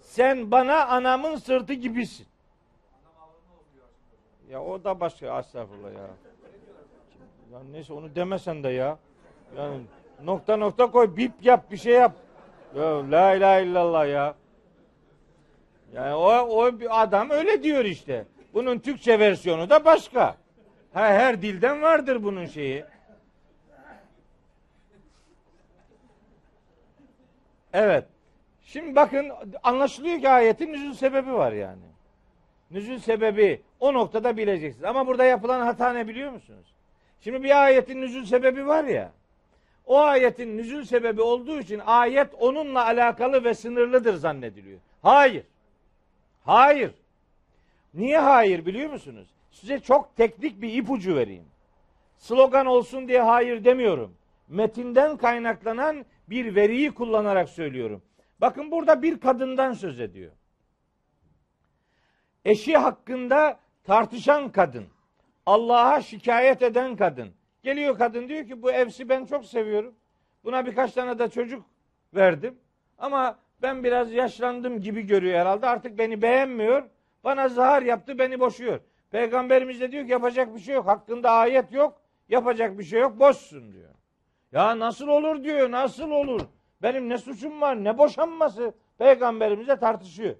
Sen 0.00 0.50
bana 0.50 0.86
anamın 0.86 1.36
sırtı 1.36 1.72
gibisin. 1.72 2.26
Ya 4.50 4.62
o 4.62 4.84
da 4.84 5.00
başka 5.00 5.38
estağfurullah 5.38 5.92
ya. 5.92 6.10
Ya 7.52 7.58
neyse 7.72 7.92
onu 7.92 8.14
demesen 8.14 8.64
de 8.64 8.68
ya. 8.68 8.98
Yani 9.56 9.80
nokta 10.24 10.56
nokta 10.56 10.90
koy 10.90 11.16
bip 11.16 11.32
yap 11.42 11.70
bir 11.70 11.76
şey 11.76 11.92
yap. 11.94 12.12
Ya 12.76 13.10
la 13.10 13.34
ilahe 13.34 13.62
illallah 13.62 14.08
ya. 14.08 14.34
Yani 15.94 16.14
o, 16.14 16.28
o 16.28 16.80
bir 16.80 17.02
adam 17.02 17.30
öyle 17.30 17.62
diyor 17.62 17.84
işte. 17.84 18.24
Bunun 18.54 18.78
Türkçe 18.78 19.18
versiyonu 19.18 19.70
da 19.70 19.84
başka. 19.84 20.36
Her, 20.92 21.14
her 21.14 21.42
dilden 21.42 21.82
vardır 21.82 22.22
bunun 22.22 22.46
şeyi. 22.46 22.84
Evet. 27.72 28.04
Şimdi 28.62 28.96
bakın 28.96 29.32
anlaşılıyor 29.62 30.20
ki 30.20 30.28
ayetin 30.28 30.72
nüzul 30.72 30.92
sebebi 30.94 31.32
var 31.32 31.52
yani. 31.52 31.82
Nüzul 32.70 32.98
sebebi 32.98 33.62
o 33.80 33.94
noktada 33.94 34.36
bileceksiniz. 34.36 34.84
Ama 34.84 35.06
burada 35.06 35.24
yapılan 35.24 35.60
hata 35.60 35.92
ne 35.92 36.08
biliyor 36.08 36.32
musunuz? 36.32 36.74
Şimdi 37.20 37.42
bir 37.42 37.64
ayetin 37.64 38.00
nüzul 38.00 38.24
sebebi 38.24 38.66
var 38.66 38.84
ya. 38.84 39.12
O 39.92 39.98
ayetin 39.98 40.56
nüzul 40.56 40.84
sebebi 40.84 41.22
olduğu 41.22 41.60
için 41.60 41.80
ayet 41.86 42.34
onunla 42.34 42.84
alakalı 42.84 43.44
ve 43.44 43.54
sınırlıdır 43.54 44.14
zannediliyor. 44.14 44.80
Hayır. 45.02 45.44
Hayır. 46.44 46.94
Niye 47.94 48.18
hayır 48.18 48.66
biliyor 48.66 48.90
musunuz? 48.90 49.28
Size 49.50 49.80
çok 49.80 50.16
teknik 50.16 50.62
bir 50.62 50.74
ipucu 50.74 51.16
vereyim. 51.16 51.44
Slogan 52.16 52.66
olsun 52.66 53.08
diye 53.08 53.22
hayır 53.22 53.64
demiyorum. 53.64 54.14
Metinden 54.48 55.16
kaynaklanan 55.16 56.06
bir 56.28 56.54
veriyi 56.54 56.94
kullanarak 56.94 57.48
söylüyorum. 57.48 58.02
Bakın 58.40 58.70
burada 58.70 59.02
bir 59.02 59.20
kadından 59.20 59.72
söz 59.72 60.00
ediyor. 60.00 60.32
Eşi 62.44 62.76
hakkında 62.76 63.58
tartışan 63.84 64.52
kadın. 64.52 64.86
Allah'a 65.46 66.00
şikayet 66.00 66.62
eden 66.62 66.96
kadın. 66.96 67.32
Geliyor 67.62 67.98
kadın 67.98 68.28
diyor 68.28 68.46
ki 68.46 68.62
bu 68.62 68.72
evsi 68.72 69.08
ben 69.08 69.24
çok 69.24 69.44
seviyorum. 69.44 69.94
Buna 70.44 70.66
birkaç 70.66 70.92
tane 70.92 71.18
de 71.18 71.28
çocuk 71.28 71.64
verdim. 72.14 72.58
Ama 72.98 73.38
ben 73.62 73.84
biraz 73.84 74.12
yaşlandım 74.12 74.80
gibi 74.80 75.02
görüyor 75.02 75.38
herhalde. 75.38 75.66
Artık 75.66 75.98
beni 75.98 76.22
beğenmiyor. 76.22 76.82
Bana 77.24 77.48
zahar 77.48 77.82
yaptı, 77.82 78.18
beni 78.18 78.40
boşuyor. 78.40 78.80
Peygamberimiz 79.10 79.80
de 79.80 79.92
diyor 79.92 80.04
ki 80.04 80.12
yapacak 80.12 80.54
bir 80.54 80.60
şey 80.60 80.74
yok. 80.74 80.86
Hakkında 80.86 81.30
ayet 81.30 81.72
yok. 81.72 82.00
Yapacak 82.28 82.78
bir 82.78 82.84
şey 82.84 83.00
yok. 83.00 83.20
Boşsun 83.20 83.72
diyor. 83.72 83.90
Ya 84.52 84.78
nasıl 84.78 85.08
olur 85.08 85.44
diyor. 85.44 85.70
Nasıl 85.70 86.10
olur? 86.10 86.40
Benim 86.82 87.08
ne 87.08 87.18
suçum 87.18 87.60
var? 87.60 87.84
Ne 87.84 87.98
boşanması? 87.98 88.74
Peygamberimize 88.98 89.76
tartışıyor. 89.76 90.34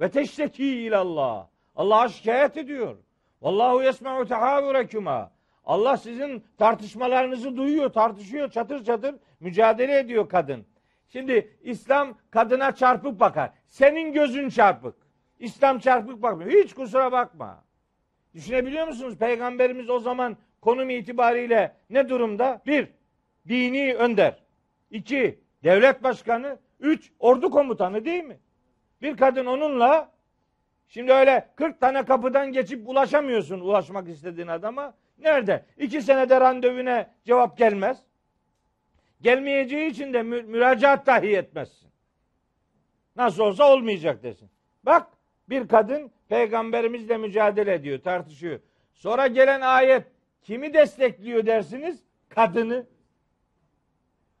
Ve 0.00 0.10
teşteki 0.10 0.64
ilallah. 0.64 1.46
Allah'a 1.76 2.08
şikayet 2.08 2.56
ediyor. 2.56 2.96
Vallahu 3.42 3.82
yesma'u 3.82 4.26
tehavürekuma. 4.26 5.30
Allah 5.68 5.96
sizin 5.96 6.44
tartışmalarınızı 6.58 7.56
duyuyor, 7.56 7.92
tartışıyor, 7.92 8.50
çatır 8.50 8.84
çatır 8.84 9.14
mücadele 9.40 9.98
ediyor 9.98 10.28
kadın. 10.28 10.66
Şimdi 11.08 11.56
İslam 11.62 12.18
kadına 12.30 12.74
çarpık 12.74 13.20
bakar. 13.20 13.50
Senin 13.66 14.12
gözün 14.12 14.48
çarpık. 14.48 14.94
İslam 15.38 15.78
çarpık 15.78 16.22
bakmıyor. 16.22 16.50
Hiç 16.50 16.74
kusura 16.74 17.12
bakma. 17.12 17.64
Düşünebiliyor 18.34 18.86
musunuz? 18.86 19.18
Peygamberimiz 19.18 19.90
o 19.90 20.00
zaman 20.00 20.36
konum 20.60 20.90
itibariyle 20.90 21.76
ne 21.90 22.08
durumda? 22.08 22.62
Bir, 22.66 22.88
dini 23.48 23.94
önder. 23.94 24.42
İki, 24.90 25.40
devlet 25.64 26.02
başkanı. 26.02 26.58
Üç, 26.80 27.12
ordu 27.18 27.50
komutanı 27.50 28.04
değil 28.04 28.24
mi? 28.24 28.38
Bir 29.02 29.16
kadın 29.16 29.46
onunla 29.46 30.12
şimdi 30.86 31.12
öyle 31.12 31.48
40 31.56 31.80
tane 31.80 32.04
kapıdan 32.04 32.52
geçip 32.52 32.88
ulaşamıyorsun 32.88 33.60
ulaşmak 33.60 34.08
istediğin 34.08 34.48
adama. 34.48 34.94
Nerede? 35.18 35.64
İki 35.76 36.02
senede 36.02 36.40
randevune 36.40 37.10
cevap 37.24 37.58
gelmez. 37.58 37.98
Gelmeyeceği 39.20 39.90
için 39.90 40.14
de 40.14 40.22
mü- 40.22 40.42
müracaat 40.42 41.06
dahi 41.06 41.36
etmezsin. 41.36 41.88
Nasıl 43.16 43.42
olsa 43.42 43.72
olmayacak 43.72 44.22
desin. 44.22 44.50
Bak 44.82 45.06
bir 45.48 45.68
kadın 45.68 46.10
peygamberimizle 46.28 47.16
mücadele 47.16 47.74
ediyor, 47.74 47.98
tartışıyor. 48.02 48.60
Sonra 48.94 49.26
gelen 49.26 49.60
ayet 49.60 50.06
kimi 50.42 50.74
destekliyor 50.74 51.46
dersiniz? 51.46 52.02
Kadını. 52.28 52.86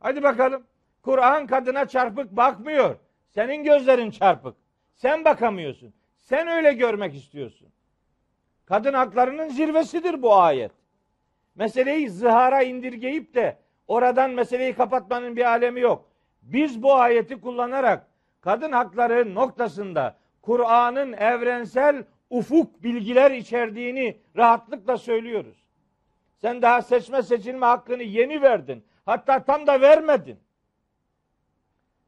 Hadi 0.00 0.22
bakalım. 0.22 0.66
Kur'an 1.02 1.46
kadına 1.46 1.88
çarpık 1.88 2.32
bakmıyor. 2.36 2.96
Senin 3.28 3.64
gözlerin 3.64 4.10
çarpık. 4.10 4.56
Sen 4.94 5.24
bakamıyorsun. 5.24 5.94
Sen 6.18 6.48
öyle 6.48 6.72
görmek 6.72 7.14
istiyorsun. 7.14 7.68
Kadın 8.68 8.94
haklarının 8.94 9.48
zirvesidir 9.48 10.22
bu 10.22 10.34
ayet. 10.34 10.72
Meseleyi 11.54 12.10
zihara 12.10 12.62
indirgeyip 12.62 13.34
de 13.34 13.58
oradan 13.86 14.30
meseleyi 14.30 14.74
kapatmanın 14.74 15.36
bir 15.36 15.44
alemi 15.44 15.80
yok. 15.80 16.10
Biz 16.42 16.82
bu 16.82 16.94
ayeti 16.94 17.40
kullanarak 17.40 18.06
kadın 18.40 18.72
hakları 18.72 19.34
noktasında 19.34 20.16
Kur'an'ın 20.42 21.12
evrensel 21.12 22.04
ufuk 22.30 22.82
bilgiler 22.82 23.30
içerdiğini 23.30 24.16
rahatlıkla 24.36 24.98
söylüyoruz. 24.98 25.64
Sen 26.36 26.62
daha 26.62 26.82
seçme 26.82 27.22
seçilme 27.22 27.66
hakkını 27.66 28.02
yeni 28.02 28.42
verdin. 28.42 28.84
Hatta 29.06 29.44
tam 29.44 29.66
da 29.66 29.80
vermedin. 29.80 30.38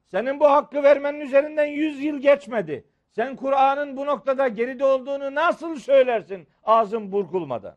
Senin 0.05 0.41
bu 0.41 0.51
hakkı 0.51 0.83
vermenin 0.83 1.21
üzerinden 1.21 1.67
yüz 1.67 2.05
yıl 2.05 2.19
geçmedi. 2.19 2.85
Sen 3.11 3.37
Kur'an'ın 3.37 3.97
bu 3.97 4.07
noktada 4.07 4.49
geride 4.49 4.85
olduğunu 4.85 5.35
nasıl 5.35 5.77
söylersin 5.77 6.49
ağzın 6.65 7.13
burkulmadan? 7.13 7.77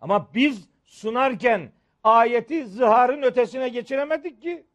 Ama 0.00 0.28
biz 0.34 0.68
sunarken 0.84 1.72
ayeti 2.04 2.66
zıharın 2.66 3.22
ötesine 3.22 3.68
geçiremedik 3.68 4.42
ki. 4.42 4.66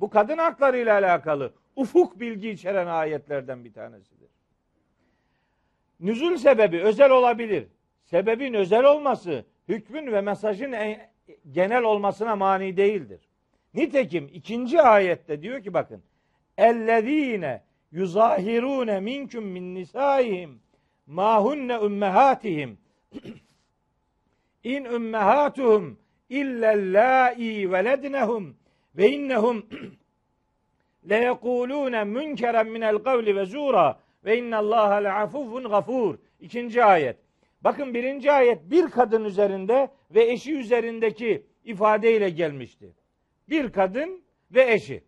Bu 0.00 0.10
kadın 0.10 0.38
haklarıyla 0.38 0.94
alakalı 0.98 1.52
ufuk 1.76 2.20
bilgi 2.20 2.50
içeren 2.50 2.86
ayetlerden 2.86 3.64
bir 3.64 3.72
tanesidir. 3.72 4.30
Nüzul 6.00 6.36
sebebi 6.36 6.80
özel 6.82 7.10
olabilir. 7.10 7.68
Sebebin 8.04 8.54
özel 8.54 8.84
olması 8.84 9.44
hükmün 9.68 10.12
ve 10.12 10.20
mesajın 10.20 10.72
en- 10.72 11.10
genel 11.52 11.82
olmasına 11.82 12.36
mani 12.36 12.76
değildir. 12.76 13.20
Nitekim 13.74 14.30
ikinci 14.32 14.82
ayette 14.82 15.42
diyor 15.42 15.62
ki 15.62 15.74
bakın 15.74 16.02
ellezine 16.58 17.62
yuzahirune 17.92 19.00
minkum 19.00 19.44
min 19.44 19.74
nisaihim 19.74 20.60
ma 21.06 21.44
hunne 21.44 21.78
ummehatihim 21.78 22.78
in 24.64 24.84
ummehatuhum 24.84 25.98
illellâi 26.28 27.72
velednehum 27.72 28.56
ve 28.96 29.10
innehum 29.10 29.66
le 31.08 31.16
yekulûne 31.16 32.04
münkeren 32.04 32.68
minel 32.68 32.98
kavli 32.98 33.36
ve 33.36 33.42
zûra 33.42 33.98
ve 34.24 34.38
innallâhe 34.38 35.04
leafuvun 35.04 35.64
gafur. 35.64 36.18
İkinci 36.40 36.84
ayet. 36.84 37.16
Bakın 37.60 37.94
birinci 37.94 38.32
ayet 38.32 38.70
bir 38.70 38.90
kadın 38.90 39.24
üzerinde 39.24 39.90
ve 40.10 40.30
eşi 40.30 40.54
üzerindeki 40.54 41.46
ifadeyle 41.64 42.30
gelmişti. 42.30 42.92
Bir 43.48 43.72
kadın 43.72 44.22
ve 44.50 44.72
eşi. 44.72 45.04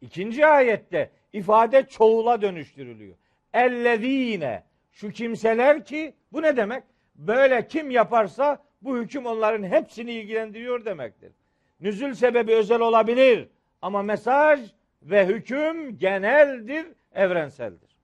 İkinci 0.00 0.46
ayette 0.46 1.10
ifade 1.32 1.86
çoğula 1.86 2.42
dönüştürülüyor. 2.42 3.16
Ellezine 3.52 4.62
şu 4.92 5.10
kimseler 5.10 5.84
ki 5.84 6.14
bu 6.32 6.42
ne 6.42 6.56
demek? 6.56 6.84
Böyle 7.14 7.68
kim 7.68 7.90
yaparsa 7.90 8.62
bu 8.82 8.98
hüküm 8.98 9.26
onların 9.26 9.62
hepsini 9.62 10.12
ilgilendiriyor 10.12 10.84
demektir. 10.84 11.32
Nüzül 11.80 12.14
sebebi 12.14 12.54
özel 12.54 12.80
olabilir 12.80 13.48
ama 13.82 14.02
mesaj 14.02 14.60
ve 15.02 15.26
hüküm 15.26 15.98
geneldir, 15.98 16.86
evrenseldir. 17.14 17.96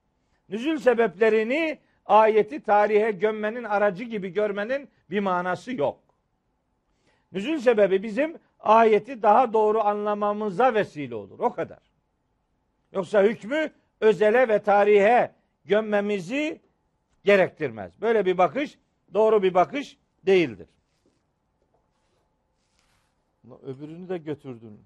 Nüzül 0.49 0.79
sebeplerini 0.79 1.79
ayeti 2.07 2.63
tarihe 2.63 3.11
gömmenin 3.11 3.65
aracı 3.65 4.05
gibi 4.05 4.29
görmenin 4.29 4.89
bir 5.11 5.21
manası 5.21 5.77
yok. 5.77 6.01
Nüzül 7.33 7.59
sebebi 7.59 8.03
bizim 8.03 8.37
ayeti 8.61 9.23
daha 9.23 9.53
doğru 9.53 9.81
anlamamıza 9.81 10.75
vesile 10.75 11.15
olur. 11.15 11.39
O 11.39 11.53
kadar. 11.53 11.86
Yoksa 12.97 13.23
hükmü 13.23 13.71
özele 14.01 14.49
ve 14.49 14.63
tarihe 14.63 15.35
gömmemizi 15.65 16.61
gerektirmez. 17.25 18.01
Böyle 18.01 18.27
bir 18.27 18.39
bakış 18.39 18.79
doğru 19.15 19.43
bir 19.43 19.55
bakış 19.55 19.99
değildir. 20.27 20.69
Öbürünü 23.63 24.09
de 24.09 24.19
götürdün. 24.19 24.81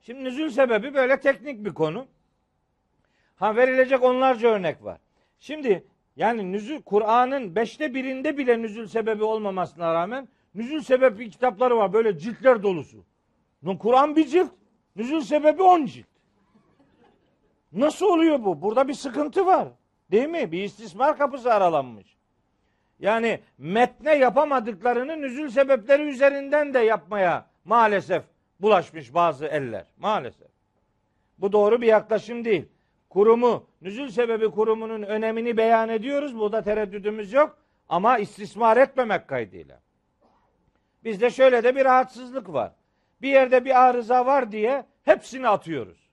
Şimdi 0.00 0.24
nüzül 0.24 0.50
sebebi 0.50 0.94
böyle 0.94 1.20
teknik 1.20 1.64
bir 1.64 1.74
konu. 1.74 2.06
Ha 3.36 3.56
verilecek 3.56 4.02
onlarca 4.02 4.48
örnek 4.48 4.84
var. 4.84 5.00
Şimdi 5.38 5.86
yani 6.16 6.52
nüzül 6.52 6.82
Kur'an'ın 6.82 7.54
beşte 7.54 7.94
birinde 7.94 8.38
bile 8.38 8.62
nüzül 8.62 8.86
sebebi 8.86 9.24
olmamasına 9.24 9.94
rağmen 9.94 10.28
nüzül 10.54 10.80
sebebi 10.80 11.30
kitapları 11.30 11.76
var 11.76 11.92
böyle 11.92 12.18
ciltler 12.18 12.62
dolusu. 12.62 13.04
Kur'an 13.78 14.16
bir 14.16 14.26
cilt, 14.26 14.50
nüzül 14.96 15.20
sebebi 15.20 15.62
on 15.62 15.86
cilt. 15.86 16.06
Nasıl 17.72 18.06
oluyor 18.06 18.44
bu? 18.44 18.62
Burada 18.62 18.88
bir 18.88 18.94
sıkıntı 18.94 19.46
var. 19.46 19.68
Değil 20.10 20.28
mi? 20.28 20.52
Bir 20.52 20.62
istismar 20.62 21.18
kapısı 21.18 21.52
aralanmış. 21.52 22.16
Yani 22.98 23.40
metne 23.58 24.14
yapamadıklarını 24.14 25.22
nüzül 25.22 25.50
sebepleri 25.50 26.02
üzerinden 26.02 26.74
de 26.74 26.78
yapmaya 26.78 27.46
maalesef 27.64 28.22
bulaşmış 28.60 29.14
bazı 29.14 29.46
eller. 29.46 29.86
Maalesef. 29.98 30.48
Bu 31.38 31.52
doğru 31.52 31.80
bir 31.80 31.86
yaklaşım 31.86 32.44
değil. 32.44 32.68
Kurumu, 33.14 33.66
nüzül 33.82 34.08
sebebi 34.08 34.50
kurumunun 34.50 35.02
önemini 35.02 35.56
beyan 35.56 35.88
ediyoruz. 35.88 36.38
Burada 36.38 36.62
tereddüdümüz 36.62 37.32
yok. 37.32 37.58
Ama 37.88 38.18
istismar 38.18 38.76
etmemek 38.76 39.28
kaydıyla. 39.28 39.80
Bizde 41.04 41.30
şöyle 41.30 41.64
de 41.64 41.76
bir 41.76 41.84
rahatsızlık 41.84 42.52
var. 42.52 42.72
Bir 43.22 43.28
yerde 43.28 43.64
bir 43.64 43.84
arıza 43.84 44.26
var 44.26 44.52
diye 44.52 44.84
hepsini 45.04 45.48
atıyoruz. 45.48 46.10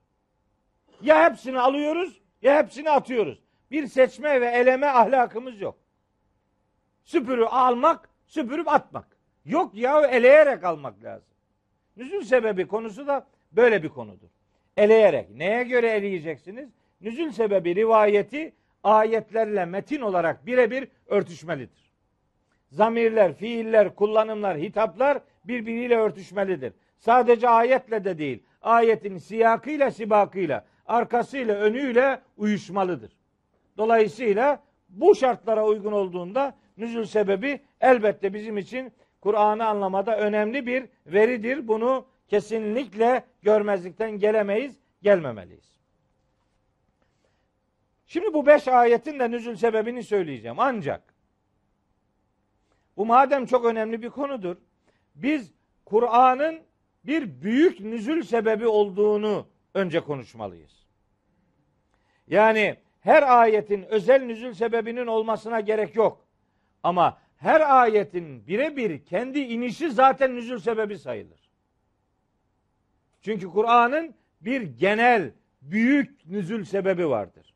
Ya 1.01 1.29
hepsini 1.29 1.59
alıyoruz 1.59 2.21
ya 2.41 2.57
hepsini 2.57 2.89
atıyoruz. 2.89 3.39
Bir 3.71 3.87
seçme 3.87 4.41
ve 4.41 4.45
eleme 4.45 4.87
ahlakımız 4.87 5.61
yok. 5.61 5.77
Süpürü 7.03 7.45
almak, 7.45 8.09
süpürüp 8.25 8.67
atmak. 8.67 9.07
Yok 9.45 9.75
ya 9.75 10.01
eleyerek 10.07 10.63
almak 10.63 11.03
lazım. 11.03 11.33
Nüzül 11.97 12.21
sebebi 12.21 12.67
konusu 12.67 13.07
da 13.07 13.27
böyle 13.51 13.83
bir 13.83 13.89
konudur. 13.89 14.29
Eleyerek. 14.77 15.29
Neye 15.29 15.63
göre 15.63 15.89
eleyeceksiniz? 15.89 16.80
Nüzül 17.01 17.31
sebebi 17.31 17.75
rivayeti 17.75 18.53
ayetlerle 18.83 19.65
metin 19.65 20.01
olarak 20.01 20.45
birebir 20.45 20.87
örtüşmelidir. 21.07 21.91
Zamirler, 22.69 23.33
fiiller, 23.33 23.95
kullanımlar, 23.95 24.57
hitaplar 24.57 25.21
birbiriyle 25.45 25.97
örtüşmelidir. 25.97 26.73
Sadece 26.97 27.49
ayetle 27.49 28.03
de 28.03 28.17
değil, 28.17 28.43
ayetin 28.61 29.17
siyakıyla, 29.17 29.91
sibakıyla, 29.91 30.65
arkasıyla, 30.85 31.55
önüyle 31.55 32.21
uyuşmalıdır. 32.37 33.11
Dolayısıyla 33.77 34.63
Bu 34.89 35.15
şartlara 35.15 35.65
uygun 35.65 35.91
olduğunda 35.91 36.55
nüzül 36.77 37.05
sebebi 37.05 37.59
elbette 37.81 38.33
bizim 38.33 38.57
için 38.57 38.91
Kur'an'ı 39.21 39.65
anlamada 39.65 40.17
önemli 40.17 40.67
bir 40.67 40.83
veridir. 41.05 41.67
Bunu 41.67 42.05
kesinlikle 42.27 43.23
görmezlikten 43.41 44.11
gelemeyiz, 44.11 44.79
gelmemeliyiz. 45.01 45.80
Şimdi 48.11 48.33
bu 48.33 48.45
beş 48.45 48.67
ayetin 48.67 49.19
de 49.19 49.31
nüzül 49.31 49.55
sebebini 49.55 50.03
söyleyeceğim. 50.03 50.59
Ancak 50.59 51.13
bu 52.97 53.05
madem 53.05 53.45
çok 53.45 53.65
önemli 53.65 54.01
bir 54.01 54.09
konudur. 54.09 54.57
Biz 55.15 55.51
Kur'an'ın 55.85 56.61
bir 57.03 57.41
büyük 57.41 57.79
nüzül 57.79 58.23
sebebi 58.23 58.67
olduğunu 58.67 59.47
önce 59.73 59.99
konuşmalıyız. 59.99 60.87
Yani 62.27 62.77
her 62.99 63.39
ayetin 63.39 63.83
özel 63.83 64.21
nüzül 64.21 64.53
sebebinin 64.53 65.07
olmasına 65.07 65.59
gerek 65.59 65.95
yok. 65.95 66.25
Ama 66.83 67.17
her 67.37 67.81
ayetin 67.81 68.47
birebir 68.47 69.05
kendi 69.05 69.39
inişi 69.39 69.91
zaten 69.91 70.35
nüzül 70.35 70.59
sebebi 70.59 70.97
sayılır. 70.97 71.49
Çünkü 73.21 73.47
Kur'an'ın 73.47 74.15
bir 74.41 74.61
genel 74.61 75.31
büyük 75.61 76.25
nüzül 76.27 76.65
sebebi 76.65 77.09
vardır. 77.09 77.50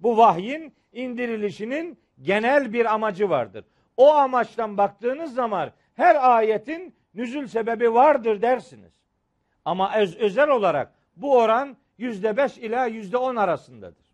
Bu 0.00 0.16
vahyin 0.16 0.74
indirilişinin 0.92 1.98
genel 2.22 2.72
bir 2.72 2.94
amacı 2.94 3.30
vardır. 3.30 3.64
O 3.96 4.14
amaçtan 4.14 4.78
baktığınız 4.78 5.34
zaman 5.34 5.72
her 5.94 6.36
ayetin 6.36 6.94
nüzül 7.14 7.46
sebebi 7.46 7.94
vardır 7.94 8.42
dersiniz. 8.42 8.92
Ama 9.64 9.96
öz, 9.96 10.16
özel 10.16 10.48
olarak 10.48 10.92
bu 11.16 11.38
oran 11.38 11.76
yüzde 11.98 12.36
beş 12.36 12.58
ila 12.58 12.86
yüzde 12.86 13.16
on 13.16 13.36
arasındadır. 13.36 14.06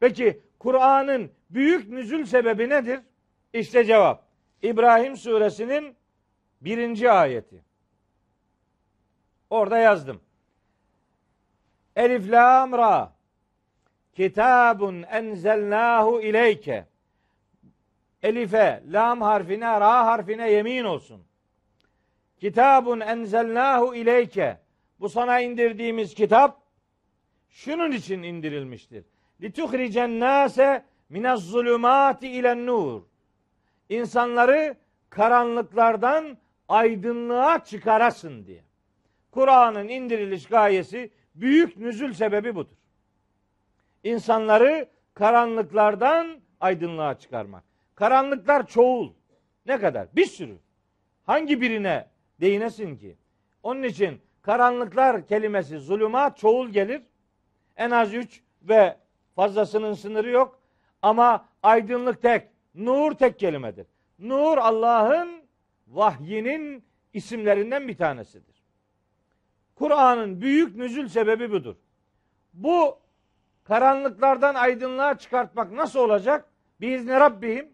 Peki 0.00 0.40
Kur'an'ın 0.58 1.30
büyük 1.50 1.88
nüzül 1.88 2.24
sebebi 2.24 2.68
nedir? 2.68 3.00
İşte 3.52 3.84
cevap. 3.84 4.24
İbrahim 4.62 5.16
suresinin 5.16 5.96
birinci 6.60 7.10
ayeti. 7.10 7.64
Orada 9.50 9.78
yazdım. 9.78 10.20
Elif 11.96 12.30
lam 12.30 12.72
ra. 12.72 13.11
Kitabun 14.12 15.02
enzelnahu 15.02 16.20
ileyke. 16.20 16.86
Elife, 18.22 18.82
lam 18.92 19.20
harfine, 19.20 19.80
ra 19.80 20.06
harfine 20.06 20.50
yemin 20.50 20.84
olsun. 20.84 21.22
Kitabun 22.40 23.00
enzelnahu 23.00 23.94
ileyke. 23.94 24.58
Bu 25.00 25.08
sana 25.08 25.40
indirdiğimiz 25.40 26.14
kitap 26.14 26.62
şunun 27.48 27.92
için 27.92 28.22
indirilmiştir. 28.22 29.04
Lituhricen 29.40 30.20
nase 30.20 30.84
minez 31.08 31.40
zulümati 31.40 32.28
ilen 32.28 32.66
nur. 32.66 33.02
İnsanları 33.88 34.76
karanlıklardan 35.10 36.38
aydınlığa 36.68 37.64
çıkarasın 37.64 38.46
diye. 38.46 38.64
Kur'an'ın 39.30 39.88
indiriliş 39.88 40.46
gayesi 40.46 41.10
büyük 41.34 41.76
nüzül 41.76 42.12
sebebi 42.12 42.54
budur. 42.54 42.76
İnsanları 44.04 44.88
karanlıklardan 45.14 46.40
aydınlığa 46.60 47.18
çıkarmak. 47.18 47.64
Karanlıklar 47.94 48.66
çoğul. 48.66 49.12
Ne 49.66 49.80
kadar? 49.80 50.16
Bir 50.16 50.26
sürü. 50.26 50.58
Hangi 51.24 51.60
birine 51.60 52.08
değinesin 52.40 52.96
ki? 52.96 53.16
Onun 53.62 53.82
için 53.82 54.20
karanlıklar 54.42 55.26
kelimesi 55.26 55.78
zulümat 55.78 56.38
çoğul 56.38 56.68
gelir. 56.68 57.02
En 57.76 57.90
az 57.90 58.14
üç 58.14 58.42
ve 58.62 58.96
fazlasının 59.36 59.92
sınırı 59.92 60.30
yok. 60.30 60.60
Ama 61.02 61.48
aydınlık 61.62 62.22
tek, 62.22 62.48
nur 62.74 63.12
tek 63.12 63.38
kelimedir. 63.38 63.86
Nur 64.18 64.58
Allah'ın 64.58 65.42
vahyinin 65.86 66.84
isimlerinden 67.12 67.88
bir 67.88 67.96
tanesidir. 67.96 68.62
Kur'an'ın 69.74 70.40
büyük 70.40 70.76
nüzül 70.76 71.08
sebebi 71.08 71.50
budur. 71.50 71.76
Bu 72.52 72.98
karanlıklardan 73.64 74.54
aydınlığa 74.54 75.18
çıkartmak 75.18 75.72
nasıl 75.72 76.00
olacak? 76.00 76.48
Biizni 76.80 77.12
Rabbihim 77.12 77.72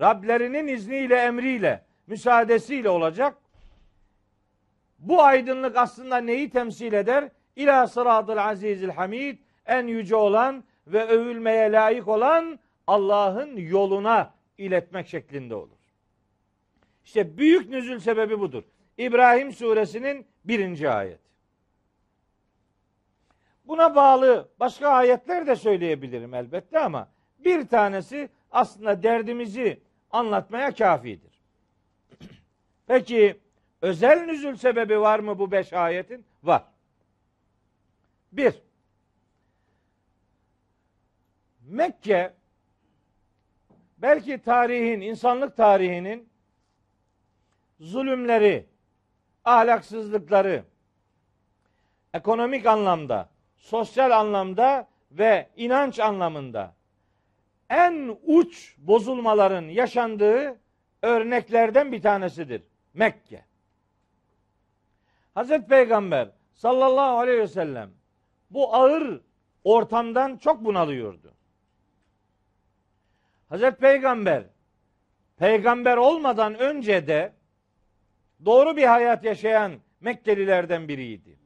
Rablerinin 0.00 0.66
izniyle, 0.66 1.16
emriyle, 1.16 1.84
müsaadesiyle 2.06 2.88
olacak. 2.88 3.36
Bu 4.98 5.22
aydınlık 5.22 5.76
aslında 5.76 6.16
neyi 6.16 6.50
temsil 6.50 6.92
eder? 6.92 7.28
İlâ 7.56 7.86
sıradıl 7.86 8.36
azizil 8.36 8.88
hamid 8.88 9.38
en 9.66 9.86
yüce 9.86 10.16
olan 10.16 10.64
ve 10.86 11.04
övülmeye 11.04 11.72
layık 11.72 12.08
olan 12.08 12.58
Allah'ın 12.86 13.56
yoluna 13.56 14.34
iletmek 14.58 15.08
şeklinde 15.08 15.54
olur. 15.54 15.78
İşte 17.04 17.38
büyük 17.38 17.68
nüzül 17.68 17.98
sebebi 17.98 18.40
budur. 18.40 18.62
İbrahim 18.98 19.52
suresinin 19.52 20.26
birinci 20.44 20.90
ayet. 20.90 21.20
Buna 23.70 23.94
bağlı 23.94 24.48
başka 24.60 24.88
ayetler 24.88 25.46
de 25.46 25.56
söyleyebilirim 25.56 26.34
elbette 26.34 26.78
ama 26.78 27.08
bir 27.38 27.68
tanesi 27.68 28.28
aslında 28.50 29.02
derdimizi 29.02 29.80
anlatmaya 30.10 30.74
kafidir. 30.74 31.40
Peki 32.86 33.40
özel 33.82 34.24
nüzül 34.24 34.56
sebebi 34.56 35.00
var 35.00 35.18
mı 35.18 35.38
bu 35.38 35.50
beş 35.50 35.72
ayetin? 35.72 36.24
Var. 36.42 36.64
Bir, 38.32 38.54
Mekke 41.60 42.34
belki 43.98 44.42
tarihin, 44.42 45.00
insanlık 45.00 45.56
tarihinin 45.56 46.28
zulümleri, 47.80 48.66
ahlaksızlıkları, 49.44 50.64
ekonomik 52.14 52.66
anlamda, 52.66 53.28
sosyal 53.60 54.10
anlamda 54.10 54.88
ve 55.10 55.48
inanç 55.56 56.00
anlamında 56.00 56.74
en 57.70 58.16
uç 58.22 58.76
bozulmaların 58.78 59.62
yaşandığı 59.62 60.58
örneklerden 61.02 61.92
bir 61.92 62.02
tanesidir. 62.02 62.62
Mekke. 62.94 63.44
Hazreti 65.34 65.66
Peygamber 65.66 66.28
sallallahu 66.52 67.18
aleyhi 67.18 67.38
ve 67.38 67.48
sellem 67.48 67.90
bu 68.50 68.74
ağır 68.74 69.20
ortamdan 69.64 70.36
çok 70.36 70.64
bunalıyordu. 70.64 71.34
Hazreti 73.48 73.76
Peygamber 73.76 74.44
peygamber 75.36 75.96
olmadan 75.96 76.58
önce 76.58 77.06
de 77.06 77.32
doğru 78.44 78.76
bir 78.76 78.84
hayat 78.84 79.24
yaşayan 79.24 79.72
Mekkelilerden 80.00 80.88
biriydi. 80.88 81.39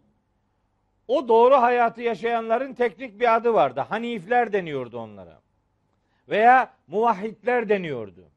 O 1.09 1.29
doğru 1.29 1.55
hayatı 1.55 2.03
yaşayanların 2.03 2.75
teknik 2.75 3.21
bir 3.21 3.35
adı 3.37 3.55
vardı. 3.55 3.81
Hanifler 3.81 4.53
deniyordu 4.53 4.99
onlara. 4.99 5.41
Veya 6.29 6.71
muvahhidler 6.87 7.69
deniyordu. 7.69 8.29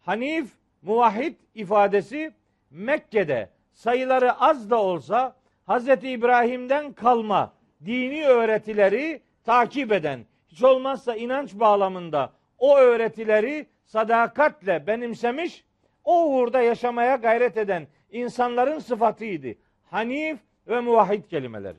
Hanif, 0.00 0.50
muvahhid 0.82 1.34
ifadesi 1.54 2.32
Mekke'de 2.70 3.50
sayıları 3.72 4.40
az 4.40 4.70
da 4.70 4.82
olsa 4.82 5.36
Hazreti 5.66 6.10
İbrahim'den 6.10 6.92
kalma 6.92 7.52
dini 7.84 8.26
öğretileri 8.26 9.22
takip 9.44 9.92
eden, 9.92 10.26
hiç 10.48 10.62
olmazsa 10.62 11.16
inanç 11.16 11.54
bağlamında 11.54 12.32
o 12.58 12.76
öğretileri 12.76 13.66
sadakatle 13.84 14.86
benimsemiş, 14.86 15.64
o 16.04 16.26
uğurda 16.26 16.60
yaşamaya 16.60 17.16
gayret 17.16 17.56
eden 17.56 17.86
insanların 18.10 18.78
sıfatıydı. 18.78 19.54
Hanif 19.90 20.38
ve 20.70 20.80
muvahhid 20.80 21.24
kelimeleri. 21.24 21.78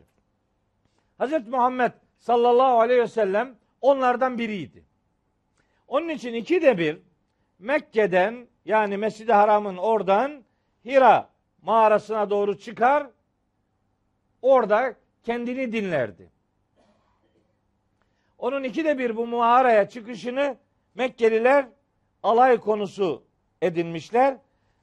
Hz. 1.19 1.47
Muhammed 1.47 1.91
sallallahu 2.17 2.79
aleyhi 2.79 3.01
ve 3.01 3.07
sellem 3.07 3.55
onlardan 3.81 4.37
biriydi. 4.37 4.83
Onun 5.87 6.09
için 6.09 6.33
iki 6.33 6.61
de 6.61 6.77
bir 6.77 6.97
Mekke'den 7.59 8.47
yani 8.65 8.97
Mescid-i 8.97 9.33
Haram'ın 9.33 9.77
oradan 9.77 10.43
Hira 10.85 11.29
mağarasına 11.61 12.29
doğru 12.29 12.57
çıkar, 12.57 13.07
orada 14.41 14.95
kendini 15.23 15.71
dinlerdi. 15.71 16.29
Onun 18.37 18.63
iki 18.63 18.85
de 18.85 18.97
bir 18.97 19.17
bu 19.17 19.27
mağaraya 19.27 19.89
çıkışını 19.89 20.57
Mekkeliler 20.95 21.65
alay 22.23 22.57
konusu 22.57 23.23
edinmişler 23.61 24.37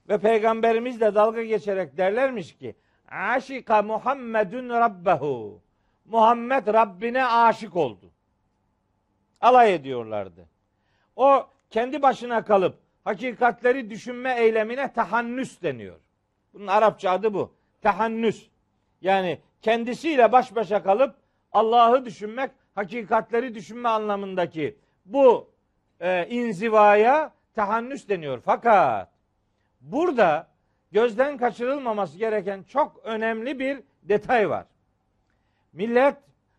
ve 0.09 0.17
peygamberimiz 0.17 1.01
de 1.01 1.15
dalga 1.15 1.43
geçerek 1.43 1.97
derlermiş 1.97 2.57
ki 2.57 2.75
Aşika 3.11 3.81
Muhammedun 3.81 4.69
Rabbehu 4.69 5.61
Muhammed 6.05 6.67
Rabbine 6.67 7.25
aşık 7.25 7.75
oldu. 7.75 8.11
Alay 9.41 9.73
ediyorlardı. 9.75 10.47
O 11.15 11.47
kendi 11.69 12.01
başına 12.01 12.45
kalıp 12.45 12.79
hakikatleri 13.03 13.89
düşünme 13.89 14.35
eylemine 14.39 14.93
tahannüs 14.93 15.61
deniyor. 15.61 15.99
Bunun 16.53 16.67
Arapça 16.67 17.11
adı 17.11 17.33
bu. 17.33 17.53
Tahannüs. 17.81 18.47
Yani 19.01 19.39
kendisiyle 19.61 20.31
baş 20.31 20.55
başa 20.55 20.83
kalıp 20.83 21.15
Allah'ı 21.51 22.05
düşünmek, 22.05 22.51
hakikatleri 22.75 23.55
düşünme 23.55 23.89
anlamındaki 23.89 24.77
bu 25.05 25.49
e, 25.99 26.27
inzivaya 26.29 27.33
tahannüs 27.55 28.09
deniyor. 28.09 28.41
Fakat 28.45 29.11
burada 29.81 30.47
gözden 30.91 31.37
kaçırılmaması 31.37 32.17
gereken 32.17 32.63
çok 32.63 33.01
önemli 33.03 33.59
bir 33.59 33.83
detay 34.03 34.49
var. 34.49 34.65
Millet 35.73 36.15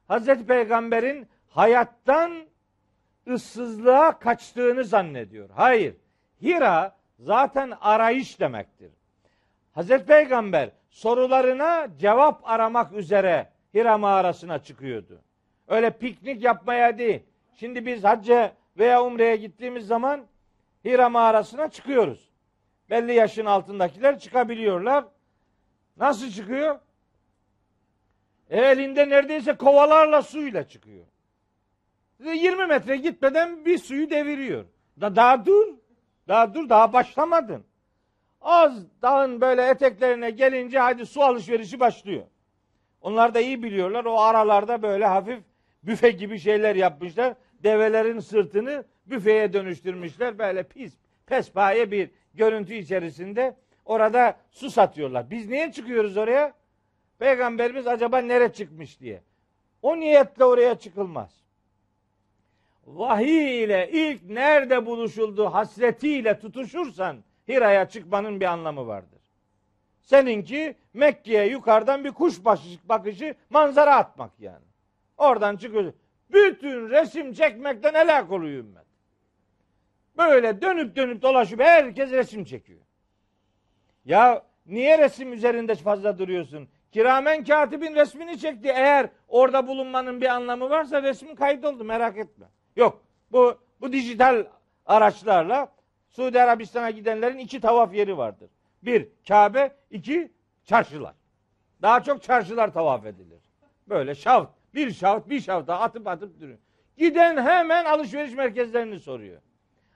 Hazreti 0.09 0.47
Peygamber'in 0.47 1.29
hayattan 1.49 2.33
ıssızlığa 3.29 4.19
kaçtığını 4.19 4.85
zannediyor. 4.85 5.51
Hayır. 5.55 5.95
Hira 6.43 6.97
zaten 7.19 7.73
arayış 7.81 8.41
demektir. 8.41 8.91
Hazreti 9.73 10.07
Peygamber 10.07 10.71
sorularına 10.91 11.89
cevap 11.99 12.49
aramak 12.49 12.93
üzere 12.93 13.49
Hira 13.75 13.99
mağarasına 13.99 14.59
çıkıyordu. 14.59 15.21
Öyle 15.69 15.91
piknik 15.91 16.43
yapmaya 16.43 16.99
değil. 16.99 17.23
Şimdi 17.57 17.87
biz 17.87 18.05
hacca 18.05 18.53
veya 18.79 19.05
umreye 19.05 19.37
gittiğimiz 19.37 19.87
zaman 19.87 20.27
Hira 20.85 21.09
mağarasına 21.09 21.69
çıkıyoruz. 21.71 22.30
Belli 22.91 23.15
yaşın 23.15 23.45
altındakiler 23.45 24.19
çıkabiliyorlar. 24.19 25.05
Nasıl 25.97 26.31
çıkıyor? 26.31 26.79
E, 28.51 28.61
elinde 28.61 29.09
neredeyse 29.09 29.57
kovalarla 29.57 30.23
suyla 30.23 30.69
çıkıyor. 30.69 31.05
20 32.21 32.67
metre 32.67 32.97
gitmeden 32.97 33.65
bir 33.65 33.79
suyu 33.79 34.11
deviriyor. 34.11 34.65
Da 35.01 35.17
daha 35.17 35.47
dur. 35.47 35.69
Daha 36.29 36.55
dur 36.55 36.69
daha 36.69 36.93
başlamadın. 36.93 37.65
Az 38.41 39.03
dağın 39.03 39.41
böyle 39.41 39.67
eteklerine 39.67 40.31
gelince 40.31 40.79
hadi 40.79 41.07
su 41.07 41.23
alışverişi 41.23 41.81
başlıyor. 41.81 42.27
Onlar 43.01 43.35
da 43.35 43.41
iyi 43.41 43.63
biliyorlar. 43.63 44.05
O 44.05 44.21
aralarda 44.21 44.83
böyle 44.83 45.07
hafif 45.07 45.39
büfe 45.83 46.11
gibi 46.11 46.39
şeyler 46.39 46.77
yapmışlar. 46.77 47.35
Develerin 47.63 48.21
sırtını 48.21 48.85
büfeye 49.07 49.53
dönüştürmüşler. 49.53 50.39
Böyle 50.39 50.63
pis, 50.63 50.95
pespaye 51.27 51.91
bir 51.91 52.11
görüntü 52.35 52.75
içerisinde 52.75 53.57
orada 53.85 54.37
su 54.51 54.71
satıyorlar. 54.71 55.31
Biz 55.31 55.49
niye 55.49 55.73
çıkıyoruz 55.73 56.17
oraya? 56.17 56.55
Peygamberimiz 57.19 57.87
acaba 57.87 58.19
nere 58.19 58.53
çıkmış 58.53 59.01
diye. 59.01 59.23
O 59.83 60.01
niyetle 60.01 60.45
oraya 60.45 60.75
çıkılmaz. 60.79 61.41
Vahiy 62.87 63.65
ile 63.65 63.91
ilk 63.93 64.25
nerede 64.25 64.87
buluşuldu 64.87 65.47
hasretiyle 65.47 66.39
tutuşursan 66.39 67.17
Hira'ya 67.49 67.89
çıkmanın 67.89 68.41
bir 68.41 68.47
anlamı 68.47 68.87
vardır. 68.87 69.21
Seninki 70.03 70.77
Mekke'ye 70.95 71.47
yukarıdan 71.47 72.05
bir 72.05 72.11
kuş 72.11 72.45
bakışı, 72.85 73.35
manzara 73.51 73.97
atmak 73.97 74.31
yani. 74.41 74.65
Oradan 75.17 75.57
çıkıyor. 75.57 75.93
Bütün 76.33 76.91
resim 76.91 77.33
çekmekten 77.33 77.95
helak 77.95 78.33
oluyor 78.33 78.59
ümmet. 78.59 78.90
Böyle 80.19 80.63
dönüp 80.63 80.97
dönüp 80.97 81.23
dolaşıp 81.23 81.61
herkes 81.61 82.11
resim 82.11 82.45
çekiyor. 82.45 82.81
Ya 84.05 84.43
niye 84.67 84.99
resim 84.99 85.33
üzerinde 85.33 85.75
fazla 85.75 86.19
duruyorsun? 86.19 86.69
Kiramen 86.93 87.45
katibin 87.45 87.95
resmini 87.95 88.39
çekti. 88.39 88.69
Eğer 88.69 89.09
orada 89.29 89.67
bulunmanın 89.67 90.21
bir 90.21 90.27
anlamı 90.27 90.71
varsa 90.71 91.03
resmin 91.03 91.35
kaydoldu 91.35 91.85
merak 91.85 92.19
etme. 92.19 92.47
Yok. 92.77 93.03
Bu 93.33 93.59
bu 93.81 93.93
dijital 93.93 94.47
araçlarla 94.87 95.73
Suudi 96.09 96.43
Arabistan'a 96.43 96.91
gidenlerin 96.91 97.39
iki 97.39 97.61
tavaf 97.61 97.95
yeri 97.95 98.17
vardır. 98.17 98.51
Bir 98.83 99.09
Kabe, 99.29 99.77
iki 99.91 100.33
çarşılar. 100.65 101.15
Daha 101.83 102.03
çok 102.03 102.23
çarşılar 102.23 102.73
tavaf 102.73 103.07
edilir. 103.07 103.41
Böyle 103.89 104.15
şavt, 104.15 104.49
bir 104.75 104.91
şavt, 104.91 105.29
bir 105.29 105.41
şavt 105.41 105.69
daha 105.69 105.81
atıp 105.81 106.07
atıp 106.07 106.41
duruyor. 106.41 106.59
Giden 106.97 107.37
hemen 107.37 107.85
alışveriş 107.85 108.35
merkezlerini 108.35 108.99
soruyor. 108.99 109.41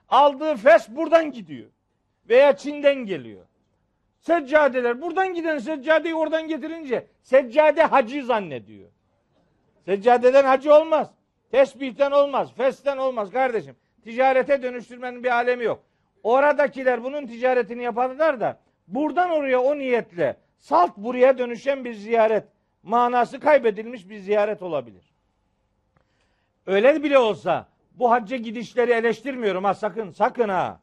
Aldığı 0.09 0.57
fes 0.57 0.89
buradan 0.89 1.33
gidiyor. 1.33 1.71
Veya 2.29 2.57
Çin'den 2.57 2.95
geliyor. 2.95 3.47
Seccadeler 4.21 5.03
buradan 5.03 5.35
giden 5.35 5.59
seccadeyi 5.59 6.15
oradan 6.15 6.49
getirince 6.49 7.07
seccade 7.23 7.83
hacı 7.83 8.25
zannediyor. 8.25 8.89
Seccadeden 9.85 10.45
hacı 10.45 10.75
olmaz. 10.75 11.11
Tesbihten 11.51 12.11
olmaz. 12.11 12.53
Festen 12.57 12.97
olmaz 12.97 13.31
kardeşim. 13.31 13.77
Ticarete 14.05 14.63
dönüştürmenin 14.63 15.25
bir 15.25 15.31
alemi 15.31 15.65
yok. 15.65 15.83
Oradakiler 16.23 17.05
bunun 17.05 17.27
ticaretini 17.27 17.83
yaparlar 17.83 18.41
da 18.41 18.59
buradan 18.89 19.31
oraya 19.31 19.61
o 19.63 19.79
niyetle 19.79 20.37
salt 20.59 20.97
buraya 20.97 21.39
dönüşen 21.39 21.85
bir 21.85 21.95
ziyaret 21.95 22.45
manası 22.83 23.41
kaybedilmiş 23.41 24.09
bir 24.09 24.19
ziyaret 24.19 24.63
olabilir. 24.63 25.15
Öyle 26.67 27.03
bile 27.03 27.19
olsa 27.19 27.69
bu 27.95 28.11
hacca 28.11 28.37
gidişleri 28.37 28.91
eleştirmiyorum 28.91 29.65
ha 29.65 29.75
sakın 29.75 30.11
sakın 30.11 30.49
ha. 30.49 30.81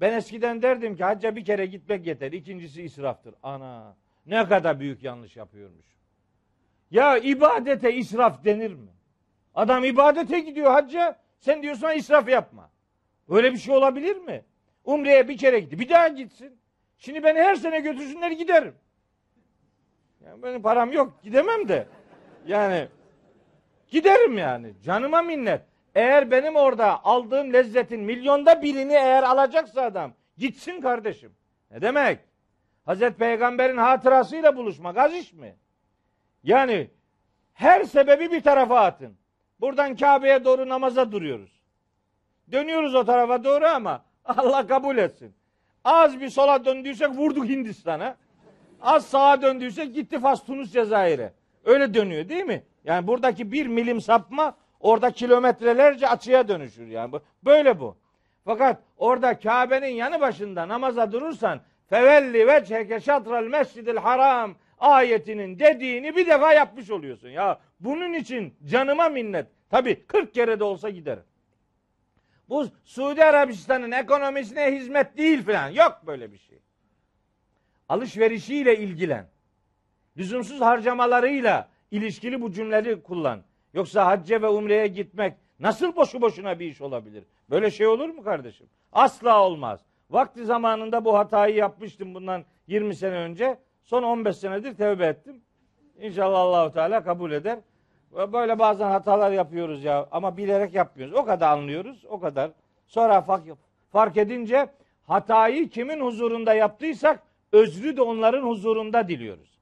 Ben 0.00 0.12
eskiden 0.12 0.62
derdim 0.62 0.96
ki 0.96 1.04
hacca 1.04 1.36
bir 1.36 1.44
kere 1.44 1.66
gitmek 1.66 2.06
yeter. 2.06 2.32
İkincisi 2.32 2.82
israftır. 2.82 3.34
Ana 3.42 3.96
ne 4.26 4.48
kadar 4.48 4.80
büyük 4.80 5.02
yanlış 5.02 5.36
yapıyormuş. 5.36 5.86
Ya 6.90 7.18
ibadete 7.18 7.94
israf 7.94 8.44
denir 8.44 8.72
mi? 8.72 8.90
Adam 9.54 9.84
ibadete 9.84 10.40
gidiyor 10.40 10.70
hacca. 10.70 11.18
Sen 11.38 11.62
diyorsun 11.62 11.90
israf 11.90 12.28
yapma. 12.28 12.70
Öyle 13.28 13.52
bir 13.52 13.58
şey 13.58 13.74
olabilir 13.74 14.16
mi? 14.16 14.44
Umre'ye 14.84 15.28
bir 15.28 15.36
kere 15.36 15.60
gitti. 15.60 15.78
Bir 15.78 15.88
daha 15.88 16.08
gitsin. 16.08 16.58
Şimdi 16.98 17.22
beni 17.22 17.38
her 17.38 17.54
sene 17.54 17.80
götürsünler 17.80 18.30
giderim. 18.30 18.74
Yani 20.24 20.42
benim 20.42 20.62
param 20.62 20.92
yok. 20.92 21.22
Gidemem 21.22 21.68
de. 21.68 21.86
Yani 22.46 22.88
giderim 23.88 24.38
yani. 24.38 24.72
Canıma 24.82 25.22
minnet. 25.22 25.62
Eğer 25.94 26.30
benim 26.30 26.56
orada 26.56 27.04
aldığım 27.04 27.52
lezzetin 27.52 28.00
milyonda 28.00 28.62
birini 28.62 28.92
eğer 28.92 29.22
alacaksa 29.22 29.82
adam 29.82 30.12
gitsin 30.36 30.80
kardeşim. 30.80 31.32
Ne 31.70 31.82
demek? 31.82 32.18
Hazreti 32.84 33.16
Peygamber'in 33.16 33.76
hatırasıyla 33.76 34.56
buluşmak 34.56 34.98
az 34.98 35.14
iş 35.14 35.32
mi? 35.32 35.56
Yani 36.44 36.90
her 37.54 37.84
sebebi 37.84 38.32
bir 38.32 38.40
tarafa 38.40 38.80
atın. 38.80 39.16
Buradan 39.60 39.96
Kabe'ye 39.96 40.44
doğru 40.44 40.68
namaza 40.68 41.12
duruyoruz. 41.12 41.60
Dönüyoruz 42.52 42.94
o 42.94 43.04
tarafa 43.04 43.44
doğru 43.44 43.66
ama 43.66 44.04
Allah 44.24 44.66
kabul 44.66 44.98
etsin. 44.98 45.34
Az 45.84 46.20
bir 46.20 46.28
sola 46.28 46.64
döndüysek 46.64 47.10
vurduk 47.10 47.44
Hindistan'a. 47.44 48.16
Az 48.80 49.06
sağa 49.06 49.42
döndüysek 49.42 49.94
gitti 49.94 50.20
Fas, 50.20 50.44
Tunus, 50.44 50.72
Cezayir'e. 50.72 51.32
Öyle 51.64 51.94
dönüyor 51.94 52.28
değil 52.28 52.44
mi? 52.44 52.62
Yani 52.84 53.06
buradaki 53.06 53.52
bir 53.52 53.66
milim 53.66 54.00
sapma 54.00 54.56
orada 54.80 55.10
kilometrelerce 55.10 56.08
açıya 56.08 56.48
dönüşür 56.48 56.86
yani. 56.86 57.14
Böyle 57.44 57.80
bu. 57.80 57.96
Fakat 58.44 58.82
orada 58.96 59.38
Kabe'nin 59.38 59.94
yanı 59.94 60.20
başında 60.20 60.68
namaza 60.68 61.12
durursan 61.12 61.60
fevelli 61.90 62.46
ve 62.46 62.64
çeke 62.64 63.00
şatral 63.00 63.44
mescidil 63.44 63.96
haram 63.96 64.54
ayetinin 64.78 65.58
dediğini 65.58 66.16
bir 66.16 66.26
defa 66.26 66.52
yapmış 66.52 66.90
oluyorsun. 66.90 67.28
Ya 67.28 67.60
bunun 67.80 68.12
için 68.12 68.54
canıma 68.64 69.08
minnet. 69.08 69.46
Tabi 69.70 70.06
40 70.06 70.34
kere 70.34 70.60
de 70.60 70.64
olsa 70.64 70.90
giderim. 70.90 71.24
Bu 72.48 72.66
Suudi 72.84 73.24
Arabistan'ın 73.24 73.90
ekonomisine 73.90 74.72
hizmet 74.72 75.16
değil 75.16 75.42
falan. 75.42 75.68
Yok 75.68 76.00
böyle 76.06 76.32
bir 76.32 76.38
şey. 76.38 76.58
Alışverişiyle 77.88 78.78
ilgilen. 78.78 79.26
Lüzumsuz 80.16 80.60
harcamalarıyla 80.60 81.68
ilişkili 81.90 82.42
bu 82.42 82.52
cümleleri 82.52 83.02
kullan. 83.02 83.42
Yoksa 83.74 84.06
hacca 84.06 84.42
ve 84.42 84.48
umreye 84.48 84.86
gitmek 84.86 85.34
nasıl 85.60 85.96
boşu 85.96 86.20
boşuna 86.20 86.58
bir 86.58 86.66
iş 86.66 86.80
olabilir? 86.80 87.24
Böyle 87.50 87.70
şey 87.70 87.86
olur 87.86 88.08
mu 88.08 88.22
kardeşim? 88.22 88.66
Asla 88.92 89.42
olmaz. 89.42 89.80
Vakti 90.10 90.44
zamanında 90.44 91.04
bu 91.04 91.18
hatayı 91.18 91.54
yapmıştım 91.54 92.14
bundan 92.14 92.44
20 92.66 92.94
sene 92.94 93.14
önce. 93.14 93.58
Son 93.84 94.02
15 94.02 94.36
senedir 94.36 94.76
tevbe 94.76 95.06
ettim. 95.06 95.40
İnşallah 96.00 96.38
Allahu 96.38 96.72
Teala 96.72 97.04
kabul 97.04 97.32
eder. 97.32 97.58
Böyle 98.32 98.58
bazen 98.58 98.90
hatalar 98.90 99.30
yapıyoruz 99.30 99.84
ya 99.84 100.08
ama 100.10 100.36
bilerek 100.36 100.74
yapmıyoruz. 100.74 101.14
O 101.14 101.24
kadar 101.24 101.52
anlıyoruz, 101.52 102.04
o 102.08 102.20
kadar. 102.20 102.50
Sonra 102.86 103.20
fark, 103.20 103.42
fark 103.92 104.16
edince 104.16 104.68
hatayı 105.06 105.68
kimin 105.68 106.00
huzurunda 106.00 106.54
yaptıysak 106.54 107.22
özrü 107.52 107.96
de 107.96 108.02
onların 108.02 108.42
huzurunda 108.42 109.08
diliyoruz. 109.08 109.58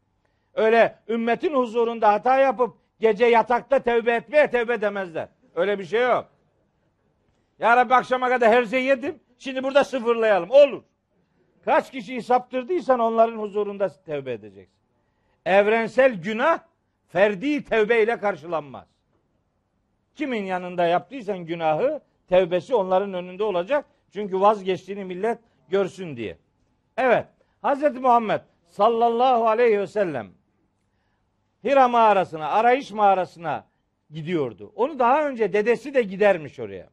Öyle 0.55 0.99
ümmetin 1.09 1.55
huzurunda 1.55 2.13
hata 2.13 2.39
yapıp 2.39 2.77
gece 3.01 3.27
yatakta 3.27 3.79
tevbe 3.79 4.13
etmeye 4.13 4.51
tevbe 4.51 4.81
demezler. 4.81 5.29
Öyle 5.55 5.79
bir 5.79 5.85
şey 5.85 6.03
yok. 6.03 6.29
Ya 7.59 7.77
Rabbi 7.77 7.95
akşama 7.95 8.29
kadar 8.29 8.51
her 8.53 8.65
şeyi 8.65 8.85
yedim. 8.85 9.21
Şimdi 9.39 9.63
burada 9.63 9.85
sıfırlayalım. 9.85 10.51
Olur. 10.51 10.83
Kaç 11.65 11.91
kişiyi 11.91 12.23
saptırdıysan 12.23 13.01
onların 13.01 13.39
huzurunda 13.39 13.89
tevbe 13.89 14.33
edeceksin. 14.33 14.75
Evrensel 15.47 16.23
günah 16.23 16.59
ferdi 17.09 17.65
tevbe 17.65 18.03
ile 18.03 18.19
karşılanmaz. 18.19 18.89
Kimin 20.15 20.45
yanında 20.45 20.87
yaptıysan 20.87 21.39
günahı 21.39 22.01
tevbesi 22.29 22.75
onların 22.75 23.15
önünde 23.15 23.45
olacak. 23.45 23.85
Çünkü 24.13 24.41
vazgeçtiğini 24.41 25.05
millet 25.05 25.39
görsün 25.69 26.17
diye. 26.17 26.39
Evet. 26.97 27.27
Hz. 27.65 28.01
Muhammed 28.01 28.41
sallallahu 28.67 29.49
aleyhi 29.49 29.79
ve 29.79 29.87
sellem 29.87 30.38
Hira 31.65 31.89
mağarasına, 31.89 32.49
arayış 32.49 32.91
mağarasına 32.91 33.65
gidiyordu. 34.11 34.73
Onu 34.75 34.99
daha 34.99 35.29
önce 35.29 35.53
dedesi 35.53 35.95
de 35.95 36.03
gidermiş 36.03 36.59
oraya. 36.59 36.89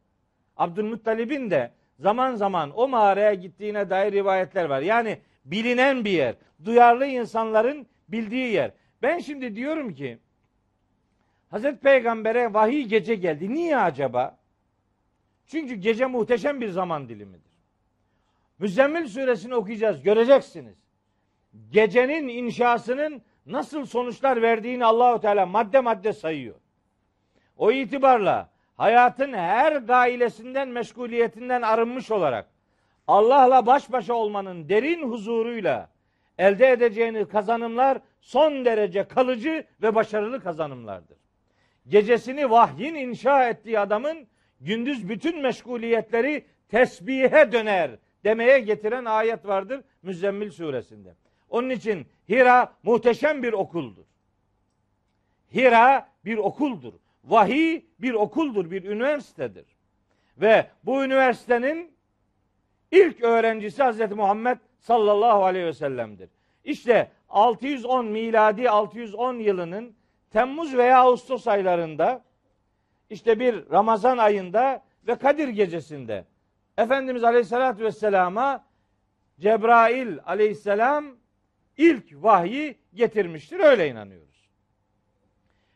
Abdülmuttalib'in 0.57 1.51
de 1.51 1.72
zaman 1.99 2.36
zaman 2.36 2.72
o 2.76 2.88
mağaraya 2.88 3.34
gittiğine 3.34 3.89
dair 3.89 4.13
rivayetler 4.13 4.66
var. 4.66 4.82
Yani 4.82 5.20
bilinen 5.45 6.05
bir 6.05 6.11
yer. 6.11 6.36
Duyarlı 6.66 7.05
insanların 7.05 7.88
bildiği 8.07 8.51
yer. 8.51 8.72
Ben 9.01 9.20
şimdi 9.20 9.55
diyorum 9.55 9.93
ki 9.93 10.18
Hazreti 11.49 11.80
Peygamber'e 11.80 12.53
vahiy 12.53 12.84
gece 12.84 13.16
geldi. 13.16 13.53
Niye 13.53 13.78
acaba? 13.78 14.38
Çünkü 15.47 15.76
gece 15.76 16.05
muhteşem 16.05 16.61
bir 16.61 16.70
zaman 16.70 17.09
dilimidir. 17.09 17.51
Müzzemmil 18.59 19.07
suresini 19.07 19.55
okuyacağız. 19.55 20.01
Göreceksiniz. 20.01 20.76
Gecenin 21.72 22.28
inşasının 22.28 23.22
nasıl 23.45 23.85
sonuçlar 23.85 24.41
verdiğini 24.41 24.85
Allahu 24.85 25.21
Teala 25.21 25.45
madde 25.45 25.79
madde 25.79 26.13
sayıyor. 26.13 26.55
O 27.57 27.71
itibarla 27.71 28.49
hayatın 28.77 29.33
her 29.33 29.75
gailesinden, 29.75 30.67
meşguliyetinden 30.67 31.61
arınmış 31.61 32.11
olarak 32.11 32.47
Allah'la 33.07 33.65
baş 33.65 33.91
başa 33.91 34.13
olmanın 34.13 34.69
derin 34.69 35.11
huzuruyla 35.11 35.89
elde 36.37 36.69
edeceğiniz 36.69 37.27
kazanımlar 37.27 37.97
son 38.21 38.65
derece 38.65 39.03
kalıcı 39.07 39.63
ve 39.81 39.95
başarılı 39.95 40.43
kazanımlardır. 40.43 41.17
Gecesini 41.87 42.49
vahyin 42.49 42.95
inşa 42.95 43.49
ettiği 43.49 43.79
adamın 43.79 44.27
gündüz 44.61 45.09
bütün 45.09 45.41
meşguliyetleri 45.41 46.45
tesbihe 46.69 47.51
döner 47.51 47.91
demeye 48.23 48.59
getiren 48.59 49.05
ayet 49.05 49.47
vardır 49.47 49.81
Müzzemmil 50.01 50.51
suresinde. 50.51 51.15
Onun 51.55 51.69
için 51.69 52.07
Hira 52.29 52.73
muhteşem 52.83 53.43
bir 53.43 53.53
okuldur. 53.53 54.03
Hira 55.53 56.09
bir 56.25 56.37
okuldur. 56.37 56.93
Vahiy 57.23 57.81
bir 57.99 58.13
okuldur, 58.13 58.71
bir 58.71 58.83
üniversitedir. 58.83 59.65
Ve 60.37 60.67
bu 60.83 61.03
üniversitenin 61.03 61.91
ilk 62.91 63.23
öğrencisi 63.23 63.83
Hz. 63.83 64.11
Muhammed 64.11 64.57
sallallahu 64.79 65.45
aleyhi 65.45 65.65
ve 65.65 65.73
sellem'dir. 65.73 66.29
İşte 66.63 67.11
610 67.29 68.05
miladi 68.05 68.69
610 68.69 69.35
yılının 69.35 69.95
Temmuz 70.31 70.77
veya 70.77 70.99
Ağustos 70.99 71.47
aylarında 71.47 72.23
işte 73.09 73.39
bir 73.39 73.71
Ramazan 73.71 74.17
ayında 74.17 74.83
ve 75.07 75.15
Kadir 75.15 75.47
gecesinde 75.47 76.25
Efendimiz 76.77 77.23
Aleyhisselatü 77.23 77.83
Vesselam'a 77.83 78.65
Cebrail 79.39 80.17
Aleyhisselam 80.25 81.05
ilk 81.78 82.23
vahyi 82.23 82.78
getirmiştir. 82.93 83.59
Öyle 83.59 83.89
inanıyoruz. 83.89 84.49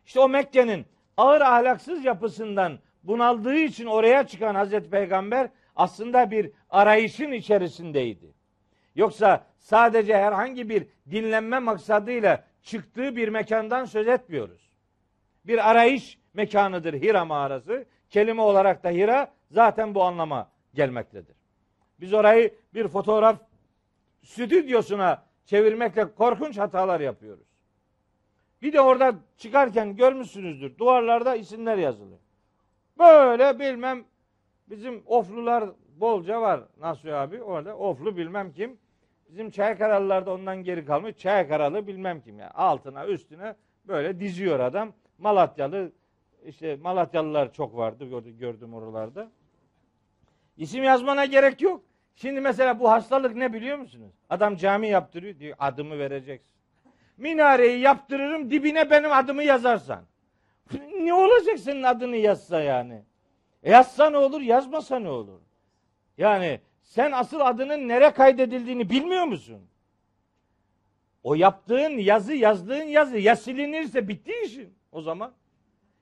İşte 0.05 0.19
o 0.19 0.29
Mekke'nin 0.29 0.85
ağır 1.17 1.41
ahlaksız 1.41 2.05
yapısından 2.05 2.79
bunaldığı 3.03 3.57
için 3.57 3.85
oraya 3.85 4.27
çıkan 4.27 4.55
Hazreti 4.55 4.89
Peygamber 4.89 5.49
aslında 5.75 6.31
bir 6.31 6.51
arayışın 6.69 7.31
içerisindeydi. 7.31 8.33
Yoksa 8.95 9.45
sadece 9.59 10.17
herhangi 10.17 10.69
bir 10.69 10.87
dinlenme 11.11 11.59
maksadıyla 11.59 12.43
çıktığı 12.63 13.15
bir 13.15 13.27
mekandan 13.27 13.85
söz 13.85 14.07
etmiyoruz. 14.07 14.69
Bir 15.45 15.69
arayış 15.69 16.17
mekanıdır 16.33 16.93
Hira 16.93 17.25
mağarası. 17.25 17.85
Kelime 18.09 18.41
olarak 18.41 18.83
da 18.83 18.89
Hira 18.89 19.33
zaten 19.51 19.95
bu 19.95 20.03
anlama 20.03 20.51
gelmektedir. 20.73 21.35
Biz 21.99 22.13
orayı 22.13 22.53
bir 22.73 22.87
fotoğraf 22.87 23.41
stüdyosuna 24.23 25.23
çevirmekle 25.49 26.13
korkunç 26.13 26.57
hatalar 26.57 26.99
yapıyoruz. 26.99 27.47
Bir 28.61 28.73
de 28.73 28.81
orada 28.81 29.15
çıkarken 29.37 29.95
görmüşsünüzdür. 29.95 30.77
Duvarlarda 30.77 31.35
isimler 31.35 31.77
yazılı. 31.77 32.17
Böyle 32.99 33.59
bilmem 33.59 34.05
bizim 34.67 35.03
oflular 35.05 35.69
bolca 35.99 36.41
var 36.41 36.61
Nasuh 36.79 37.13
abi 37.13 37.43
orada. 37.43 37.77
Oflu 37.77 38.17
bilmem 38.17 38.53
kim. 38.53 38.77
Bizim 39.29 39.51
Çaykaralılarda 39.51 40.33
ondan 40.33 40.63
geri 40.63 40.85
kalmış. 40.85 41.17
Çaykaralı 41.17 41.87
bilmem 41.87 42.21
kim 42.21 42.39
yani. 42.39 42.51
Altına 42.51 43.07
üstüne 43.07 43.55
böyle 43.87 44.19
diziyor 44.19 44.59
adam. 44.59 44.93
Malatyalı 45.17 45.91
işte 46.45 46.75
Malatyalılar 46.75 47.53
çok 47.53 47.77
vardı 47.77 48.05
gördüm, 48.39 48.73
oralarda. 48.73 49.31
İsim 50.57 50.83
yazmana 50.83 51.25
gerek 51.25 51.61
yok. 51.61 51.88
Şimdi 52.21 52.41
mesela 52.41 52.79
bu 52.79 52.91
hastalık 52.91 53.35
ne 53.35 53.53
biliyor 53.53 53.77
musunuz? 53.77 54.11
Adam 54.29 54.55
cami 54.55 54.87
yaptırıyor 54.87 55.39
diyor 55.39 55.55
adımı 55.59 55.99
vereceksin. 55.99 56.59
Minareyi 57.17 57.79
yaptırırım 57.79 58.51
dibine 58.51 58.91
benim 58.91 59.11
adımı 59.11 59.43
yazarsan. 59.43 60.03
Ne 60.99 61.13
olacak 61.13 61.59
senin 61.59 61.83
adını 61.83 62.15
yazsa 62.15 62.61
yani? 62.61 63.03
E 63.63 63.71
yazsa 63.71 64.09
ne 64.09 64.17
olur 64.17 64.41
yazmasa 64.41 64.99
ne 64.99 65.09
olur? 65.09 65.41
Yani 66.17 66.59
sen 66.83 67.11
asıl 67.11 67.39
adının 67.39 67.87
nere 67.87 68.11
kaydedildiğini 68.11 68.89
bilmiyor 68.89 69.25
musun? 69.25 69.61
O 71.23 71.35
yaptığın 71.35 71.97
yazı, 71.97 72.33
yazdığın 72.33 72.83
yazı 72.83 73.17
ya 73.17 73.35
silinirse 73.35 74.07
bitti 74.07 74.33
işin 74.45 74.73
o 74.91 75.01
zaman. 75.01 75.31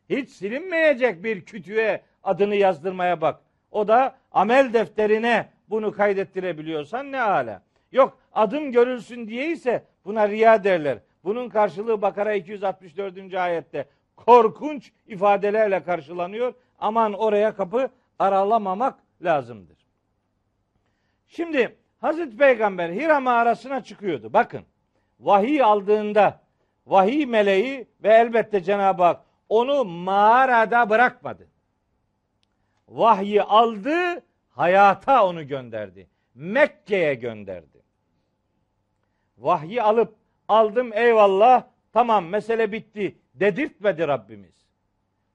Hiç 0.10 0.30
silinmeyecek 0.30 1.24
bir 1.24 1.46
kütüğe 1.46 2.02
adını 2.24 2.56
yazdırmaya 2.56 3.22
bak. 3.22 3.42
O 3.72 3.88
da 3.88 4.16
amel 4.32 4.74
defterine 4.74 5.57
bunu 5.70 5.92
kaydettirebiliyorsan 5.92 7.12
ne 7.12 7.22
ala. 7.22 7.62
Yok 7.92 8.18
adım 8.34 8.72
görülsün 8.72 9.28
diye 9.28 9.52
ise 9.52 9.84
buna 10.06 10.30
riya 10.30 10.64
derler. 10.64 11.00
Bunun 11.24 11.50
karşılığı 11.50 12.02
Bakara 12.02 12.34
264. 12.34 13.34
ayette 13.34 13.86
korkunç 14.16 14.92
ifadelerle 15.08 15.84
karşılanıyor. 15.84 16.54
Aman 16.80 17.14
oraya 17.14 17.56
kapı 17.56 17.90
aralamamak 18.20 19.00
lazımdır. 19.22 19.78
Şimdi 21.28 21.76
Hazreti 22.02 22.38
Peygamber 22.38 22.90
Hira 22.90 23.20
mağarasına 23.20 23.84
çıkıyordu. 23.84 24.34
Bakın 24.34 24.62
vahiy 25.20 25.64
aldığında 25.64 26.42
vahiy 26.88 27.26
meleği 27.26 27.88
ve 28.04 28.10
elbette 28.10 28.64
Cenab-ı 28.64 29.04
Hak 29.04 29.22
onu 29.50 29.86
mağarada 29.86 30.90
bırakmadı. 30.90 31.48
Vahyi 32.88 33.44
aldı, 33.44 34.24
hayata 34.58 35.26
onu 35.28 35.48
gönderdi. 35.48 36.08
Mekke'ye 36.36 37.14
gönderdi. 37.14 37.84
Vahyi 39.38 39.82
alıp 39.82 40.16
aldım 40.48 40.94
eyvallah 40.94 41.64
tamam 41.94 42.26
mesele 42.26 42.72
bitti 42.72 43.16
dedirtmedi 43.34 44.08
Rabbimiz. 44.08 44.68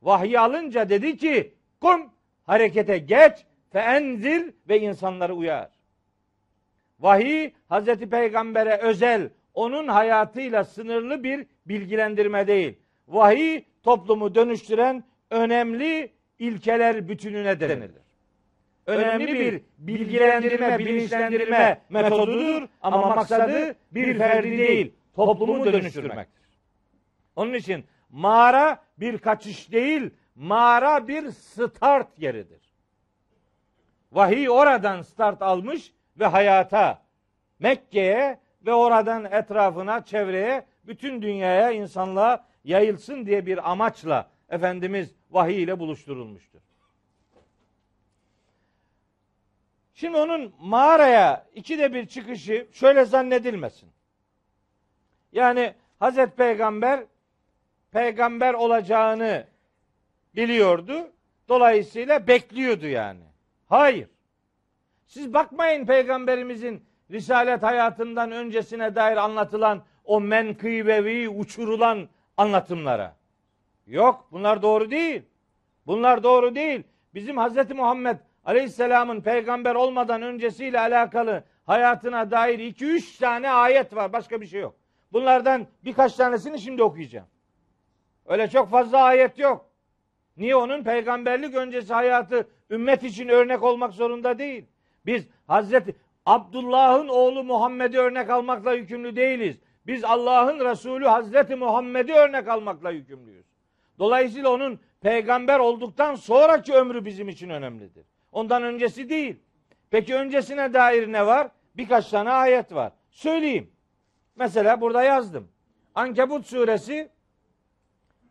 Vahyi 0.02 0.40
alınca 0.40 0.88
dedi 0.88 1.16
ki 1.16 1.54
kum 1.80 2.10
harekete 2.44 2.98
geç 2.98 3.32
fe 3.72 3.78
enzir 3.78 4.54
ve 4.68 4.80
insanları 4.80 5.34
uyar. 5.34 5.70
Vahiy 7.00 7.50
Hazreti 7.68 8.10
Peygamber'e 8.10 8.76
özel 8.76 9.30
onun 9.54 9.88
hayatıyla 9.88 10.64
sınırlı 10.64 11.24
bir 11.24 11.46
bilgilendirme 11.66 12.46
değil. 12.46 12.78
Vahiy 13.08 13.64
toplumu 13.82 14.34
dönüştüren 14.34 15.04
önemli 15.30 16.12
ilkeler 16.38 17.08
bütününe 17.08 17.60
denilir. 17.60 18.01
Önemli 18.86 19.34
bir 19.34 19.62
bilgilendirme, 19.78 20.78
bilinçlendirme 20.78 21.80
metodudur 21.88 22.68
ama 22.80 23.14
maksadı 23.14 23.74
bir 23.90 24.18
ferdi 24.18 24.58
değil, 24.58 24.92
toplumu 25.14 25.64
dönüştürmektir. 25.64 26.42
Onun 27.36 27.54
için 27.54 27.84
mağara 28.10 28.82
bir 28.98 29.18
kaçış 29.18 29.72
değil, 29.72 30.10
mağara 30.34 31.08
bir 31.08 31.30
start 31.30 32.18
yeridir. 32.18 32.72
Vahiy 34.12 34.50
oradan 34.50 35.02
start 35.02 35.42
almış 35.42 35.92
ve 36.18 36.26
hayata, 36.26 37.02
Mekke'ye 37.58 38.38
ve 38.66 38.74
oradan 38.74 39.24
etrafına, 39.24 40.04
çevreye, 40.04 40.66
bütün 40.86 41.22
dünyaya, 41.22 41.70
insanlığa 41.70 42.46
yayılsın 42.64 43.26
diye 43.26 43.46
bir 43.46 43.70
amaçla 43.70 44.30
Efendimiz 44.48 45.14
vahiy 45.30 45.62
ile 45.62 45.78
buluşturulmuştur. 45.78 46.60
Şimdi 50.02 50.16
onun 50.16 50.52
mağaraya 50.60 51.46
ikide 51.54 51.94
bir 51.94 52.06
çıkışı 52.06 52.66
şöyle 52.72 53.04
zannedilmesin. 53.04 53.88
Yani 55.32 55.74
Hazreti 55.98 56.36
Peygamber 56.36 57.00
peygamber 57.90 58.54
olacağını 58.54 59.46
biliyordu. 60.36 61.12
Dolayısıyla 61.48 62.26
bekliyordu 62.26 62.86
yani. 62.86 63.20
Hayır. 63.68 64.08
Siz 65.06 65.34
bakmayın 65.34 65.86
peygamberimizin 65.86 66.84
risalet 67.10 67.62
hayatından 67.62 68.32
öncesine 68.32 68.94
dair 68.94 69.16
anlatılan 69.16 69.82
o 70.04 70.20
menkıbevi 70.20 71.28
uçurulan 71.28 72.08
anlatımlara. 72.36 73.16
Yok 73.86 74.28
bunlar 74.32 74.62
doğru 74.62 74.90
değil. 74.90 75.22
Bunlar 75.86 76.22
doğru 76.22 76.54
değil. 76.54 76.82
Bizim 77.14 77.36
Hazreti 77.36 77.74
Muhammed 77.74 78.16
Aleyhisselam'ın 78.44 79.20
peygamber 79.20 79.74
olmadan 79.74 80.22
öncesiyle 80.22 80.80
alakalı 80.80 81.44
hayatına 81.66 82.30
dair 82.30 82.58
2-3 82.58 83.18
tane 83.20 83.50
ayet 83.50 83.96
var. 83.96 84.12
Başka 84.12 84.40
bir 84.40 84.46
şey 84.46 84.60
yok. 84.60 84.74
Bunlardan 85.12 85.66
birkaç 85.84 86.14
tanesini 86.14 86.60
şimdi 86.60 86.82
okuyacağım. 86.82 87.26
Öyle 88.26 88.50
çok 88.50 88.70
fazla 88.70 89.02
ayet 89.02 89.38
yok. 89.38 89.66
Niye 90.36 90.56
onun 90.56 90.84
peygamberlik 90.84 91.54
öncesi 91.54 91.94
hayatı 91.94 92.48
ümmet 92.70 93.04
için 93.04 93.28
örnek 93.28 93.62
olmak 93.62 93.92
zorunda 93.92 94.38
değil. 94.38 94.64
Biz 95.06 95.26
Hazreti 95.46 95.96
Abdullah'ın 96.26 97.08
oğlu 97.08 97.44
Muhammed'i 97.44 97.98
örnek 97.98 98.30
almakla 98.30 98.72
yükümlü 98.72 99.16
değiliz. 99.16 99.56
Biz 99.86 100.04
Allah'ın 100.04 100.60
Resulü 100.64 101.06
Hazreti 101.06 101.56
Muhammed'i 101.56 102.12
örnek 102.12 102.48
almakla 102.48 102.90
yükümlüyüz. 102.90 103.46
Dolayısıyla 103.98 104.50
onun 104.50 104.80
peygamber 105.00 105.58
olduktan 105.58 106.14
sonraki 106.14 106.74
ömrü 106.74 107.04
bizim 107.04 107.28
için 107.28 107.50
önemlidir. 107.50 108.11
Ondan 108.32 108.62
öncesi 108.62 109.08
değil. 109.08 109.36
Peki 109.90 110.14
öncesine 110.14 110.74
dair 110.74 111.12
ne 111.12 111.26
var? 111.26 111.50
Birkaç 111.76 112.08
tane 112.08 112.30
ayet 112.30 112.74
var. 112.74 112.92
Söyleyeyim. 113.10 113.70
Mesela 114.36 114.80
burada 114.80 115.02
yazdım. 115.02 115.48
Ankebut 115.94 116.46
suresi 116.46 117.08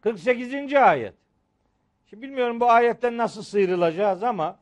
48. 0.01 0.73
ayet. 0.73 1.13
Şimdi 2.05 2.23
bilmiyorum 2.23 2.59
bu 2.59 2.69
ayetten 2.69 3.17
nasıl 3.17 3.43
sıyrılacağız 3.43 4.23
ama 4.23 4.59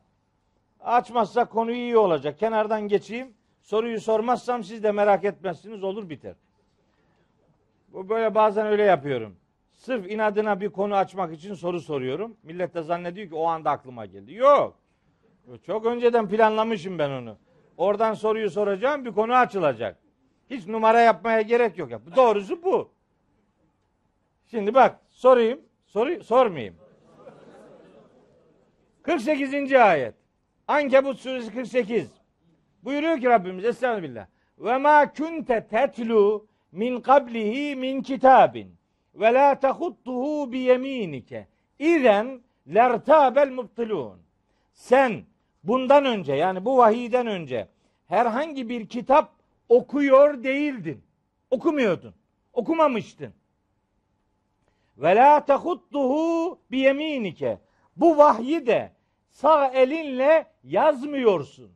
açmazsak 0.80 1.50
konu 1.50 1.72
iyi 1.72 1.96
olacak. 1.96 2.38
Kenardan 2.38 2.88
geçeyim. 2.88 3.34
Soruyu 3.62 4.00
sormazsam 4.00 4.64
siz 4.64 4.82
de 4.82 4.92
merak 4.92 5.24
etmezsiniz 5.24 5.84
olur 5.84 6.08
biter. 6.08 6.34
Bu 7.88 8.08
böyle 8.08 8.34
bazen 8.34 8.66
öyle 8.66 8.82
yapıyorum. 8.82 9.36
Sırf 9.72 10.10
inadına 10.10 10.60
bir 10.60 10.68
konu 10.68 10.96
açmak 10.96 11.32
için 11.32 11.54
soru 11.54 11.80
soruyorum. 11.80 12.36
Millet 12.42 12.74
de 12.74 12.82
zannediyor 12.82 13.28
ki 13.28 13.34
o 13.34 13.44
anda 13.46 13.70
aklıma 13.70 14.06
geldi. 14.06 14.34
Yok. 14.34 14.79
Çok 15.66 15.86
önceden 15.86 16.28
planlamışım 16.28 16.98
ben 16.98 17.10
onu. 17.10 17.36
Oradan 17.76 18.14
soruyu 18.14 18.50
soracağım 18.50 19.04
bir 19.04 19.12
konu 19.12 19.34
açılacak. 19.34 19.96
Hiç 20.50 20.66
numara 20.66 21.00
yapmaya 21.00 21.40
gerek 21.40 21.78
yok. 21.78 21.90
Ya. 21.90 22.00
Doğrusu 22.16 22.62
bu. 22.62 22.90
Şimdi 24.50 24.74
bak 24.74 25.00
sorayım. 25.10 25.60
Soru, 25.86 26.24
sormayayım. 26.24 26.74
48. 29.02 29.72
ayet. 29.72 30.14
Ankebut 30.68 31.18
suresi 31.18 31.54
48. 31.54 32.10
Buyuruyor 32.84 33.20
ki 33.20 33.26
Rabbimiz 33.26 33.64
Estağfirullah. 33.64 34.26
Ve 34.58 34.78
ma 34.78 35.12
kunte 35.12 35.66
tetlu 35.66 36.46
min 36.72 37.00
qablihi 37.00 37.76
min 37.76 38.02
kitabin 38.02 38.74
ve 39.14 39.34
la 39.34 39.60
tehuttuhu 39.60 40.52
bi 40.52 40.58
yeminike. 40.58 41.48
İzen 41.78 42.40
lertabel 42.74 43.50
mubtilun. 43.50 44.20
Sen 44.72 45.22
bundan 45.64 46.04
önce 46.04 46.32
yani 46.32 46.64
bu 46.64 46.76
vahiyden 46.76 47.26
önce 47.26 47.68
herhangi 48.06 48.68
bir 48.68 48.88
kitap 48.88 49.32
okuyor 49.68 50.44
değildin. 50.44 51.02
Okumuyordun. 51.50 52.14
Okumamıştın. 52.52 53.32
Ve 54.98 55.16
la 55.16 55.44
tehuttuhu 55.44 56.58
bi 56.70 56.78
yeminike. 56.78 57.58
Bu 57.96 58.18
vahyi 58.18 58.66
de 58.66 58.92
sağ 59.30 59.66
elinle 59.68 60.46
yazmıyorsun. 60.64 61.70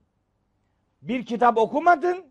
Bir 1.03 1.27
kitap 1.27 1.59
okumadın. 1.59 2.25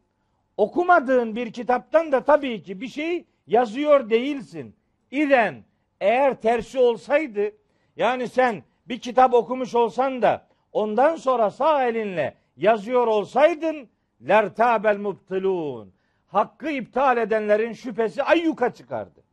Okumadığın 0.58 1.36
bir 1.36 1.54
kitaptan 1.54 2.12
da 2.12 2.24
tabii 2.24 2.64
ki 2.64 2.82
bir 2.82 2.88
şey 2.88 3.26
yazıyor 3.47 4.10
değilsin. 4.10 4.76
İden 5.12 5.64
eğer 6.01 6.41
tersi 6.41 6.80
olsaydı 6.80 7.51
yani 7.95 8.28
sen 8.28 8.64
bir 8.88 8.99
kitap 8.99 9.34
okumuş 9.34 9.76
olsan 9.76 10.22
da 10.22 10.47
ondan 10.74 11.15
sonra 11.15 11.51
sağ 11.51 11.88
elinle 11.88 12.38
yazıyor 12.57 13.07
olsaydın 13.07 13.89
lertabel 14.28 14.97
mubtilun. 14.97 15.93
Hakkı 16.28 16.69
iptal 16.69 17.17
edenlerin 17.17 17.74
şüphesi 17.74 18.24
ayyuka 18.24 18.74
çıkardı. 18.74 19.24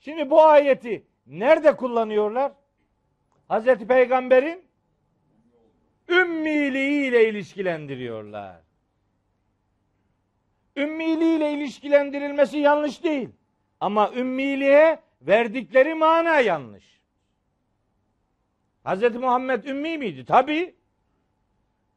Şimdi 0.00 0.30
bu 0.30 0.42
ayeti 0.42 1.06
nerede 1.26 1.76
kullanıyorlar? 1.76 2.52
Hazreti 3.48 3.86
Peygamber'in 3.86 4.64
ümmiliğiyle 6.08 7.28
ilişkilendiriyorlar. 7.28 8.60
Ümmiliğiyle 10.76 11.52
ilişkilendirilmesi 11.52 12.58
yanlış 12.58 13.04
değil. 13.04 13.28
Ama 13.80 14.12
ümmiliğe 14.12 15.00
verdikleri 15.22 15.94
mana 15.94 16.40
yanlış. 16.40 16.99
Hazreti 18.90 19.18
Muhammed 19.18 19.64
ümmi 19.64 19.98
miydi? 19.98 20.24
Tabi. 20.24 20.74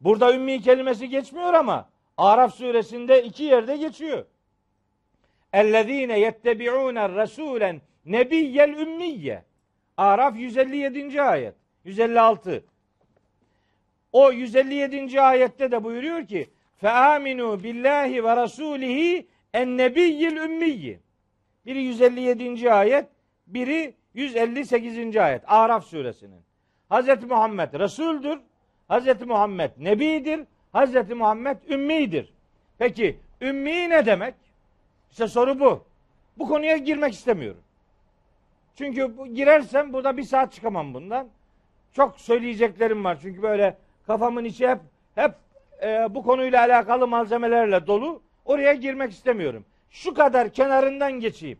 Burada 0.01 0.33
ümmi 0.33 0.61
kelimesi 0.61 1.09
geçmiyor 1.09 1.53
ama 1.53 1.89
Araf 2.17 2.55
suresinde 2.55 3.23
iki 3.23 3.43
yerde 3.43 3.77
geçiyor. 3.77 4.25
Ellezine 5.53 6.19
yettebi'ûne 6.19 6.99
rasûlen 6.99 7.81
nebiyyel 8.05 8.69
ümmiyye. 8.69 9.43
Araf 9.97 10.37
157. 10.37 11.21
ayet. 11.21 11.55
156. 11.85 12.63
O 14.11 14.31
157. 14.31 15.21
ayette 15.21 15.71
de 15.71 15.83
buyuruyor 15.83 16.27
ki 16.27 16.49
fe 16.77 16.89
aminu 16.89 17.63
billahi 17.63 18.23
ve 18.23 18.35
rasulihi 18.35 19.27
en 19.53 19.77
nebiyyil 19.77 20.35
ümmiyyi. 20.35 20.99
Biri 21.65 21.83
157. 21.83 22.71
ayet, 22.71 23.05
biri 23.47 23.93
158. 24.13 25.17
ayet. 25.17 25.41
Araf 25.47 25.85
suresinin. 25.85 26.52
Hz. 26.93 27.23
Muhammed 27.29 27.73
Resul'dür. 27.73 28.39
Hz. 28.89 29.21
Muhammed 29.27 29.71
Nebidir. 29.77 30.39
Hz. 30.73 31.09
Muhammed 31.09 31.57
Ümmidir. 31.69 32.33
Peki 32.77 33.19
Ümmi 33.41 33.89
ne 33.89 34.05
demek? 34.05 34.35
İşte 35.11 35.27
soru 35.27 35.59
bu. 35.59 35.83
Bu 36.37 36.47
konuya 36.47 36.77
girmek 36.77 37.13
istemiyorum. 37.13 37.61
Çünkü 38.75 39.33
girersem 39.33 39.93
burada 39.93 40.17
bir 40.17 40.23
saat 40.23 40.53
çıkamam 40.53 40.93
bundan. 40.93 41.27
Çok 41.93 42.19
söyleyeceklerim 42.19 43.03
var. 43.03 43.17
Çünkü 43.21 43.41
böyle 43.41 43.77
kafamın 44.07 44.43
içi 44.43 44.67
hep 44.67 44.79
hep 45.15 45.35
e, 45.83 46.15
bu 46.15 46.23
konuyla 46.23 46.61
alakalı 46.61 47.07
malzemelerle 47.07 47.87
dolu. 47.87 48.21
Oraya 48.45 48.73
girmek 48.73 49.11
istemiyorum. 49.11 49.65
Şu 49.89 50.13
kadar 50.13 50.49
kenarından 50.49 51.11
geçeyim. 51.11 51.59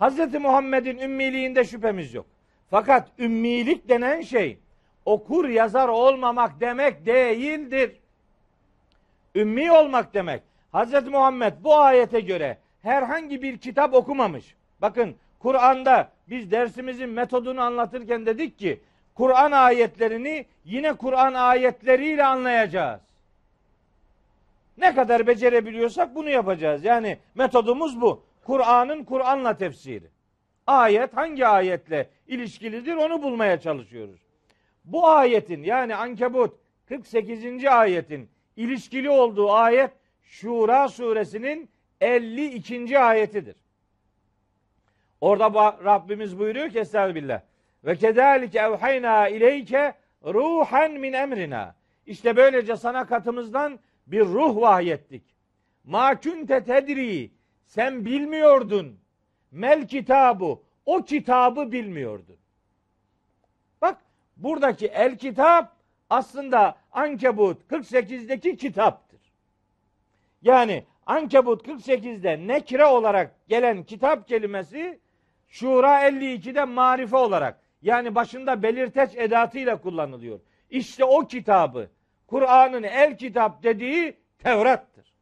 Hz. 0.00 0.34
Muhammed'in 0.34 0.98
ümmiliğinde 0.98 1.64
şüphemiz 1.64 2.14
yok. 2.14 2.26
Fakat 2.70 3.08
ümmilik 3.18 3.88
denen 3.88 4.20
şey 4.20 4.58
okur 5.04 5.48
yazar 5.48 5.88
olmamak 5.88 6.60
demek 6.60 7.06
değildir. 7.06 8.00
Ümmi 9.34 9.72
olmak 9.72 10.14
demek. 10.14 10.42
Hz. 10.74 11.08
Muhammed 11.08 11.52
bu 11.60 11.76
ayete 11.76 12.20
göre 12.20 12.58
herhangi 12.82 13.42
bir 13.42 13.58
kitap 13.58 13.94
okumamış. 13.94 14.54
Bakın 14.80 15.16
Kur'an'da 15.38 16.08
biz 16.28 16.50
dersimizin 16.50 17.08
metodunu 17.08 17.60
anlatırken 17.60 18.26
dedik 18.26 18.58
ki 18.58 18.80
Kur'an 19.14 19.52
ayetlerini 19.52 20.46
yine 20.64 20.92
Kur'an 20.92 21.34
ayetleriyle 21.34 22.24
anlayacağız. 22.24 23.00
Ne 24.78 24.94
kadar 24.94 25.26
becerebiliyorsak 25.26 26.14
bunu 26.14 26.30
yapacağız. 26.30 26.84
Yani 26.84 27.18
metodumuz 27.34 28.00
bu. 28.00 28.22
Kur'an'ın 28.44 29.04
Kur'an'la 29.04 29.56
tefsiri. 29.56 30.13
Ayet 30.66 31.16
hangi 31.16 31.46
ayetle 31.46 32.10
ilişkilidir 32.26 32.96
onu 32.96 33.22
bulmaya 33.22 33.60
çalışıyoruz. 33.60 34.20
Bu 34.84 35.08
ayetin 35.08 35.62
yani 35.62 35.94
Ankebut 35.94 36.58
48. 36.86 37.64
ayetin 37.64 38.30
ilişkili 38.56 39.10
olduğu 39.10 39.52
ayet 39.52 39.90
Şura 40.22 40.88
suresinin 40.88 41.68
52. 42.00 42.98
ayetidir. 42.98 43.56
Orada 45.20 45.78
Rabbimiz 45.84 46.38
buyuruyor 46.38 46.70
ki 46.70 46.78
Estağfirullah. 46.78 47.40
Ve 47.84 47.96
kedalike 47.96 48.58
evhayna 48.58 49.28
ileyke 49.28 49.94
ruhen 50.24 50.92
min 50.92 51.12
emrina. 51.12 51.74
İşte 52.06 52.36
böylece 52.36 52.76
sana 52.76 53.06
katımızdan 53.06 53.78
bir 54.06 54.20
ruh 54.20 54.56
vahyettik. 54.56 55.22
Ma 55.84 56.20
kunte 56.20 56.64
tedri. 56.64 57.30
Sen 57.66 58.04
bilmiyordun. 58.04 58.98
Mel 59.54 59.88
kitabı. 59.88 60.58
O 60.86 61.02
kitabı 61.02 61.72
bilmiyordun. 61.72 62.36
Bak 63.82 63.98
buradaki 64.36 64.86
el 64.86 65.18
kitap 65.18 65.76
aslında 66.10 66.76
Ankebut 66.92 67.70
48'deki 67.70 68.56
kitaptır. 68.56 69.20
Yani 70.42 70.84
Ankebut 71.06 71.68
48'de 71.68 72.46
nekre 72.46 72.86
olarak 72.86 73.34
gelen 73.48 73.82
kitap 73.82 74.28
kelimesi 74.28 75.00
Şura 75.48 76.08
52'de 76.08 76.64
marife 76.64 77.16
olarak 77.16 77.60
yani 77.82 78.14
başında 78.14 78.62
belirteç 78.62 79.10
edatıyla 79.16 79.80
kullanılıyor. 79.80 80.40
İşte 80.70 81.04
o 81.04 81.26
kitabı 81.26 81.90
Kur'an'ın 82.26 82.82
el 82.82 83.18
kitap 83.18 83.62
dediği 83.62 84.16
Tevrat'tır. 84.38 85.14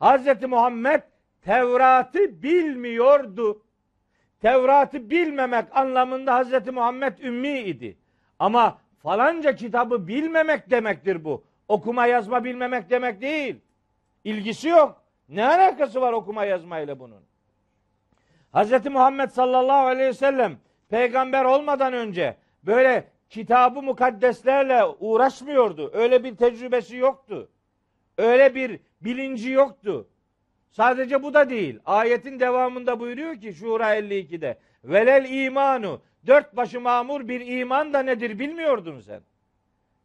Hz. 0.00 0.42
Muhammed 0.48 1.02
Tevrat'ı 1.46 2.42
bilmiyordu. 2.42 3.62
Tevrat'ı 4.40 5.10
bilmemek 5.10 5.76
anlamında 5.76 6.40
Hz. 6.40 6.68
Muhammed 6.68 7.18
ümmi 7.18 7.58
idi. 7.58 7.96
Ama 8.38 8.78
falanca 9.02 9.54
kitabı 9.54 10.08
bilmemek 10.08 10.70
demektir 10.70 11.24
bu. 11.24 11.44
Okuma 11.68 12.06
yazma 12.06 12.44
bilmemek 12.44 12.90
demek 12.90 13.20
değil. 13.20 13.56
İlgisi 14.24 14.68
yok. 14.68 15.02
Ne 15.28 15.46
alakası 15.46 16.00
var 16.00 16.12
okuma 16.12 16.44
yazmayla 16.44 16.98
bunun? 17.00 17.22
Hz. 18.54 18.86
Muhammed 18.86 19.30
sallallahu 19.30 19.86
aleyhi 19.86 20.08
ve 20.08 20.14
sellem 20.14 20.58
peygamber 20.88 21.44
olmadan 21.44 21.92
önce 21.92 22.36
böyle 22.62 23.08
kitabı 23.30 23.82
mukaddeslerle 23.82 24.84
uğraşmıyordu. 24.84 25.90
Öyle 25.94 26.24
bir 26.24 26.36
tecrübesi 26.36 26.96
yoktu. 26.96 27.48
Öyle 28.18 28.54
bir 28.54 28.80
bilinci 29.00 29.50
yoktu. 29.50 30.08
Sadece 30.76 31.22
bu 31.22 31.34
da 31.34 31.50
değil. 31.50 31.78
Ayetin 31.86 32.40
devamında 32.40 33.00
buyuruyor 33.00 33.40
ki 33.40 33.54
Şura 33.54 33.96
52'de 33.96 34.58
velel 34.84 35.30
imanu 35.30 36.02
dört 36.26 36.56
başı 36.56 36.80
mamur 36.80 37.28
bir 37.28 37.46
iman 37.46 37.92
da 37.92 38.02
nedir 38.02 38.38
bilmiyordun 38.38 39.00
sen. 39.00 39.20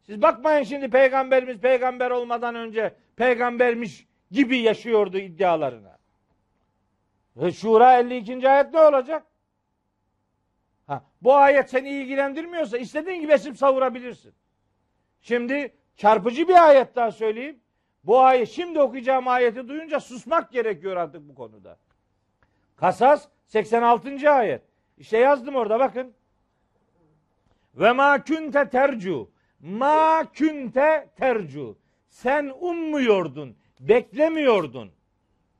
Siz 0.02 0.22
bakmayın 0.22 0.64
şimdi 0.64 0.90
peygamberimiz 0.90 1.58
peygamber 1.58 2.10
olmadan 2.10 2.54
önce 2.54 2.94
peygambermiş 3.16 4.06
gibi 4.30 4.58
yaşıyordu 4.58 5.18
iddialarına. 5.18 5.98
Ve 7.36 7.52
Şura 7.52 7.98
52. 7.98 8.50
ayet 8.50 8.72
ne 8.74 8.80
olacak? 8.80 9.26
Ha, 10.86 11.04
bu 11.22 11.34
ayet 11.34 11.70
seni 11.70 11.90
ilgilendirmiyorsa 11.90 12.78
istediğin 12.78 13.20
gibi 13.20 13.32
esip 13.32 13.56
savurabilirsin. 13.56 14.34
Şimdi 15.20 15.74
çarpıcı 15.96 16.48
bir 16.48 16.68
ayet 16.68 16.96
daha 16.96 17.12
söyleyeyim. 17.12 17.61
Bu 18.04 18.20
ayet 18.20 18.48
şimdi 18.48 18.80
okuyacağım 18.80 19.28
ayeti 19.28 19.68
duyunca 19.68 20.00
susmak 20.00 20.52
gerekiyor 20.52 20.96
artık 20.96 21.28
bu 21.28 21.34
konuda. 21.34 21.78
Kasas 22.76 23.28
86. 23.46 24.30
ayet. 24.30 24.62
İşte 24.98 25.18
yazdım 25.18 25.56
orada 25.56 25.80
bakın. 25.80 26.14
Ve 27.74 27.92
ma 27.92 28.24
kunte 28.24 28.68
tercu. 28.68 29.30
Ma 29.60 30.24
kunte 30.38 31.08
tercu. 31.16 31.78
Sen 32.08 32.52
ummuyordun, 32.60 33.56
beklemiyordun. 33.80 34.90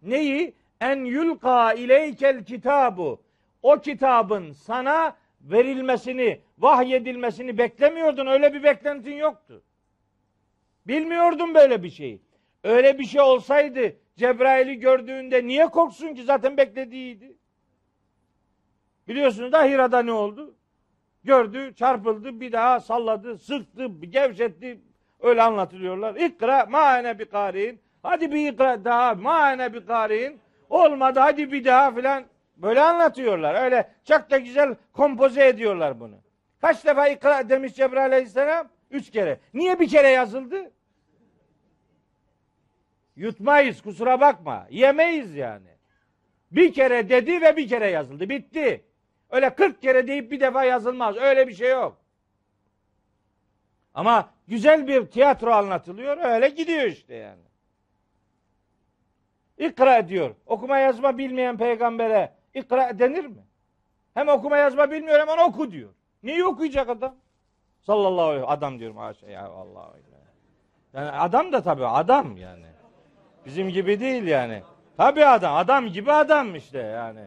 Neyi? 0.02 0.54
En 0.80 1.04
yulka 1.04 1.72
ileykel 1.72 2.44
kitabu. 2.44 3.22
O 3.62 3.80
kitabın 3.80 4.52
sana 4.52 5.16
verilmesini, 5.40 6.40
vahyedilmesini 6.58 7.58
beklemiyordun. 7.58 8.26
Öyle 8.26 8.54
bir 8.54 8.62
beklentin 8.62 9.14
yoktu. 9.14 9.62
Bilmiyordun 10.86 11.54
böyle 11.54 11.82
bir 11.82 11.90
şeyi. 11.90 12.20
Öyle 12.64 12.98
bir 12.98 13.04
şey 13.04 13.20
olsaydı 13.20 13.96
Cebrail'i 14.16 14.80
gördüğünde 14.80 15.46
niye 15.46 15.66
korksun 15.66 16.14
ki 16.14 16.22
zaten 16.22 16.56
beklediğiydi. 16.56 17.36
Biliyorsunuz 19.08 19.52
da 19.52 19.64
Hira'da 19.64 20.02
ne 20.02 20.12
oldu? 20.12 20.54
Gördü, 21.24 21.74
çarpıldı, 21.74 22.40
bir 22.40 22.52
daha 22.52 22.80
salladı, 22.80 23.38
sıktı, 23.38 23.86
gevşetti. 24.00 24.80
Öyle 25.20 25.42
anlatılıyorlar. 25.42 26.14
İkra 26.14 26.66
maene 26.66 27.18
bir 27.18 27.24
karin. 27.24 27.80
Hadi 28.02 28.32
bir 28.32 28.52
ikra 28.52 28.84
daha 28.84 29.14
maene 29.14 29.74
bir 29.74 29.86
karin. 29.86 30.40
Olmadı 30.70 31.20
hadi 31.20 31.52
bir 31.52 31.64
daha 31.64 31.94
filan. 31.94 32.24
Böyle 32.56 32.80
anlatıyorlar. 32.80 33.64
Öyle 33.64 33.90
çok 34.04 34.30
da 34.30 34.38
güzel 34.38 34.74
kompoze 34.92 35.46
ediyorlar 35.46 36.00
bunu. 36.00 36.14
Kaç 36.60 36.86
defa 36.86 37.08
ikra 37.08 37.48
demiş 37.48 37.74
Cebrail 37.74 38.12
aleyhisselam? 38.12 38.68
Üç 38.90 39.10
kere. 39.10 39.40
Niye 39.54 39.80
bir 39.80 39.88
kere 39.88 40.08
yazıldı? 40.08 40.70
Yutmayız 43.22 43.82
kusura 43.82 44.20
bakma. 44.20 44.66
Yemeyiz 44.70 45.34
yani. 45.34 45.68
Bir 46.52 46.72
kere 46.72 47.08
dedi 47.08 47.40
ve 47.40 47.56
bir 47.56 47.68
kere 47.68 47.90
yazıldı. 47.90 48.28
Bitti. 48.28 48.84
Öyle 49.30 49.54
40 49.54 49.82
kere 49.82 50.06
deyip 50.06 50.30
bir 50.30 50.40
defa 50.40 50.64
yazılmaz. 50.64 51.16
Öyle 51.16 51.48
bir 51.48 51.54
şey 51.54 51.70
yok. 51.70 51.96
Ama 53.94 54.30
güzel 54.48 54.88
bir 54.88 55.06
tiyatro 55.06 55.50
anlatılıyor. 55.50 56.16
Öyle 56.16 56.48
gidiyor 56.48 56.82
işte 56.82 57.14
yani. 57.14 57.42
İkra 59.58 60.08
diyor. 60.08 60.34
Okuma 60.46 60.78
yazma 60.78 61.18
bilmeyen 61.18 61.56
peygambere 61.56 62.32
ikra 62.54 62.98
denir 62.98 63.26
mi? 63.26 63.46
Hem 64.14 64.28
okuma 64.28 64.56
yazma 64.56 64.90
bilmiyor 64.90 65.20
hemen 65.20 65.38
oku 65.38 65.70
diyor. 65.72 65.90
Niye 66.22 66.44
okuyacak 66.44 66.88
adam? 66.88 67.14
Sallallahu 67.80 68.26
aleyhi 68.26 68.46
adam 68.46 68.78
diyorum 68.78 68.96
haşa 68.96 69.26
ya 69.26 69.46
Allah. 69.48 69.92
Yani 70.94 71.10
adam 71.10 71.52
da 71.52 71.62
tabii 71.62 71.86
adam 71.86 72.36
yani. 72.36 72.71
Bizim 73.46 73.68
gibi 73.68 74.00
değil 74.00 74.26
yani. 74.26 74.62
Tabii 74.96 75.26
adam. 75.26 75.56
Adam 75.56 75.86
gibi 75.86 76.12
adam 76.12 76.54
işte 76.54 76.78
yani. 76.78 77.20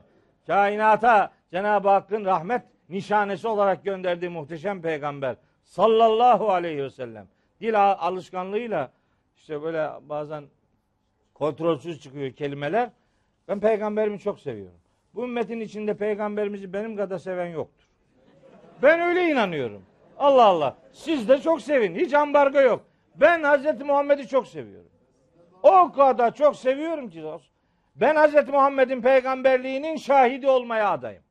Kainata 0.48 1.32
Cenab-ı 1.52 1.90
Hakk'ın 1.90 2.26
rahmet 2.26 2.62
nişanesi 2.90 3.48
olarak 3.48 3.86
gönderdiği 3.86 4.30
muhteşem 4.30 4.82
peygamber 4.82 5.36
sallallahu 5.64 6.52
aleyhi 6.52 6.84
ve 6.84 6.90
sellem. 6.90 7.28
Dil 7.62 7.92
alışkanlığıyla 7.92 8.92
işte 9.38 9.62
böyle 9.62 9.90
bazen 10.02 10.44
kontrolsüz 11.34 12.02
çıkıyor 12.02 12.32
kelimeler. 12.32 12.90
Ben 13.48 13.60
peygamberimi 13.60 14.20
çok 14.20 14.40
seviyorum. 14.40 14.80
Bu 15.16 15.24
ümmetin 15.24 15.60
içinde 15.60 15.98
peygamberimizi 15.98 16.74
benim 16.74 16.98
kadar 16.98 17.18
seven 17.18 17.46
yoktur. 17.46 17.86
Ben 18.82 19.00
öyle 19.00 19.24
inanıyorum. 19.30 19.82
Allah 20.18 20.44
Allah. 20.44 20.78
Siz 20.92 21.30
de 21.30 21.42
çok 21.42 21.62
sevin. 21.62 21.96
Hiç 21.96 22.14
ambargo 22.14 22.60
yok. 22.60 22.86
Ben 23.16 23.44
Hazreti 23.44 23.84
Muhammed'i 23.84 24.28
çok 24.28 24.48
seviyorum. 24.48 24.90
O 25.66 25.92
kadar 25.92 26.36
çok 26.36 26.56
seviyorum 26.56 27.10
ki. 27.10 27.24
Ben 27.96 28.16
Hazreti 28.16 28.52
Muhammed'in 28.52 29.02
peygamberliğinin 29.02 29.96
şahidi 29.98 30.48
olmaya 30.48 30.92
adayım. 30.92 31.24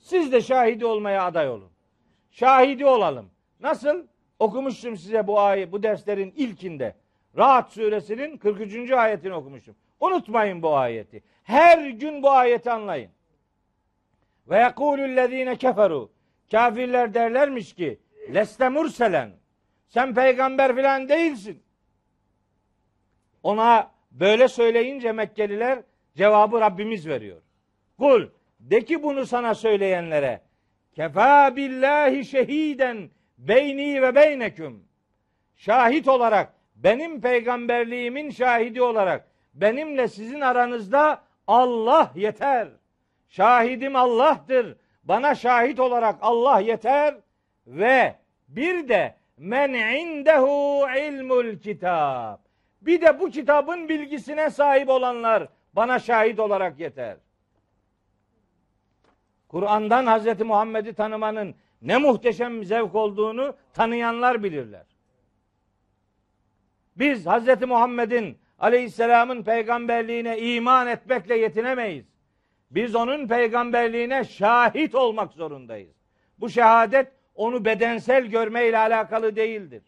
Siz 0.00 0.32
de 0.32 0.40
şahidi 0.40 0.86
olmaya 0.86 1.24
aday 1.24 1.48
olun. 1.48 1.70
Şahidi 2.30 2.86
olalım. 2.86 3.30
Nasıl? 3.60 4.06
Okumuştum 4.38 4.96
size 4.96 5.26
bu 5.26 5.40
ayet, 5.40 5.72
bu 5.72 5.82
derslerin 5.82 6.32
ilkinde. 6.36 6.94
Rahat 7.36 7.72
suresinin 7.72 8.36
43. 8.36 8.90
ayetini 8.90 9.34
okumuştum. 9.34 9.74
Unutmayın 10.00 10.62
bu 10.62 10.76
ayeti. 10.76 11.22
Her 11.44 11.90
gün 11.90 12.22
bu 12.22 12.30
ayeti 12.30 12.70
anlayın. 12.70 13.10
Ve 14.48 14.58
yekulüllezine 14.58 15.56
keferu. 15.56 16.10
Kafirler 16.50 17.14
derlermiş 17.14 17.72
ki 17.74 18.00
leste 18.34 18.68
murselen. 18.68 19.30
Sen 19.88 20.14
peygamber 20.14 20.76
filan 20.76 21.08
değilsin. 21.08 21.62
Ona 23.42 23.90
böyle 24.10 24.48
söyleyince 24.48 25.12
Mekkeliler 25.12 25.78
cevabı 26.16 26.60
Rabbimiz 26.60 27.08
veriyor. 27.08 27.42
Kul 27.98 28.28
de 28.60 28.84
ki 28.84 29.02
bunu 29.02 29.26
sana 29.26 29.54
söyleyenlere 29.54 30.40
kefa 30.94 31.56
billahi 31.56 32.24
şehiden 32.24 33.10
beyni 33.38 34.02
ve 34.02 34.14
beyneküm 34.14 34.84
şahit 35.56 36.08
olarak 36.08 36.54
benim 36.76 37.20
peygamberliğimin 37.20 38.30
şahidi 38.30 38.82
olarak 38.82 39.28
benimle 39.54 40.08
sizin 40.08 40.40
aranızda 40.40 41.22
Allah 41.46 42.12
yeter. 42.14 42.68
Şahidim 43.28 43.96
Allah'tır. 43.96 44.76
Bana 45.04 45.34
şahit 45.34 45.80
olarak 45.80 46.16
Allah 46.20 46.60
yeter 46.60 47.14
ve 47.66 48.14
bir 48.48 48.88
de 48.88 49.14
men 49.36 49.72
indehu 49.72 50.86
ilmul 50.98 51.58
kitab. 51.58 52.38
Bir 52.86 53.00
de 53.00 53.20
bu 53.20 53.30
kitabın 53.30 53.88
bilgisine 53.88 54.50
sahip 54.50 54.88
olanlar 54.88 55.48
bana 55.72 55.98
şahit 55.98 56.40
olarak 56.40 56.80
yeter. 56.80 57.16
Kur'an'dan 59.48 60.18
Hz. 60.18 60.40
Muhammed'i 60.40 60.92
tanımanın 60.94 61.54
ne 61.82 61.98
muhteşem 61.98 62.64
zevk 62.64 62.94
olduğunu 62.94 63.54
tanıyanlar 63.72 64.42
bilirler. 64.42 64.86
Biz 66.96 67.26
Hz. 67.26 67.62
Muhammed'in 67.62 68.38
aleyhisselamın 68.58 69.42
peygamberliğine 69.42 70.38
iman 70.38 70.86
etmekle 70.86 71.36
yetinemeyiz. 71.36 72.06
Biz 72.70 72.94
onun 72.94 73.28
peygamberliğine 73.28 74.24
şahit 74.24 74.94
olmak 74.94 75.32
zorundayız. 75.32 75.96
Bu 76.38 76.50
şehadet 76.50 77.12
onu 77.34 77.64
bedensel 77.64 78.26
görmeyle 78.26 78.78
alakalı 78.78 79.36
değildir. 79.36 79.82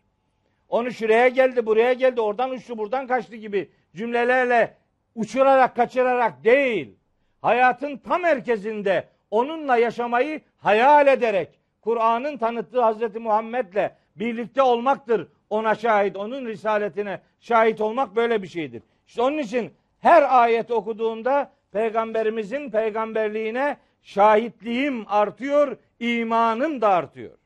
Onu 0.75 0.93
şuraya 0.93 1.29
geldi, 1.29 1.67
buraya 1.67 1.93
geldi, 1.93 2.21
oradan 2.21 2.51
uçtu, 2.51 2.79
buradan 2.79 3.07
kaçtı 3.07 3.37
gibi 3.37 3.71
cümlelerle 3.97 4.75
uçurarak, 5.15 5.77
kaçırarak 5.77 6.45
değil. 6.45 6.95
Hayatın 7.43 7.97
tam 7.97 8.23
merkezinde 8.23 9.09
onunla 9.31 9.77
yaşamayı 9.77 10.41
hayal 10.57 11.07
ederek 11.07 11.49
Kur'an'ın 11.81 12.37
tanıttığı 12.37 12.81
Hazreti 12.81 13.19
Muhammed'le 13.19 13.91
birlikte 14.17 14.63
olmaktır. 14.63 15.29
Ona 15.51 15.75
şahit, 15.75 16.17
onun 16.17 16.47
risaletine 16.47 17.21
şahit 17.41 17.81
olmak 17.81 18.17
böyle 18.17 18.43
bir 18.43 18.49
şeydir. 18.49 18.83
İşte 19.07 19.23
onun 19.23 19.39
için 19.39 19.73
her 20.01 20.43
ayet 20.43 20.71
okuduğumda 20.71 21.53
peygamberimizin 21.73 22.71
peygamberliğine 22.71 23.77
şahitliğim 24.03 25.05
artıyor, 25.09 25.77
imanım 26.01 26.81
da 26.81 26.89
artıyor. 26.89 27.39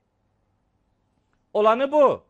Olanı 1.52 1.92
bu. 1.92 2.27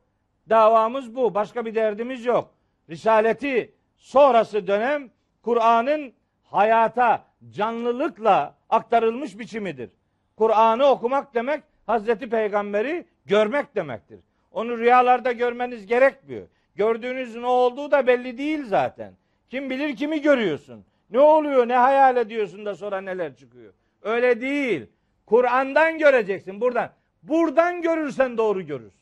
Davamız 0.49 1.15
bu. 1.15 1.35
Başka 1.35 1.66
bir 1.66 1.75
derdimiz 1.75 2.25
yok. 2.25 2.51
Risaleti 2.91 3.75
sonrası 3.97 4.66
dönem 4.66 5.11
Kur'an'ın 5.43 6.12
hayata 6.45 7.25
canlılıkla 7.51 8.55
aktarılmış 8.70 9.39
biçimidir. 9.39 9.91
Kur'an'ı 10.37 10.85
okumak 10.87 11.35
demek 11.35 11.62
Hazreti 11.87 12.29
Peygamber'i 12.29 13.07
görmek 13.27 13.75
demektir. 13.77 14.20
Onu 14.53 14.79
rüyalarda 14.79 15.33
görmeniz 15.33 15.87
gerekmiyor. 15.87 16.47
Gördüğünüz 16.75 17.37
ne 17.37 17.47
olduğu 17.47 17.91
da 17.91 18.07
belli 18.07 18.39
değil 18.39 18.65
zaten. 18.66 19.15
Kim 19.51 19.70
bilir 19.70 19.97
kimi 19.97 20.20
görüyorsun. 20.23 20.85
Ne 21.11 21.20
oluyor, 21.20 21.69
ne 21.69 21.77
hayal 21.77 22.16
ediyorsun 22.16 22.66
da 22.66 22.75
sonra 22.75 23.01
neler 23.01 23.37
çıkıyor. 23.37 23.73
Öyle 24.03 24.41
değil. 24.41 24.87
Kur'an'dan 25.27 25.99
göreceksin 25.99 26.61
buradan. 26.61 26.91
Buradan 27.23 27.83
görürsen 27.83 28.39
doğru 28.39 28.62
görürsün. 28.62 28.98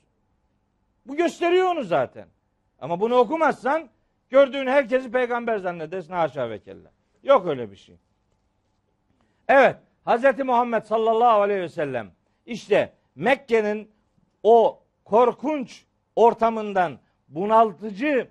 Bu 1.07 1.17
gösteriyor 1.17 1.67
onu 1.67 1.85
zaten. 1.85 2.29
Ama 2.79 3.01
bunu 3.01 3.15
okumazsan 3.15 3.89
gördüğün 4.31 4.67
herkesi 4.67 5.11
peygamber 5.11 5.59
zannedersin 5.59 6.13
haşa 6.13 6.51
ve 6.51 6.59
kella. 6.59 6.91
Yok 7.23 7.47
öyle 7.47 7.71
bir 7.71 7.77
şey. 7.77 7.97
Evet. 9.49 9.77
Hz. 10.07 10.39
Muhammed 10.39 10.83
sallallahu 10.83 11.41
aleyhi 11.41 11.61
ve 11.61 11.69
sellem 11.69 12.11
işte 12.47 12.93
Mekke'nin 13.15 13.91
o 14.43 14.83
korkunç 15.05 15.85
ortamından 16.17 16.99
bunaltıcı 17.29 18.29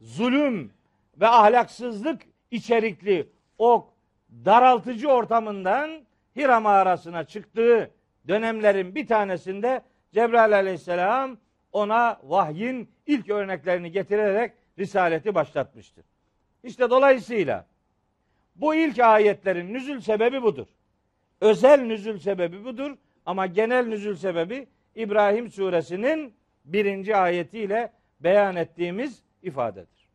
zulüm 0.00 0.72
ve 1.20 1.28
ahlaksızlık 1.28 2.22
içerikli 2.50 3.28
o 3.58 3.90
daraltıcı 4.44 5.08
ortamından 5.08 5.90
Hira 6.36 6.60
mağarasına 6.60 7.24
çıktığı 7.24 7.90
dönemlerin 8.28 8.94
bir 8.94 9.06
tanesinde 9.06 9.82
Cebrail 10.12 10.54
aleyhisselam 10.54 11.38
ona 11.74 12.20
vahyin 12.22 12.88
ilk 13.06 13.30
örneklerini 13.30 13.92
getirerek 13.92 14.52
risaleti 14.78 15.34
başlatmıştır. 15.34 16.04
İşte 16.62 16.90
dolayısıyla 16.90 17.66
bu 18.56 18.74
ilk 18.74 18.98
ayetlerin 18.98 19.74
nüzül 19.74 20.00
sebebi 20.00 20.42
budur. 20.42 20.66
Özel 21.40 21.80
nüzül 21.80 22.18
sebebi 22.18 22.64
budur 22.64 22.96
ama 23.26 23.46
genel 23.46 23.86
nüzül 23.86 24.16
sebebi 24.16 24.66
İbrahim 24.94 25.50
suresinin 25.50 26.34
birinci 26.64 27.16
ayetiyle 27.16 27.92
beyan 28.20 28.56
ettiğimiz 28.56 29.22
ifadedir. 29.42 30.08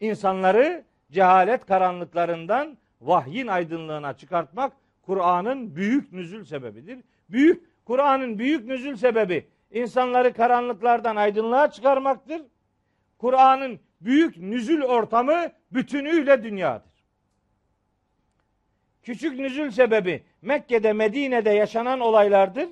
İnsanları 0.00 0.84
cehalet 1.10 1.66
karanlıklarından 1.66 2.78
vahyin 3.00 3.46
aydınlığına 3.46 4.16
çıkartmak 4.16 4.72
Kur'an'ın 5.02 5.76
büyük 5.76 6.12
nüzül 6.12 6.44
sebebidir. 6.44 6.98
Büyük 7.28 7.84
Kur'an'ın 7.84 8.38
büyük 8.38 8.66
nüzül 8.66 8.96
sebebi 8.96 9.46
insanları 9.70 10.32
karanlıklardan 10.32 11.16
aydınlığa 11.16 11.70
çıkarmaktır. 11.70 12.42
Kur'an'ın 13.18 13.80
büyük 14.00 14.36
nüzül 14.36 14.82
ortamı 14.82 15.52
bütünüyle 15.70 16.42
dünyadır. 16.42 16.92
Küçük 19.02 19.38
nüzül 19.38 19.70
sebebi 19.70 20.22
Mekke'de, 20.42 20.92
Medine'de 20.92 21.50
yaşanan 21.50 22.00
olaylardır. 22.00 22.68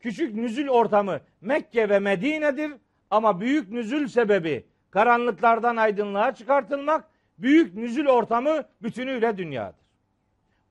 Küçük 0.00 0.34
nüzül 0.34 0.68
ortamı 0.68 1.20
Mekke 1.40 1.88
ve 1.88 1.98
Medine'dir 1.98 2.72
ama 3.10 3.40
büyük 3.40 3.70
nüzül 3.70 4.08
sebebi 4.08 4.66
karanlıklardan 4.90 5.76
aydınlığa 5.76 6.34
çıkartılmak, 6.34 7.04
büyük 7.38 7.74
nüzül 7.74 8.06
ortamı 8.06 8.64
bütünüyle 8.82 9.38
dünyadır. 9.38 9.86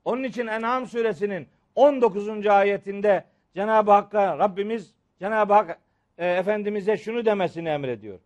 Onun 0.04 0.22
için 0.22 0.46
En'am 0.46 0.86
suresinin 0.86 1.48
19. 1.74 2.46
ayetinde 2.46 3.24
Cenab-ı 3.54 3.90
Hakk'a 3.90 4.38
Rabbimiz 4.38 4.94
Cenab-ı 5.20 5.52
Hak 5.52 5.78
e, 6.18 6.26
Efendimiz'e 6.30 6.96
şunu 6.96 7.24
demesini 7.24 7.68
emrediyor. 7.68 8.18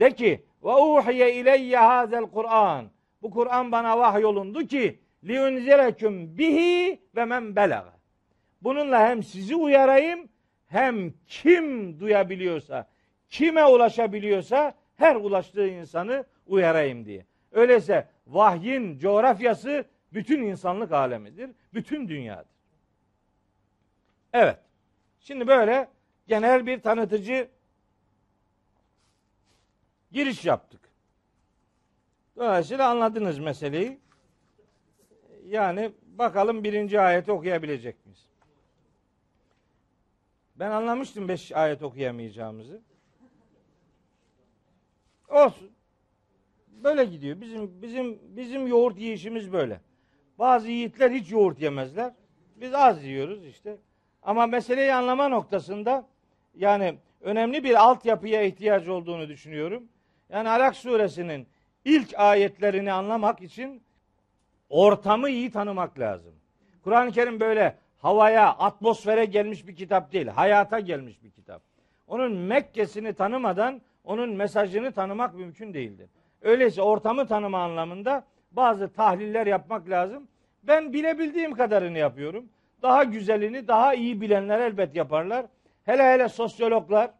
De 0.00 0.10
ki 0.10 0.44
ve 0.64 0.68
uhiye 0.68 1.34
ileyye 1.34 1.78
hazel 1.78 2.22
Kur'an. 2.26 2.90
Bu 3.22 3.30
Kur'an 3.30 3.72
bana 3.72 3.98
vahyolundu 3.98 4.66
ki 4.66 4.98
liunzireküm 5.24 6.38
bihi 6.38 7.00
ve 7.16 7.24
men 7.24 7.56
belaga. 7.56 7.94
Bununla 8.62 9.08
hem 9.08 9.22
sizi 9.22 9.56
uyarayım 9.56 10.28
hem 10.66 11.12
kim 11.26 12.00
duyabiliyorsa, 12.00 12.88
kime 13.28 13.64
ulaşabiliyorsa 13.64 14.74
her 14.96 15.16
ulaştığı 15.16 15.68
insanı 15.68 16.24
uyarayım 16.46 17.04
diye. 17.04 17.26
Öyleyse 17.52 18.08
vahyin 18.26 18.98
coğrafyası 18.98 19.84
bütün 20.12 20.42
insanlık 20.42 20.92
alemidir. 20.92 21.50
Bütün 21.74 22.08
dünyadır. 22.08 22.54
Evet. 24.32 24.58
Şimdi 25.20 25.46
böyle 25.46 25.88
genel 26.26 26.66
bir 26.66 26.80
tanıtıcı 26.82 27.48
giriş 30.12 30.44
yaptık. 30.44 30.80
Dolayısıyla 32.36 32.90
anladınız 32.90 33.38
meseleyi. 33.38 34.00
Yani 35.46 35.92
bakalım 36.06 36.64
birinci 36.64 37.00
ayeti 37.00 37.32
okuyabilecek 37.32 38.06
miyiz? 38.06 38.28
Ben 40.56 40.70
anlamıştım 40.70 41.28
beş 41.28 41.52
ayet 41.52 41.82
okuyamayacağımızı. 41.82 42.80
Olsun. 45.28 45.70
Böyle 46.68 47.04
gidiyor. 47.04 47.40
Bizim 47.40 47.82
bizim 47.82 48.36
bizim 48.36 48.66
yoğurt 48.66 48.98
yiyişimiz 48.98 49.52
böyle. 49.52 49.80
Bazı 50.38 50.70
yiğitler 50.70 51.10
hiç 51.10 51.32
yoğurt 51.32 51.60
yemezler. 51.60 52.14
Biz 52.56 52.74
az 52.74 53.04
yiyoruz 53.04 53.46
işte. 53.46 53.78
Ama 54.22 54.46
meseleyi 54.46 54.94
anlama 54.94 55.28
noktasında 55.28 56.06
yani 56.56 56.98
önemli 57.20 57.64
bir 57.64 57.82
altyapıya 57.84 58.42
ihtiyaç 58.42 58.88
olduğunu 58.88 59.28
düşünüyorum. 59.28 59.88
Yani 60.28 60.48
Alak 60.48 60.76
suresinin 60.76 61.46
ilk 61.84 62.14
ayetlerini 62.18 62.92
anlamak 62.92 63.42
için 63.42 63.82
ortamı 64.68 65.30
iyi 65.30 65.50
tanımak 65.50 65.98
lazım. 65.98 66.34
Kur'an-ı 66.84 67.12
Kerim 67.12 67.40
böyle 67.40 67.76
havaya, 67.98 68.48
atmosfere 68.48 69.24
gelmiş 69.24 69.66
bir 69.66 69.76
kitap 69.76 70.12
değil. 70.12 70.26
Hayata 70.26 70.80
gelmiş 70.80 71.22
bir 71.22 71.30
kitap. 71.30 71.62
Onun 72.06 72.32
Mekke'sini 72.32 73.12
tanımadan 73.12 73.80
onun 74.04 74.30
mesajını 74.30 74.92
tanımak 74.92 75.34
mümkün 75.34 75.74
değildir. 75.74 76.10
Öyleyse 76.42 76.82
ortamı 76.82 77.26
tanıma 77.26 77.58
anlamında 77.58 78.24
bazı 78.52 78.92
tahliller 78.92 79.46
yapmak 79.46 79.90
lazım. 79.90 80.28
Ben 80.62 80.92
bilebildiğim 80.92 81.52
kadarını 81.52 81.98
yapıyorum. 81.98 82.48
Daha 82.82 83.04
güzelini 83.04 83.68
daha 83.68 83.94
iyi 83.94 84.20
bilenler 84.20 84.60
elbet 84.60 84.96
yaparlar. 84.96 85.46
Hele 85.84 86.02
hele 86.02 86.28
sosyologlar, 86.28 87.10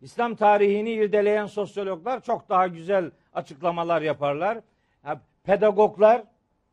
İslam 0.00 0.34
tarihini 0.34 0.90
irdeleyen 0.90 1.46
sosyologlar 1.46 2.20
çok 2.20 2.48
daha 2.48 2.66
güzel 2.66 3.10
açıklamalar 3.34 4.02
yaparlar. 4.02 4.58
Pedagoglar 5.44 6.22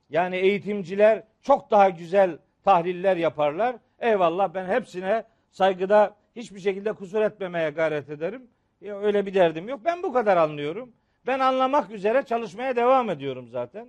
yani 0.10 0.36
eğitimciler 0.36 1.24
çok 1.42 1.72
daha 1.72 1.90
güzel 1.90 2.38
tahliller 2.64 3.18
yaparlar. 3.18 3.76
Eyvallah 4.00 4.54
ben 4.54 4.66
hepsine 4.66 5.24
saygıda 5.52 6.16
hiçbir 6.36 6.60
şekilde 6.60 6.94
kusur 6.94 7.22
etmemeye 7.22 7.70
gayret 7.70 8.10
ederim. 8.10 8.48
Ya 8.82 9.00
öyle 9.00 9.26
bir 9.26 9.34
derdim 9.34 9.70
yok. 9.70 9.82
Ben 9.86 10.04
bu 10.04 10.14
kadar 10.14 10.38
anlıyorum. 10.38 10.94
Ben 11.28 11.40
anlamak 11.40 11.92
üzere 11.92 12.24
çalışmaya 12.24 12.76
devam 12.76 13.10
ediyorum 13.10 13.50
zaten. 13.50 13.88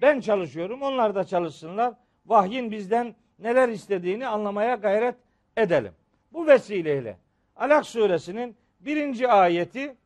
Ben 0.00 0.20
çalışıyorum, 0.20 0.82
onlar 0.82 1.14
da 1.14 1.24
çalışsınlar. 1.24 1.94
Vahyin 2.26 2.70
bizden 2.70 3.14
neler 3.38 3.68
istediğini 3.68 4.26
anlamaya 4.26 4.74
gayret 4.74 5.14
edelim. 5.56 5.92
Bu 6.32 6.46
vesileyle 6.46 7.18
Alak 7.56 7.86
suresinin 7.86 8.56
birinci 8.80 9.28
ayeti 9.28 9.96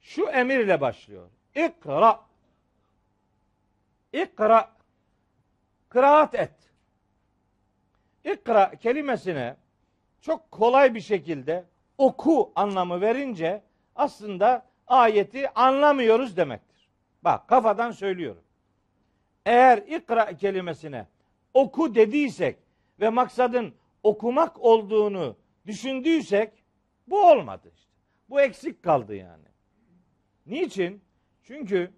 şu 0.00 0.28
emirle 0.28 0.80
başlıyor. 0.80 1.28
İkra. 1.54 2.20
İkra. 4.12 4.72
Kıraat 5.88 6.34
et. 6.34 6.52
İkra 8.24 8.70
kelimesine 8.70 9.56
çok 10.20 10.50
kolay 10.50 10.94
bir 10.94 11.00
şekilde 11.00 11.64
oku 11.98 12.52
anlamı 12.54 13.00
verince 13.00 13.62
aslında 13.96 14.66
ayeti 14.86 15.50
anlamıyoruz 15.54 16.36
demektir. 16.36 16.88
Bak 17.22 17.48
kafadan 17.48 17.90
söylüyorum. 17.90 18.42
Eğer 19.46 19.78
ikra 19.78 20.36
kelimesine 20.36 21.06
oku 21.54 21.94
dediysek 21.94 22.56
ve 23.00 23.08
maksadın 23.08 23.74
okumak 24.02 24.60
olduğunu 24.60 25.36
düşündüysek 25.66 26.64
bu 27.06 27.30
olmadı 27.30 27.70
işte. 27.74 27.92
Bu 28.30 28.40
eksik 28.40 28.82
kaldı 28.82 29.14
yani. 29.14 29.44
Niçin? 30.46 31.02
Çünkü 31.42 31.90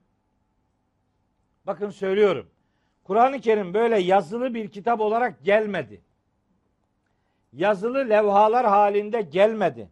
bakın 1.66 1.90
söylüyorum. 1.90 2.50
Kur'an-ı 3.04 3.40
Kerim 3.40 3.74
böyle 3.74 4.00
yazılı 4.00 4.54
bir 4.54 4.68
kitap 4.68 5.00
olarak 5.00 5.44
gelmedi. 5.44 6.02
Yazılı 7.52 8.08
levhalar 8.08 8.66
halinde 8.66 9.20
gelmedi. 9.20 9.90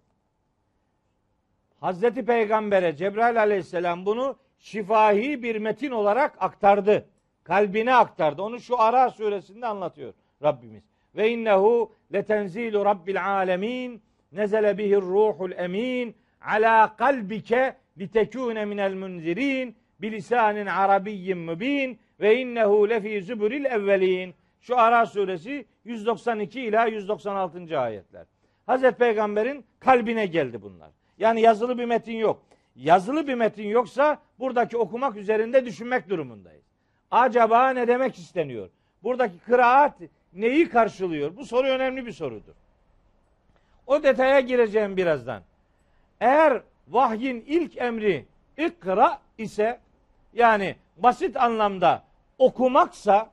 Hazreti 1.81 2.25
Peygamber'e 2.25 2.97
Cebrail 2.97 3.41
aleyhisselam 3.41 4.07
bunu 4.07 4.37
şifahi 4.59 5.43
bir 5.43 5.57
metin 5.57 5.91
olarak 5.91 6.37
aktardı. 6.43 7.09
Kalbine 7.45 7.95
aktardı. 7.95 8.43
Onu 8.43 8.61
şu 8.61 8.81
Ara 8.81 9.11
suresinde 9.11 9.67
anlatıyor 9.67 10.15
Rabbimiz. 10.43 10.92
Ve 11.17 11.31
innehu 11.31 11.93
letenzilu 12.13 12.85
rabbil 12.85 13.27
alemin 13.27 14.03
nezele 14.33 14.79
bihir 14.79 15.03
ruhul 15.03 15.53
emin 15.53 16.15
ala 16.41 16.97
kalbike 16.97 17.77
litekune 17.99 18.65
minel 18.65 18.95
munzirin 18.95 19.77
bilisanin 20.01 20.67
arabiyyin 20.67 21.39
mübin 21.39 21.99
ve 22.21 22.41
innehu 22.41 22.91
lefi 22.91 23.23
zübüril 23.23 23.65
evvelin. 23.65 24.35
Şu 24.61 24.79
Ara 24.79 25.07
suresi 25.07 25.67
192 25.85 26.61
ila 26.61 26.87
196. 26.87 27.81
ayetler. 27.81 28.27
Hazreti 28.67 28.99
Peygamber'in 28.99 29.65
kalbine 29.81 30.27
geldi 30.27 30.63
bunlar. 30.63 30.91
Yani 31.19 31.41
yazılı 31.41 31.79
bir 31.79 31.85
metin 31.85 32.17
yok. 32.17 32.43
Yazılı 32.77 33.29
bir 33.29 33.35
metin 33.35 33.69
yoksa 33.69 34.19
buradaki 34.39 34.77
okumak 34.77 35.17
üzerinde 35.17 35.65
düşünmek 35.65 36.09
durumundayız. 36.09 36.65
Acaba 37.11 37.71
ne 37.71 37.89
demek 37.89 38.19
isteniyor? 38.19 38.69
buradaki 39.03 39.39
kıraat 39.39 39.95
neyi 40.35 40.69
karşılıyor? 40.69 41.37
Bu 41.37 41.47
soru 41.47 41.67
önemli 41.67 42.07
bir 42.07 42.13
sorudur. 42.13 42.55
O 43.87 44.03
detaya 44.03 44.41
gireceğim 44.41 44.97
birazdan. 44.97 45.43
Eğer 46.21 46.63
vahyin 46.89 47.45
ilk 47.47 47.77
emri 47.77 48.27
ikra 48.57 49.21
ise 49.39 49.81
yani 50.35 50.77
basit 50.97 51.37
anlamda 51.37 52.05
okumaksa 52.39 53.31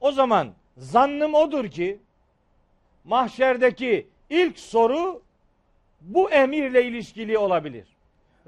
o 0.00 0.12
zaman 0.12 0.52
zannım 0.76 1.34
odur 1.34 1.70
ki 1.70 1.98
mahşerdeki 3.04 4.08
ilk 4.30 4.58
soru 4.58 5.22
bu 6.00 6.30
emirle 6.30 6.84
ilişkili 6.84 7.38
olabilir. 7.38 7.88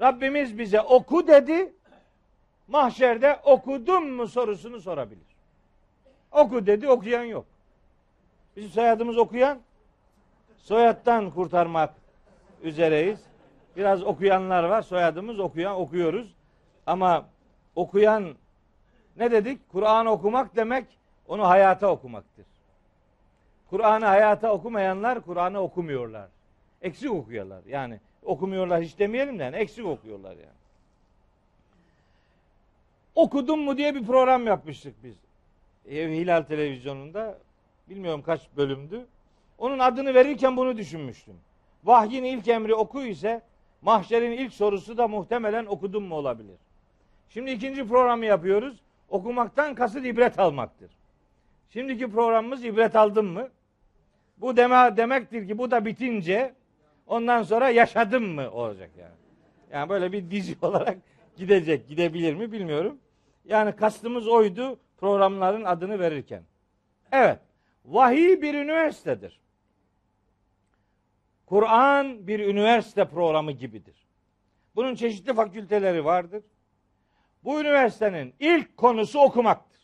Rabbimiz 0.01 0.57
bize 0.57 0.81
oku 0.81 1.27
dedi. 1.27 1.73
Mahşerde 2.67 3.39
okudun 3.43 4.11
mu 4.11 4.27
sorusunu 4.27 4.81
sorabilir. 4.81 5.32
Oku 6.33 6.65
dedi 6.65 6.89
okuyan 6.89 7.23
yok. 7.23 7.45
Bizim 8.55 8.69
soyadımız 8.69 9.17
okuyan 9.17 9.59
soyattan 10.57 11.31
kurtarmak 11.31 11.93
üzereyiz. 12.63 13.19
Biraz 13.77 14.03
okuyanlar 14.03 14.63
var. 14.63 14.81
Soyadımız 14.81 15.39
okuyan 15.39 15.75
okuyoruz. 15.75 16.35
Ama 16.85 17.25
okuyan 17.75 18.35
ne 19.17 19.31
dedik? 19.31 19.69
Kur'an 19.69 20.05
okumak 20.05 20.55
demek 20.55 20.85
onu 21.27 21.47
hayata 21.47 21.87
okumaktır. 21.87 22.45
Kur'an'ı 23.69 24.05
hayata 24.05 24.51
okumayanlar 24.51 25.21
Kur'an'ı 25.21 25.59
okumuyorlar. 25.59 26.27
Eksik 26.81 27.11
okuyorlar. 27.11 27.61
Yani 27.67 27.99
okumuyorlar 28.23 28.81
hiç 28.81 28.99
demeyelim 28.99 29.39
de 29.39 29.43
yani 29.43 29.55
eksik 29.55 29.85
okuyorlar 29.85 30.31
yani. 30.31 30.63
Okudum 33.15 33.59
mu 33.59 33.77
diye 33.77 33.95
bir 33.95 34.05
program 34.05 34.47
yapmıştık 34.47 35.03
biz. 35.03 35.15
Ev 35.89 36.09
Hilal 36.09 36.41
televizyonunda 36.41 37.37
bilmiyorum 37.89 38.21
kaç 38.21 38.41
bölümdü. 38.57 39.05
Onun 39.57 39.79
adını 39.79 40.13
verirken 40.13 40.57
bunu 40.57 40.77
düşünmüştüm. 40.77 41.35
Vahyin 41.83 42.23
ilk 42.23 42.47
emri 42.47 42.75
oku 42.75 43.03
ise 43.03 43.41
mahşerin 43.81 44.31
ilk 44.31 44.53
sorusu 44.53 44.97
da 44.97 45.07
muhtemelen 45.07 45.65
okudun 45.65 46.03
mu 46.03 46.15
olabilir. 46.15 46.57
Şimdi 47.29 47.51
ikinci 47.51 47.87
programı 47.87 48.25
yapıyoruz. 48.25 48.79
Okumaktan 49.09 49.75
kasıt 49.75 50.05
ibret 50.05 50.39
almaktır. 50.39 50.91
Şimdiki 51.69 52.11
programımız 52.11 52.65
ibret 52.65 52.95
aldın 52.95 53.25
mı? 53.25 53.49
Bu 54.37 54.57
deme, 54.57 54.97
demektir 54.97 55.47
ki 55.47 55.57
bu 55.57 55.71
da 55.71 55.85
bitince 55.85 56.53
ondan 57.07 57.43
sonra 57.43 57.69
yaşadım 57.69 58.23
mı 58.23 58.51
olacak 58.51 58.89
yani. 58.99 59.15
Yani 59.71 59.89
böyle 59.89 60.11
bir 60.11 60.31
dizi 60.31 60.55
olarak 60.61 60.97
gidecek. 61.37 61.87
Gidebilir 61.87 62.33
mi 62.33 62.51
bilmiyorum. 62.51 62.97
Yani 63.45 63.75
kastımız 63.75 64.27
oydu 64.27 64.79
programların 65.03 65.63
adını 65.63 65.99
verirken. 65.99 66.43
Evet. 67.11 67.39
Vahiy 67.85 68.41
bir 68.41 68.53
üniversitedir. 68.53 69.39
Kur'an 71.45 72.27
bir 72.27 72.39
üniversite 72.39 73.05
programı 73.05 73.51
gibidir. 73.51 74.07
Bunun 74.75 74.95
çeşitli 74.95 75.33
fakülteleri 75.33 76.05
vardır. 76.05 76.43
Bu 77.43 77.61
üniversitenin 77.61 78.33
ilk 78.39 78.77
konusu 78.77 79.19
okumaktır. 79.19 79.81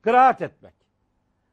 Kıraat 0.00 0.42
etmek. 0.42 0.74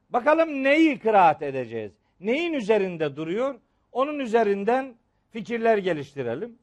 Bakalım 0.09 0.63
neyi 0.63 0.99
kıraat 0.99 1.41
edeceğiz? 1.41 1.91
Neyin 2.19 2.53
üzerinde 2.53 3.15
duruyor? 3.15 3.55
Onun 3.91 4.19
üzerinden 4.19 4.95
fikirler 5.31 5.77
geliştirelim. 5.77 6.59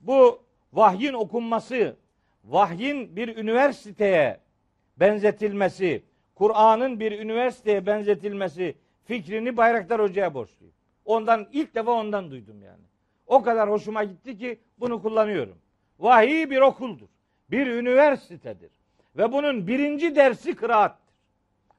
Bu 0.00 0.42
vahyin 0.72 1.12
okunması, 1.12 1.96
vahyin 2.44 3.16
bir 3.16 3.36
üniversiteye 3.36 4.45
benzetilmesi, 4.96 6.02
Kur'an'ın 6.34 7.00
bir 7.00 7.12
üniversiteye 7.20 7.86
benzetilmesi 7.86 8.74
fikrini 9.04 9.56
Bayraktar 9.56 10.00
Hoca'ya 10.00 10.34
borçluyum. 10.34 10.74
Ondan 11.04 11.48
ilk 11.52 11.74
defa 11.74 11.92
ondan 11.92 12.30
duydum 12.30 12.62
yani. 12.62 12.84
O 13.26 13.42
kadar 13.42 13.70
hoşuma 13.70 14.04
gitti 14.04 14.38
ki 14.38 14.60
bunu 14.78 15.02
kullanıyorum. 15.02 15.58
Vahiy 15.98 16.50
bir 16.50 16.60
okuldur. 16.60 17.08
Bir 17.50 17.66
üniversitedir. 17.66 18.70
Ve 19.16 19.32
bunun 19.32 19.66
birinci 19.66 20.16
dersi 20.16 20.54
kıraattır. 20.54 21.14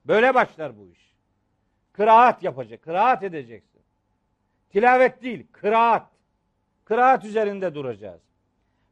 Böyle 0.06 0.34
başlar 0.34 0.78
bu 0.78 0.88
iş. 0.88 1.14
Kıraat 1.94 2.44
yapacak, 2.44 2.82
kıraat 2.82 3.24
edeceksin. 3.24 3.82
Tilavet 4.70 5.22
değil, 5.22 5.48
kıraat. 5.52 6.08
Kıraat 6.86 7.26
üzerinde 7.26 7.76
duracağız. 7.76 8.22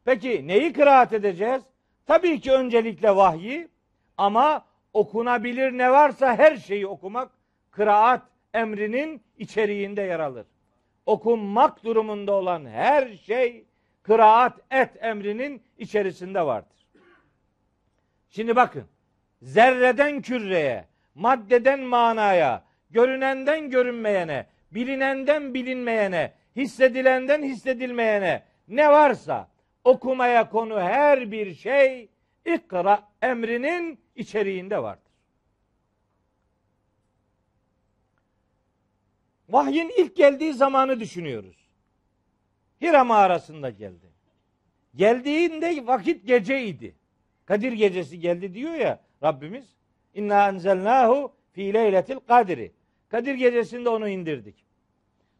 Peki 0.05 0.47
neyi 0.47 0.73
kıraat 0.73 1.13
edeceğiz? 1.13 1.63
Tabii 2.05 2.39
ki 2.39 2.51
öncelikle 2.51 3.15
vahyi 3.15 3.67
ama 4.17 4.65
okunabilir 4.93 5.71
ne 5.71 5.91
varsa 5.91 6.37
her 6.37 6.57
şeyi 6.57 6.87
okumak 6.87 7.31
kıraat 7.71 8.21
emrinin 8.53 9.21
içeriğinde 9.37 10.01
yer 10.01 10.19
alır. 10.19 10.45
Okunmak 11.05 11.83
durumunda 11.83 12.31
olan 12.31 12.65
her 12.65 13.15
şey 13.15 13.65
kıraat 14.03 14.59
et 14.71 14.89
emrinin 15.01 15.63
içerisinde 15.77 16.45
vardır. 16.45 16.87
Şimdi 18.29 18.55
bakın. 18.55 18.85
Zerreden 19.41 20.21
küreye, 20.21 20.85
maddeden 21.15 21.79
manaya, 21.79 22.63
görünenden 22.89 23.69
görünmeyene, 23.69 24.45
bilinenden 24.71 25.53
bilinmeyene, 25.53 26.33
hissedilenden 26.55 27.43
hissedilmeyene 27.43 28.43
ne 28.67 28.89
varsa 28.89 29.47
okumaya 29.83 30.49
konu 30.49 30.79
her 30.79 31.31
bir 31.31 31.53
şey 31.53 32.09
ikra 32.45 33.03
emrinin 33.21 33.99
içeriğinde 34.15 34.83
vardır. 34.83 35.11
Vahyin 39.49 39.91
ilk 39.97 40.15
geldiği 40.15 40.53
zamanı 40.53 40.99
düşünüyoruz. 40.99 41.67
Hira 42.81 43.03
mağarasında 43.03 43.69
geldi. 43.69 44.11
Geldiğinde 44.95 45.87
vakit 45.87 46.27
geceydi. 46.27 46.95
Kadir 47.45 47.71
gecesi 47.71 48.19
geldi 48.19 48.53
diyor 48.53 48.73
ya 48.73 48.99
Rabbimiz. 49.23 49.65
İnna 50.13 50.49
enzelnahu 50.49 51.31
fi 51.51 51.73
leyletil 51.73 52.19
kadri. 52.27 52.71
Kadir 53.09 53.33
gecesinde 53.35 53.89
onu 53.89 54.09
indirdik. 54.09 54.55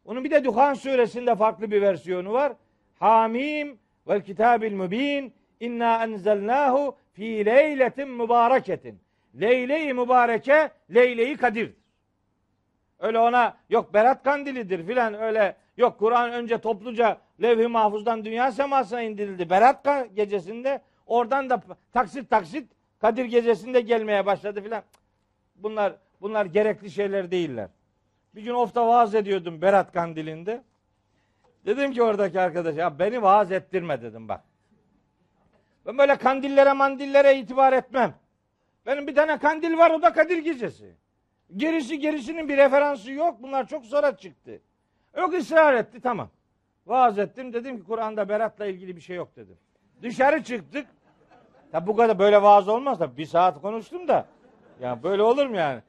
Onun 0.04 0.24
bir 0.24 0.30
de 0.30 0.44
Duhan 0.44 0.74
suresinde 0.74 1.36
farklı 1.36 1.70
bir 1.70 1.82
versiyonu 1.82 2.32
var. 2.32 2.52
Hamim 2.98 3.78
vel 4.08 4.24
kitabil 4.24 4.72
mübin 4.72 5.32
inna 5.60 6.04
enzelnahu 6.04 6.96
fi 7.16 7.46
leyletin 7.46 8.08
mübareketin. 8.08 9.00
Leyle-i 9.40 9.94
mübareke, 9.94 10.70
leyle-i 10.94 11.36
kadirdir. 11.36 11.76
Öyle 12.98 13.18
ona 13.18 13.56
yok 13.70 13.94
Berat 13.94 14.22
Kandilidir 14.22 14.86
filan 14.86 15.14
öyle 15.14 15.56
yok 15.76 15.98
Kur'an 15.98 16.32
önce 16.32 16.58
topluca 16.58 17.18
levh-i 17.42 17.66
mahfuzdan 17.66 18.24
dünya 18.24 18.52
semasına 18.52 19.02
indirildi. 19.02 19.50
Berat 19.50 19.86
gecesinde 20.14 20.82
oradan 21.06 21.50
da 21.50 21.62
taksit 21.92 22.30
taksit 22.30 22.72
Kadir 23.00 23.24
gecesinde 23.24 23.80
gelmeye 23.80 24.26
başladı 24.26 24.62
filan. 24.62 24.82
Bunlar 25.56 25.92
bunlar 26.20 26.46
gerekli 26.46 26.90
şeyler 26.90 27.30
değiller. 27.30 27.68
Bir 28.34 28.42
gün 28.42 28.54
ofta 28.54 28.86
vaaz 28.86 29.14
ediyordum 29.14 29.62
Berat 29.62 29.92
Kandili'nde. 29.92 30.62
Dedim 31.66 31.92
ki 31.92 32.02
oradaki 32.02 32.40
arkadaş 32.40 32.76
ya 32.76 32.98
beni 32.98 33.22
vaaz 33.22 33.52
ettirme 33.52 34.02
dedim 34.02 34.28
bak. 34.28 34.40
Ben 35.86 35.98
böyle 35.98 36.16
kandillere 36.16 36.72
mandillere 36.72 37.38
itibar 37.38 37.72
etmem. 37.72 38.14
Benim 38.86 39.06
bir 39.06 39.14
tane 39.14 39.38
kandil 39.38 39.78
var 39.78 39.90
o 39.90 40.02
da 40.02 40.12
Kadir 40.12 40.38
gecesi. 40.38 40.94
Gerisi 41.56 41.98
gerisinin 41.98 42.48
bir 42.48 42.56
referansı 42.56 43.12
yok. 43.12 43.42
Bunlar 43.42 43.66
çok 43.66 43.84
sonra 43.84 44.16
çıktı. 44.16 44.60
Yok 45.16 45.34
ısrar 45.34 45.74
etti 45.74 46.00
tamam. 46.00 46.28
Vaaz 46.86 47.18
ettim 47.18 47.52
dedim 47.52 47.78
ki 47.78 47.84
Kur'an'da 47.84 48.28
Berat'la 48.28 48.66
ilgili 48.66 48.96
bir 48.96 49.00
şey 49.00 49.16
yok 49.16 49.36
dedim. 49.36 49.56
Dışarı 50.02 50.42
çıktık. 50.42 50.86
Ya 51.72 51.86
bu 51.86 51.96
kadar 51.96 52.18
böyle 52.18 52.42
vaaz 52.42 52.68
olmaz 52.68 53.00
da 53.00 53.16
bir 53.16 53.26
saat 53.26 53.60
konuştum 53.60 54.08
da. 54.08 54.26
Ya 54.80 55.02
böyle 55.02 55.22
olur 55.22 55.46
mu 55.46 55.56
yani? 55.56 55.82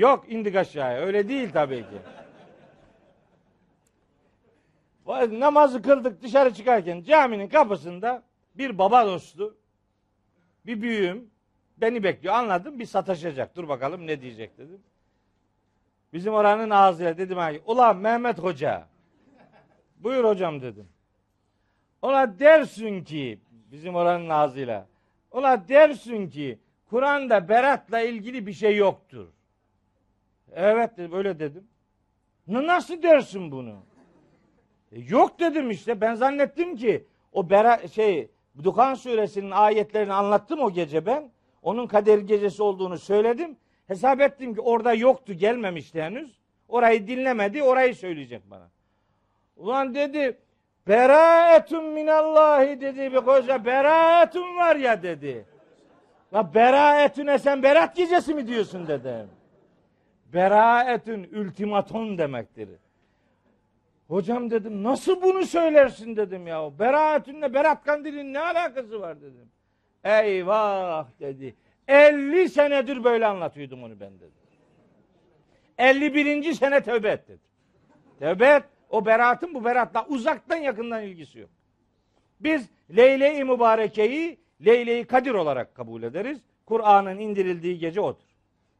Yok 0.00 0.24
indik 0.28 0.56
aşağıya. 0.56 1.00
Öyle 1.00 1.28
değil 1.28 1.50
tabii 1.52 1.80
ki. 1.80 1.98
Namazı 5.40 5.82
kıldık 5.82 6.22
dışarı 6.22 6.54
çıkarken 6.54 7.02
caminin 7.02 7.48
kapısında 7.48 8.22
bir 8.54 8.78
baba 8.78 9.06
dostu 9.06 9.56
bir 10.66 10.82
büyüğüm 10.82 11.30
beni 11.76 12.02
bekliyor. 12.02 12.34
Anladım 12.34 12.78
bir 12.78 12.86
sataşacak. 12.86 13.56
Dur 13.56 13.68
bakalım 13.68 14.06
ne 14.06 14.20
diyecek 14.20 14.58
dedim. 14.58 14.80
Bizim 16.12 16.34
oranın 16.34 16.70
ağzıyla 16.70 17.18
dedim 17.18 17.38
ki 17.38 17.62
ulan 17.66 17.96
Mehmet 17.96 18.38
Hoca 18.38 18.88
buyur 19.96 20.24
hocam 20.24 20.62
dedim. 20.62 20.88
Ona 22.02 22.38
dersin 22.38 23.04
ki 23.04 23.38
bizim 23.72 23.94
oranın 23.94 24.28
ağzıyla 24.28 24.86
ona 25.30 25.68
dersin 25.68 26.28
ki 26.28 26.58
Kur'an'da 26.90 27.48
beratla 27.48 28.00
ilgili 28.00 28.46
bir 28.46 28.52
şey 28.52 28.76
yoktur. 28.76 29.28
Evet 30.52 30.96
dedim 30.96 31.12
öyle 31.12 31.38
dedim. 31.38 31.66
Nasıl 32.46 33.02
dersin 33.02 33.50
bunu? 33.50 33.76
E, 34.92 35.00
yok 35.00 35.40
dedim 35.40 35.70
işte 35.70 36.00
ben 36.00 36.14
zannettim 36.14 36.76
ki 36.76 37.06
o 37.32 37.50
bera, 37.50 37.88
şey 37.88 38.30
Dukan 38.64 38.94
suresinin 38.94 39.50
ayetlerini 39.50 40.12
anlattım 40.12 40.60
o 40.60 40.72
gece 40.72 41.06
ben. 41.06 41.30
Onun 41.62 41.86
kader 41.86 42.18
gecesi 42.18 42.62
olduğunu 42.62 42.98
söyledim. 42.98 43.56
Hesap 43.86 44.20
ettim 44.20 44.54
ki 44.54 44.60
orada 44.60 44.94
yoktu 44.94 45.32
gelmemişti 45.32 46.02
henüz. 46.02 46.38
Orayı 46.68 47.06
dinlemedi 47.06 47.62
orayı 47.62 47.94
söyleyecek 47.94 48.42
bana. 48.50 48.70
Ulan 49.56 49.94
dedi 49.94 50.38
beraetun 50.88 51.84
minallahi 51.84 52.80
dedi 52.80 53.12
bir 53.12 53.20
koca 53.20 53.64
beraetun 53.64 54.56
var 54.56 54.76
ya 54.76 55.02
dedi. 55.02 55.46
La 56.34 56.54
beraetüne 56.54 57.38
sen 57.38 57.62
berat 57.62 57.96
gecesi 57.96 58.34
mi 58.34 58.46
diyorsun 58.46 58.86
dedim. 58.86 59.28
Beraetün 60.32 61.24
ultimaton 61.24 62.18
demektir. 62.18 62.68
Hocam 64.12 64.50
dedim 64.50 64.82
nasıl 64.82 65.22
bunu 65.22 65.46
söylersin 65.46 66.16
dedim 66.16 66.46
ya. 66.46 66.78
Beraatünle 66.78 67.54
Berat 67.54 67.84
Kandil'in 67.84 68.32
ne 68.32 68.40
alakası 68.40 69.00
var 69.00 69.20
dedim. 69.20 69.50
Eyvah 70.04 71.08
dedi. 71.20 71.54
50 71.88 72.48
senedir 72.48 73.04
böyle 73.04 73.26
anlatıyordum 73.26 73.82
onu 73.82 74.00
ben 74.00 74.14
dedim. 74.14 74.32
51. 75.78 76.52
sene 76.52 76.82
tövbe 76.82 77.08
et 77.08 77.28
dedim. 77.28 77.40
Tövbe 78.18 78.46
et. 78.46 78.62
O 78.90 79.06
beratın 79.06 79.54
bu 79.54 79.64
beratla 79.64 80.06
uzaktan 80.06 80.56
yakından 80.56 81.02
ilgisi 81.02 81.38
yok. 81.38 81.50
Biz 82.40 82.68
Leyle-i 82.96 83.44
Mübareke'yi 83.44 84.38
Leyle-i 84.64 85.04
Kadir 85.04 85.34
olarak 85.34 85.74
kabul 85.74 86.02
ederiz. 86.02 86.38
Kur'an'ın 86.66 87.18
indirildiği 87.18 87.78
gece 87.78 88.00
odur. 88.00 88.28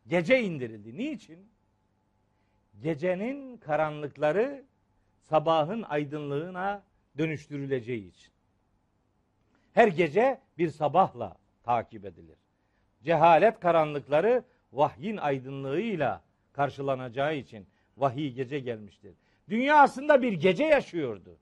Gece 0.06 0.42
indirildi. 0.42 0.98
Niçin? 0.98 1.48
Gecenin 2.82 3.56
karanlıkları 3.56 4.64
sabahın 5.22 5.82
aydınlığına 5.82 6.82
dönüştürüleceği 7.18 8.08
için. 8.08 8.32
Her 9.72 9.88
gece 9.88 10.40
bir 10.58 10.70
sabahla 10.70 11.36
takip 11.62 12.04
edilir. 12.04 12.38
Cehalet 13.04 13.60
karanlıkları 13.60 14.44
vahyin 14.72 15.16
aydınlığıyla 15.16 16.22
karşılanacağı 16.52 17.36
için 17.36 17.66
vahiy 17.96 18.32
gece 18.32 18.58
gelmiştir. 18.58 19.14
Dünya 19.48 19.76
aslında 19.76 20.22
bir 20.22 20.32
gece 20.32 20.64
yaşıyordu. 20.64 21.38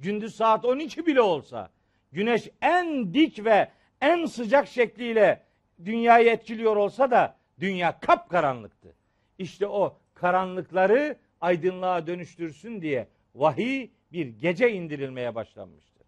Gündüz 0.00 0.34
saat 0.34 0.64
12 0.64 1.06
bile 1.06 1.20
olsa 1.20 1.70
güneş 2.12 2.48
en 2.62 3.14
dik 3.14 3.44
ve 3.44 3.68
en 4.00 4.26
sıcak 4.26 4.68
şekliyle 4.68 5.42
dünyayı 5.84 6.30
etkiliyor 6.30 6.76
olsa 6.76 7.10
da 7.10 7.36
dünya 7.60 8.00
kapkaranlıktı. 8.00 8.94
İşte 9.38 9.66
o 9.66 9.98
karanlıkları 10.14 11.16
aydınlığa 11.40 12.06
dönüştürsün 12.06 12.82
diye 12.82 13.08
vahiy 13.34 13.90
bir 14.12 14.26
gece 14.26 14.72
indirilmeye 14.72 15.34
başlanmıştır. 15.34 16.06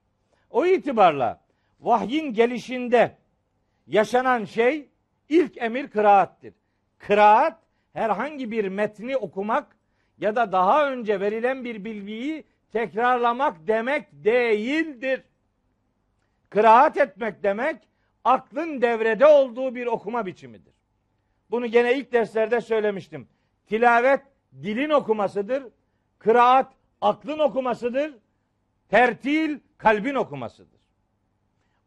O 0.50 0.66
itibarla 0.66 1.40
vahyin 1.80 2.32
gelişinde 2.32 3.16
yaşanan 3.86 4.44
şey 4.44 4.88
ilk 5.28 5.56
emir 5.56 5.88
kıraattir. 5.88 6.54
Kıraat 6.98 7.62
herhangi 7.92 8.50
bir 8.50 8.68
metni 8.68 9.16
okumak 9.16 9.76
ya 10.18 10.36
da 10.36 10.52
daha 10.52 10.92
önce 10.92 11.20
verilen 11.20 11.64
bir 11.64 11.84
bilgiyi 11.84 12.44
tekrarlamak 12.72 13.66
demek 13.66 14.08
değildir. 14.12 15.22
Kıraat 16.50 16.96
etmek 16.96 17.42
demek 17.42 17.76
aklın 18.24 18.82
devrede 18.82 19.26
olduğu 19.26 19.74
bir 19.74 19.86
okuma 19.86 20.26
biçimidir. 20.26 20.74
Bunu 21.50 21.66
gene 21.66 21.94
ilk 21.94 22.12
derslerde 22.12 22.60
söylemiştim. 22.60 23.28
Tilavet 23.66 24.20
dilin 24.52 24.90
okumasıdır. 24.90 25.64
Kıraat 26.18 26.75
aklın 27.01 27.39
okumasıdır. 27.39 28.14
Tertil 28.89 29.59
kalbin 29.78 30.14
okumasıdır. 30.14 30.81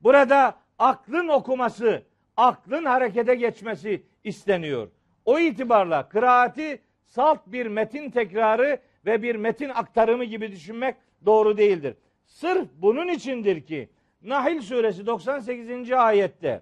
Burada 0.02 0.56
aklın 0.80 1.28
okuması, 1.28 2.04
aklın 2.38 2.86
harekete 2.86 3.36
geçmesi 3.36 4.04
isteniyor. 4.24 4.88
O 5.26 5.40
itibarla 5.40 6.10
kıraati 6.10 6.82
salt 7.06 7.40
bir 7.48 7.66
metin 7.66 8.12
tekrarı 8.12 8.80
ve 9.06 9.22
bir 9.24 9.36
metin 9.36 9.70
aktarımı 9.70 10.24
gibi 10.24 10.52
düşünmek 10.52 10.96
doğru 11.26 11.58
değildir. 11.58 11.96
Sırf 12.26 12.68
bunun 12.76 13.08
içindir 13.08 13.66
ki 13.66 13.90
Nahil 14.22 14.62
suresi 14.62 15.06
98. 15.06 15.92
ayette 15.92 16.62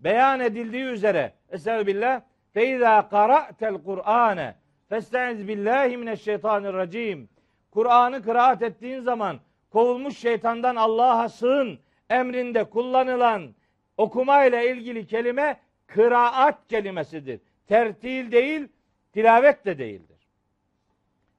beyan 0.00 0.40
edildiği 0.40 0.84
üzere 0.84 1.32
Estağfirullah 1.50 2.20
fe 2.52 2.76
izâ 2.76 3.08
qara'tel 3.08 3.74
Kur'ane 3.74 4.54
festaiz 4.88 5.48
billahi 5.48 5.96
mineşşeytanirracim 5.96 7.28
Kur'an'ı 7.72 8.22
kıraat 8.22 8.62
ettiğin 8.62 9.00
zaman 9.00 9.40
kovulmuş 9.70 10.18
şeytandan 10.18 10.76
Allah'a 10.76 11.28
sığın 11.28 11.78
emrinde 12.10 12.64
kullanılan 12.64 13.54
okuma 13.96 14.44
ile 14.44 14.70
ilgili 14.72 15.06
kelime 15.06 15.60
kıraat 15.86 16.68
kelimesidir. 16.68 17.40
Tertil 17.66 18.32
değil, 18.32 18.68
tilavet 19.12 19.64
de 19.64 19.78
değildir. 19.78 20.28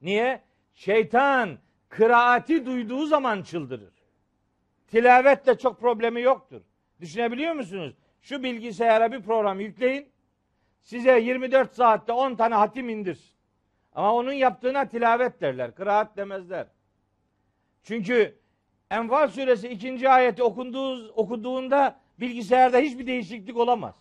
Niye? 0.02 0.42
Şeytan 0.74 1.58
kıraati 1.90 2.66
duyduğu 2.66 3.06
zaman 3.06 3.42
çıldırır. 3.42 3.94
Tilavetle 4.88 5.58
çok 5.58 5.80
problemi 5.80 6.22
yoktur. 6.22 6.62
Düşünebiliyor 7.02 7.54
musunuz? 7.54 7.96
Şu 8.22 8.44
bilgisayara 8.44 9.12
bir 9.12 9.22
program 9.22 9.60
yükleyin. 9.60 10.10
Size 10.82 11.20
24 11.20 11.76
saatte 11.76 12.12
10 12.14 12.36
tane 12.36 12.56
hatim 12.56 12.90
indir. 12.90 13.33
Ama 13.96 14.14
onun 14.14 14.34
yaptığına 14.34 14.88
tilavet 14.88 15.42
derler. 15.42 15.76
Kıraat 15.76 16.18
demezler. 16.18 16.68
Çünkü 17.84 18.44
Enfal 18.92 19.28
suresi 19.28 19.68
ikinci 19.68 20.10
ayeti 20.10 20.44
okunduğu, 20.44 21.12
okuduğunda 21.14 22.00
bilgisayarda 22.20 22.78
hiçbir 22.78 23.08
değişiklik 23.08 23.58
olamaz. 23.58 23.96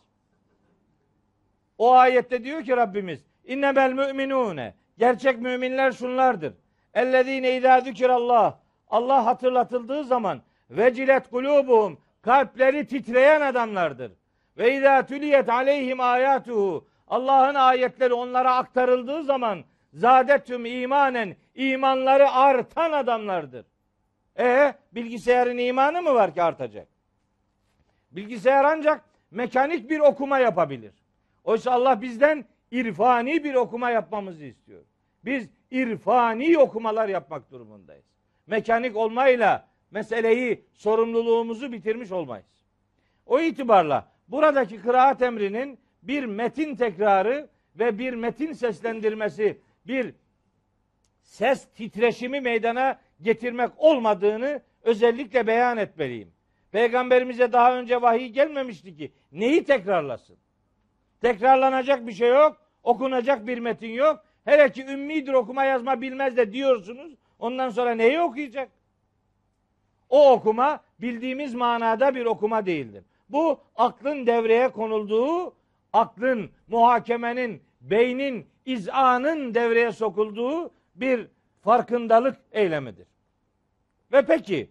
O 1.78 1.93
ayette 1.93 2.44
diyor 2.44 2.64
ki 2.64 2.77
Rabbimiz 2.77 3.24
innemel 3.44 3.93
müminune 3.93 4.74
gerçek 4.98 5.39
müminler 5.39 5.93
şunlardır. 5.93 6.55
Ellezine 6.94 7.56
izâ 7.56 7.81
zükirallah 7.81 8.55
Allah 8.89 9.27
hatırlatıldığı 9.27 10.05
zaman 10.05 10.43
vecilet 10.70 11.31
kulubuhum 11.31 11.98
kalpleri 12.23 12.86
titreyen 12.86 13.40
adamlardır. 13.40 14.12
Ve 14.59 14.74
izâ 14.74 15.06
tüliyet 15.06 15.48
aleyhim 15.48 16.01
ayatuhu 16.01 16.89
Allah'ın 17.09 17.55
ayetleri 17.55 18.14
onlara 18.14 18.56
aktarıldığı 18.56 19.23
zaman 19.23 19.64
zadetüm 19.93 20.66
imanen 20.66 21.36
imanları 21.55 22.31
artan 22.31 22.93
adamlardır. 22.93 23.66
E 24.39 24.74
bilgisayarın 24.93 25.59
imanı 25.59 26.02
mı 26.02 26.14
var 26.14 26.35
ki 26.35 26.43
artacak? 26.43 26.89
Bilgisayar 28.12 28.64
ancak 28.64 29.05
mekanik 29.31 29.90
bir 29.90 30.01
okuma 30.01 30.39
yapabilir. 30.39 30.93
Oysa 31.44 31.70
Allah 31.73 32.02
bizden 32.02 32.44
irfani 32.70 33.44
bir 33.44 33.55
okuma 33.55 33.90
yapmamızı 33.90 34.44
istiyor. 34.44 34.82
Biz 35.24 35.48
irfani 35.70 36.59
okumalar 36.59 37.09
yapmak 37.09 37.51
durumundayız. 37.51 38.05
Mekanik 38.47 38.97
olmayla 38.97 39.69
meseleyi, 39.90 40.64
sorumluluğumuzu 40.74 41.73
bitirmiş 41.73 42.12
olmayız. 42.12 42.47
O 43.27 43.40
itibarla 43.40 44.09
buradaki 44.28 44.81
kıraat 44.81 45.23
emrinin 45.23 45.78
bir 46.02 46.24
metin 46.24 46.77
tekrarı 46.77 47.48
ve 47.78 47.98
bir 47.98 48.14
metin 48.14 48.52
seslendirmesi, 48.52 49.59
bir 49.86 50.14
ses 51.22 51.68
titreşimi 51.74 52.40
meydana 52.40 53.00
getirmek 53.22 53.70
olmadığını 53.76 54.62
özellikle 54.82 55.46
beyan 55.46 55.76
etmeliyim. 55.76 56.32
Peygamberimize 56.72 57.52
daha 57.52 57.78
önce 57.78 58.02
vahiy 58.02 58.28
gelmemişti 58.28 58.96
ki 58.96 59.12
neyi 59.32 59.64
tekrarlasın? 59.64 60.36
Tekrarlanacak 61.20 62.06
bir 62.06 62.12
şey 62.12 62.28
yok, 62.28 62.56
okunacak 62.82 63.46
bir 63.46 63.59
metin 63.59 63.90
yok. 63.90 64.24
Hele 64.44 64.72
ki 64.72 64.84
ümmidir 64.84 65.32
okuma 65.32 65.64
yazma 65.64 66.00
bilmez 66.00 66.36
de 66.36 66.52
diyorsunuz. 66.52 67.14
Ondan 67.38 67.70
sonra 67.70 67.94
neyi 67.94 68.20
okuyacak? 68.20 68.68
O 70.09 70.32
okuma 70.32 70.80
bildiğimiz 71.00 71.54
manada 71.54 72.14
bir 72.14 72.24
okuma 72.24 72.66
değildir. 72.66 73.04
Bu 73.28 73.60
aklın 73.76 74.26
devreye 74.26 74.68
konulduğu, 74.68 75.54
aklın, 75.92 76.50
muhakemenin, 76.68 77.62
beynin, 77.80 78.46
izanın 78.66 79.55
devreye 79.55 79.93
sokulduğu 79.93 80.70
bir 80.94 81.28
farkındalık 81.60 82.36
eylemidir. 82.52 83.06
Ve 84.12 84.26
peki 84.26 84.70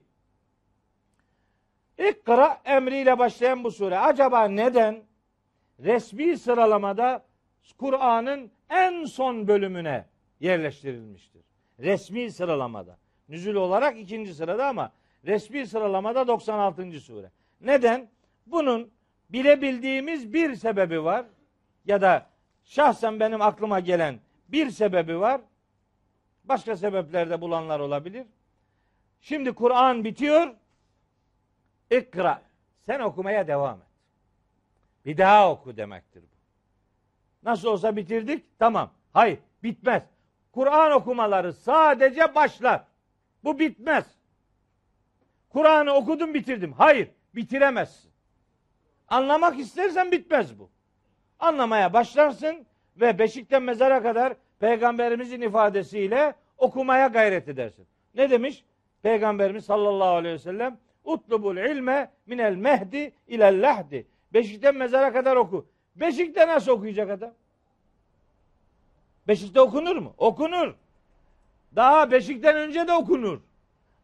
İkra 2.10 2.62
emriyle 2.66 3.20
başlayan 3.20 3.64
bu 3.64 3.72
sure 3.72 4.00
acaba 4.00 4.48
neden 4.48 5.04
resmi 5.80 6.38
sıralamada 6.38 7.26
Kur'an'ın 7.78 8.52
en 8.70 9.06
son 9.06 9.48
bölümüne 9.48 10.06
yerleştirilmiştir? 10.40 11.42
Resmi 11.80 12.32
sıralamada. 12.32 12.98
Nüzül 13.30 13.56
olarak 13.56 14.00
ikinci 14.00 14.34
sırada 14.34 14.68
ama 14.68 14.92
resmi 15.26 15.68
sıralamada 15.68 16.28
96. 16.28 17.00
sure. 17.00 17.32
Neden? 17.62 18.10
Bunun 18.46 18.92
bilebildiğimiz 19.30 20.34
bir 20.34 20.56
sebebi 20.56 21.04
var 21.04 21.26
ya 21.86 22.02
da 22.02 22.30
şahsen 22.64 23.20
benim 23.20 23.42
aklıma 23.42 23.80
gelen 23.80 24.20
bir 24.50 24.70
sebebi 24.70 25.20
var. 25.20 25.42
Başka 26.44 26.78
sebeplerde 26.78 27.42
bulanlar 27.42 27.80
olabilir. 27.80 28.28
Şimdi 29.22 29.54
Kur'an 29.54 30.04
bitiyor. 30.04 30.56
İkra. 31.92 32.42
Sen 32.86 33.00
okumaya 33.00 33.48
devam 33.48 33.78
et. 33.78 33.88
Bir 35.06 35.18
daha 35.18 35.52
oku 35.52 35.78
demektir 35.78 36.24
bu. 36.24 36.42
Nasıl 37.50 37.68
olsa 37.68 37.96
bitirdik? 37.96 38.46
Tamam. 38.60 38.92
Hayır, 39.14 39.40
bitmez. 39.64 40.04
Kur'an 40.52 40.92
okumaları 40.92 41.54
sadece 41.54 42.36
başlar. 42.36 42.84
Bu 43.44 43.60
bitmez. 43.60 44.06
Kur'an'ı 45.50 45.94
okudum 45.94 46.34
bitirdim. 46.34 46.74
Hayır, 46.74 47.10
bitiremezsin. 47.36 48.12
Anlamak 49.08 49.60
istersen 49.60 50.12
bitmez 50.12 50.60
bu. 50.60 50.70
Anlamaya 51.42 51.94
başlarsın 51.94 52.66
ve 53.02 53.20
beşikten 53.20 53.64
mezara 53.64 54.04
kadar 54.04 54.34
peygamberimizin 54.60 55.42
ifadesiyle 55.42 56.36
okumaya 56.58 57.08
gayret 57.08 57.48
edersin. 57.48 57.88
Ne 58.16 58.30
demiş? 58.30 58.64
Peygamberimiz 59.04 59.66
sallallahu 59.66 60.08
aleyhi 60.08 60.36
ve 60.36 60.40
sellem 60.40 60.78
utlubul 61.04 61.58
ilme 61.58 62.12
minel 62.26 62.56
mehdi 62.56 63.14
ilel 63.28 63.62
lahdi. 63.62 64.08
Beşikten 64.34 64.76
mezara 64.76 65.14
kadar 65.14 65.36
oku. 65.36 65.66
Beşikte 65.96 66.48
nasıl 66.48 66.72
okuyacak 66.72 67.10
adam? 67.10 67.34
Beşikte 69.28 69.62
okunur 69.62 69.96
mu? 69.96 70.14
Okunur. 70.18 70.74
Daha 71.76 72.12
beşikten 72.12 72.56
önce 72.56 72.88
de 72.88 72.94
okunur. 72.94 73.40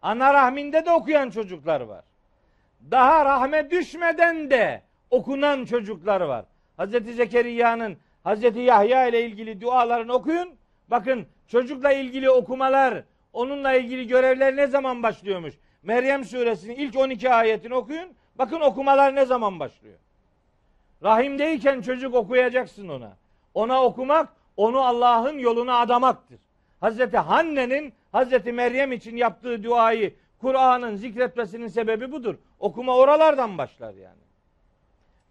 Ana 0.02 0.34
rahminde 0.34 0.86
de 0.86 0.92
okuyan 0.92 1.30
çocuklar 1.30 1.82
var. 1.82 2.04
Daha 2.92 3.26
rahme 3.26 3.72
düşmeden 3.72 4.50
de 4.50 4.82
okunan 5.10 5.66
çocuklar 5.66 6.22
var. 6.22 6.46
Hazreti 6.78 7.14
Zekeriya'nın 7.14 7.98
Hazreti 8.24 8.60
Yahya 8.60 9.08
ile 9.08 9.26
ilgili 9.26 9.62
dualarını 9.62 10.14
okuyun. 10.14 10.50
Bakın 10.88 11.26
çocukla 11.48 11.92
ilgili 11.92 12.30
okumalar, 12.30 13.04
onunla 13.34 13.74
ilgili 13.74 14.08
görevler 14.08 14.56
ne 14.56 14.68
zaman 14.68 15.04
başlıyormuş? 15.04 15.54
Meryem 15.84 16.26
suresinin 16.26 16.76
ilk 16.76 16.98
12 16.98 17.34
ayetini 17.34 17.74
okuyun. 17.74 18.10
Bakın 18.36 18.62
okumalar 18.62 19.16
ne 19.16 19.26
zaman 19.26 19.60
başlıyor? 19.60 19.98
Rahimdeyken 21.04 21.82
çocuk 21.82 22.16
okuyacaksın 22.16 22.88
ona. 22.88 23.18
Ona 23.54 23.84
okumak, 23.84 24.30
onu 24.58 24.82
Allah'ın 24.82 25.38
yoluna 25.38 25.80
adamaktır. 25.80 26.40
Hazreti 26.80 27.18
Hanne'nin 27.18 27.94
Hazreti 28.12 28.52
Meryem 28.52 28.92
için 28.92 29.18
yaptığı 29.18 29.64
duayı 29.64 30.14
Kur'an'ın 30.42 30.96
zikretmesinin 30.96 31.68
sebebi 31.68 32.12
budur. 32.12 32.36
Okuma 32.60 32.96
oralardan 32.96 33.58
başlar 33.58 33.94
yani. 33.94 34.28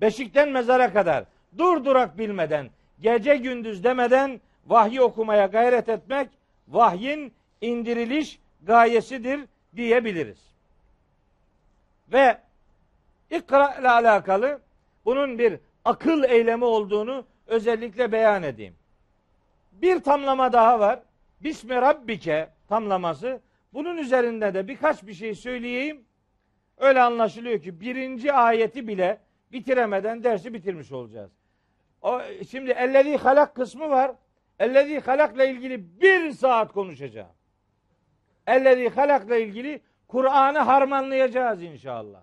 Beşikten 0.00 0.48
mezara 0.48 0.92
kadar 0.92 1.24
dur 1.58 1.84
durak 1.84 2.18
bilmeden, 2.18 2.70
gece 3.00 3.36
gündüz 3.36 3.84
demeden 3.84 4.40
vahyi 4.66 5.00
okumaya 5.00 5.46
gayret 5.46 5.88
etmek 5.88 6.28
vahyin 6.68 7.32
indiriliş 7.60 8.38
gayesidir 8.62 9.40
diyebiliriz. 9.76 10.38
Ve 12.12 12.38
ikra 13.30 13.74
ile 13.74 13.88
alakalı 13.88 14.60
bunun 15.04 15.38
bir 15.38 15.58
akıl 15.84 16.24
eylemi 16.24 16.64
olduğunu 16.64 17.24
özellikle 17.46 18.12
beyan 18.12 18.42
edeyim. 18.42 18.74
Bir 19.72 20.00
tamlama 20.00 20.52
daha 20.52 20.80
var. 20.80 21.00
Bismi 21.40 21.74
Rabbike 21.74 22.48
tamlaması. 22.68 23.40
Bunun 23.72 23.96
üzerinde 23.96 24.54
de 24.54 24.68
birkaç 24.68 25.06
bir 25.06 25.14
şey 25.14 25.34
söyleyeyim. 25.34 26.04
Öyle 26.78 27.02
anlaşılıyor 27.02 27.62
ki 27.62 27.80
birinci 27.80 28.32
ayeti 28.32 28.88
bile 28.88 29.18
bitiremeden 29.52 30.24
dersi 30.24 30.54
bitirmiş 30.54 30.92
olacağız. 30.92 31.30
O, 32.06 32.20
şimdi 32.50 32.70
ellezî 32.70 33.16
halak 33.16 33.54
kısmı 33.54 33.90
var. 33.90 34.12
Ellezî 34.58 35.00
halakla 35.00 35.44
ilgili 35.44 36.00
bir 36.00 36.30
saat 36.30 36.72
konuşacağım. 36.72 37.32
Ellezî 38.46 38.88
halakla 38.88 39.36
ilgili 39.36 39.80
Kur'an'ı 40.08 40.58
harmanlayacağız 40.58 41.62
inşallah. 41.62 42.20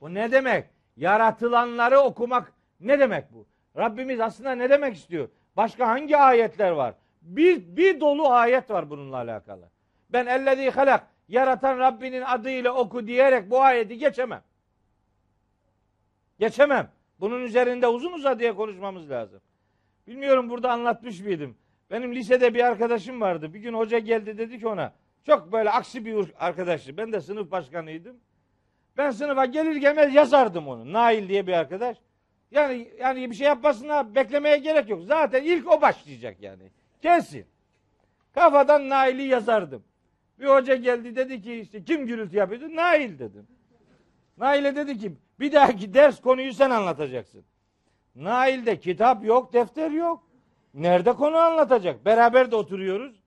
Bu 0.00 0.14
ne 0.14 0.32
demek? 0.32 0.66
Yaratılanları 0.96 1.98
okumak 2.00 2.52
ne 2.80 2.98
demek 2.98 3.32
bu? 3.32 3.46
Rabbimiz 3.76 4.20
aslında 4.20 4.54
ne 4.54 4.70
demek 4.70 4.96
istiyor? 4.96 5.28
Başka 5.56 5.88
hangi 5.88 6.16
ayetler 6.16 6.70
var? 6.70 6.94
Bir, 7.22 7.76
bir 7.76 8.00
dolu 8.00 8.28
ayet 8.28 8.70
var 8.70 8.90
bununla 8.90 9.16
alakalı. 9.16 9.68
Ben 10.10 10.26
ellezî 10.26 10.70
halak 10.70 11.06
yaratan 11.28 11.78
Rabbinin 11.78 12.22
adıyla 12.22 12.74
oku 12.74 13.06
diyerek 13.06 13.50
bu 13.50 13.62
ayeti 13.62 13.98
geçemem. 13.98 14.42
Geçemem. 16.38 16.90
Bunun 17.22 17.42
üzerinde 17.42 17.88
uzun 17.88 18.12
uzadıya 18.12 18.54
konuşmamız 18.54 19.10
lazım. 19.10 19.40
Bilmiyorum 20.06 20.50
burada 20.50 20.72
anlatmış 20.72 21.20
mıydım? 21.20 21.56
Benim 21.90 22.14
lisede 22.14 22.54
bir 22.54 22.64
arkadaşım 22.64 23.20
vardı. 23.20 23.54
Bir 23.54 23.60
gün 23.60 23.74
hoca 23.74 23.98
geldi 23.98 24.38
dedi 24.38 24.58
ki 24.58 24.68
ona 24.68 24.92
çok 25.26 25.52
böyle 25.52 25.70
aksi 25.70 26.04
bir 26.04 26.32
arkadaştı. 26.38 26.96
Ben 26.96 27.12
de 27.12 27.20
sınıf 27.20 27.50
başkanıydım. 27.50 28.16
Ben 28.96 29.10
sınıfa 29.10 29.44
gelir 29.44 29.76
gelmez 29.76 30.14
yazardım 30.14 30.68
onu. 30.68 30.92
Nail 30.92 31.28
diye 31.28 31.46
bir 31.46 31.52
arkadaş. 31.52 31.96
Yani 32.50 32.88
yani 33.00 33.30
bir 33.30 33.34
şey 33.34 33.46
yapmasına 33.46 34.14
beklemeye 34.14 34.56
gerek 34.58 34.88
yok. 34.88 35.02
Zaten 35.04 35.42
ilk 35.44 35.72
o 35.72 35.80
başlayacak 35.80 36.36
yani. 36.40 36.70
Kesin. 37.02 37.46
Kafadan 38.34 38.88
Nail'i 38.88 39.22
yazardım. 39.22 39.84
Bir 40.40 40.46
hoca 40.46 40.76
geldi 40.76 41.16
dedi 41.16 41.42
ki 41.42 41.54
işte 41.54 41.84
kim 41.84 42.06
gürültü 42.06 42.36
yapıyordu? 42.36 42.76
Nail 42.76 43.18
dedim. 43.18 43.46
Nail'e 44.38 44.76
dedi 44.76 44.98
ki 44.98 45.12
bir 45.40 45.52
dahaki 45.52 45.94
ders 45.94 46.20
konuyu 46.20 46.52
sen 46.52 46.70
anlatacaksın. 46.70 47.44
Nail'de 48.14 48.80
kitap 48.80 49.24
yok, 49.24 49.52
defter 49.52 49.90
yok. 49.90 50.28
Nerede 50.74 51.12
konu 51.12 51.36
anlatacak? 51.36 52.04
Beraber 52.04 52.50
de 52.50 52.56
oturuyoruz. 52.56 53.22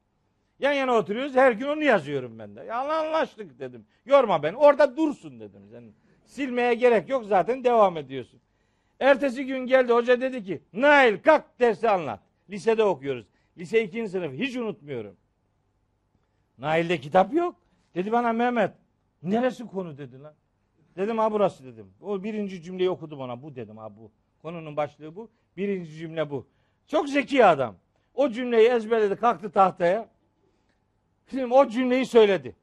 Yan 0.59 0.73
yana 0.73 0.93
oturuyoruz. 0.93 1.35
Her 1.35 1.51
gün 1.51 1.67
onu 1.67 1.83
yazıyorum 1.83 2.39
ben 2.39 2.55
de. 2.55 2.63
Ya 2.63 2.77
anlaştık 2.79 3.59
dedim. 3.59 3.85
Yorma 4.05 4.43
beni. 4.43 4.57
Orada 4.57 4.97
dursun 4.97 5.39
dedim. 5.39 5.61
Sen 5.71 5.83
silmeye 6.25 6.73
gerek 6.73 7.09
yok 7.09 7.25
zaten 7.25 7.63
devam 7.63 7.97
ediyorsun. 7.97 8.41
Ertesi 8.99 9.45
gün 9.45 9.59
geldi 9.59 9.93
hoca 9.93 10.21
dedi 10.21 10.43
ki 10.43 10.61
Nail 10.73 11.17
kalk 11.21 11.59
dersi 11.59 11.89
anlat. 11.89 12.19
Lisede 12.49 12.83
okuyoruz. 12.83 13.25
Lise 13.57 13.83
2. 13.83 14.09
sınıf 14.09 14.33
hiç 14.33 14.55
unutmuyorum. 14.55 15.17
Nail'de 16.57 16.99
kitap 16.99 17.33
yok. 17.33 17.55
Dedi 17.95 18.11
bana 18.11 18.33
Mehmet 18.33 18.71
neresi 19.23 19.67
konu 19.67 19.97
dedi 19.97 20.21
lan. 20.21 20.33
Dedim 20.97 21.17
ha 21.17 21.31
burası 21.31 21.65
dedim. 21.65 21.93
O 22.01 22.23
birinci 22.23 22.61
cümleyi 22.61 22.89
okudu 22.89 23.19
bana. 23.19 23.41
Bu 23.43 23.55
dedim 23.55 23.77
ha 23.77 23.97
bu. 23.97 24.11
Konunun 24.41 24.77
başlığı 24.77 25.15
bu. 25.15 25.29
Birinci 25.57 25.91
cümle 25.91 26.29
bu. 26.29 26.47
Çok 26.87 27.09
zeki 27.09 27.45
adam. 27.45 27.75
O 28.13 28.29
cümleyi 28.29 28.69
ezberledi 28.69 29.15
kalktı 29.15 29.51
tahtaya. 29.51 30.09
Şimdi 31.29 31.53
o 31.53 31.67
cümleyi 31.67 32.05
söyledi. 32.05 32.55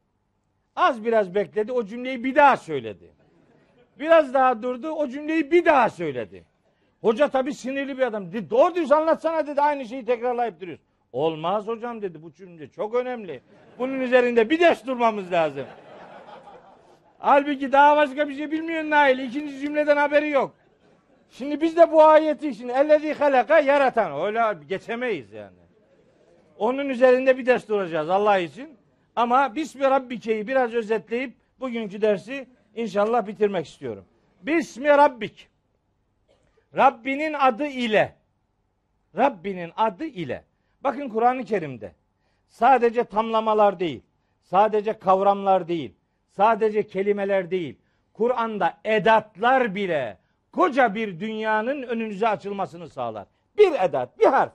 Az 0.77 1.05
biraz 1.05 1.35
bekledi 1.35 1.73
o 1.73 1.85
cümleyi 1.85 2.25
bir 2.25 2.35
daha 2.35 2.57
söyledi. 2.57 3.11
Biraz 3.99 4.35
daha 4.35 4.63
durdu 4.63 4.91
o 4.91 5.09
cümleyi 5.09 5.51
bir 5.51 5.65
daha 5.65 5.91
söyledi. 5.91 6.45
Hoca 7.01 7.29
tabii 7.29 7.55
sinirli 7.55 7.99
bir 7.99 8.03
adam. 8.03 8.33
Dedi, 8.33 8.51
doğru 8.51 8.75
düz 8.75 8.93
anlatsana 8.93 9.47
dedi 9.47 9.61
aynı 9.61 9.85
şeyi 9.85 10.05
tekrarlayıp 10.05 10.61
duruyorsun. 10.61 10.87
Olmaz 11.13 11.67
hocam 11.67 12.03
dedi 12.03 12.23
bu 12.23 12.33
cümle 12.33 12.69
çok 12.69 12.95
önemli. 12.95 13.41
Bunun 13.79 14.01
üzerinde 14.01 14.51
bir 14.51 14.61
ders 14.61 14.87
durmamız 14.87 15.33
lazım. 15.33 15.67
Halbuki 17.25 17.73
daha 17.73 17.97
başka 17.97 18.29
bir 18.29 18.35
şey 18.35 18.51
bilmiyor 18.51 18.85
Nail. 18.85 19.19
İkinci 19.19 19.59
cümleden 19.59 19.97
haberi 19.97 20.31
yok. 20.31 20.55
Şimdi 21.31 21.61
biz 21.61 21.77
de 21.77 21.93
bu 21.93 22.03
ayeti 22.05 22.55
şimdi 22.55 22.73
ellezî 22.73 23.13
halaka 23.13 23.59
yaratan. 23.59 24.21
Öyle 24.27 24.65
geçemeyiz 24.69 25.33
yani. 25.33 25.57
Onun 26.59 26.89
üzerinde 26.89 27.39
bir 27.39 27.47
ders 27.47 27.69
duracağız 27.69 28.11
Allah 28.11 28.39
için. 28.39 28.77
Ama 29.17 29.55
Bismi 29.55 29.83
Rabbike'yi 29.83 30.49
biraz 30.49 30.75
özetleyip 30.75 31.35
bugünkü 31.61 32.03
dersi 32.03 32.47
inşallah 32.75 33.27
bitirmek 33.27 33.67
istiyorum. 33.67 34.05
Bismi 34.43 34.89
Rabbik. 34.89 35.49
Rabbinin 36.77 37.33
adı 37.33 37.67
ile. 37.67 38.15
Rabbinin 39.17 39.73
adı 39.77 40.05
ile. 40.05 40.45
Bakın 40.81 41.09
Kur'an-ı 41.09 41.45
Kerim'de 41.45 41.93
sadece 42.49 43.05
tamlamalar 43.05 43.81
değil, 43.81 44.03
sadece 44.43 44.99
kavramlar 44.99 45.69
değil, 45.69 45.95
sadece 46.37 46.87
kelimeler 46.87 47.51
değil. 47.51 47.79
Kur'an'da 48.13 48.79
edatlar 48.85 49.75
bile 49.75 50.19
koca 50.53 50.95
bir 50.95 51.21
dünyanın 51.21 51.83
önünüze 51.83 52.29
açılmasını 52.29 52.89
sağlar. 52.89 53.27
Bir 53.59 53.73
edat, 53.73 54.19
bir 54.19 54.27
harf. 54.27 54.53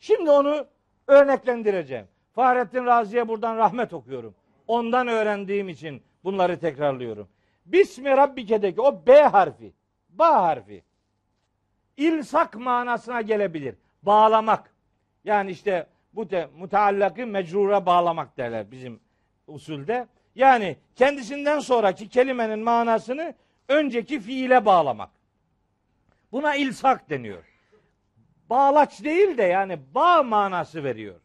Şimdi 0.00 0.30
onu 0.30 0.66
örneklendireceğim. 1.06 2.06
Fahrettin 2.34 2.86
Razi'ye 2.86 3.28
buradan 3.28 3.56
rahmet 3.56 3.92
okuyorum. 3.92 4.34
Ondan 4.66 5.08
öğrendiğim 5.08 5.68
için 5.68 6.02
bunları 6.24 6.58
tekrarlıyorum. 6.58 7.28
Bismi 7.66 8.10
Rabbike'deki 8.10 8.80
o 8.80 9.06
B 9.06 9.22
harfi, 9.22 9.72
ba 10.08 10.42
harfi 10.42 10.82
ilsak 11.96 12.54
manasına 12.56 13.20
gelebilir. 13.20 13.74
Bağlamak. 14.02 14.74
Yani 15.24 15.50
işte 15.50 15.86
bu 16.12 16.30
de 16.30 16.48
muteallakı 16.56 17.26
mecrura 17.26 17.86
bağlamak 17.86 18.36
derler 18.36 18.70
bizim 18.70 19.00
usulde. 19.46 20.06
Yani 20.40 20.76
kendisinden 20.96 21.58
sonraki 21.58 22.08
kelimenin 22.08 22.58
manasını 22.58 23.34
önceki 23.68 24.20
fiile 24.20 24.64
bağlamak. 24.64 25.10
Buna 26.32 26.54
ilsak 26.54 27.10
deniyor. 27.10 27.44
Bağlaç 28.50 29.04
değil 29.04 29.38
de 29.38 29.42
yani 29.42 29.78
bağ 29.94 30.22
manası 30.22 30.84
veriyor. 30.84 31.20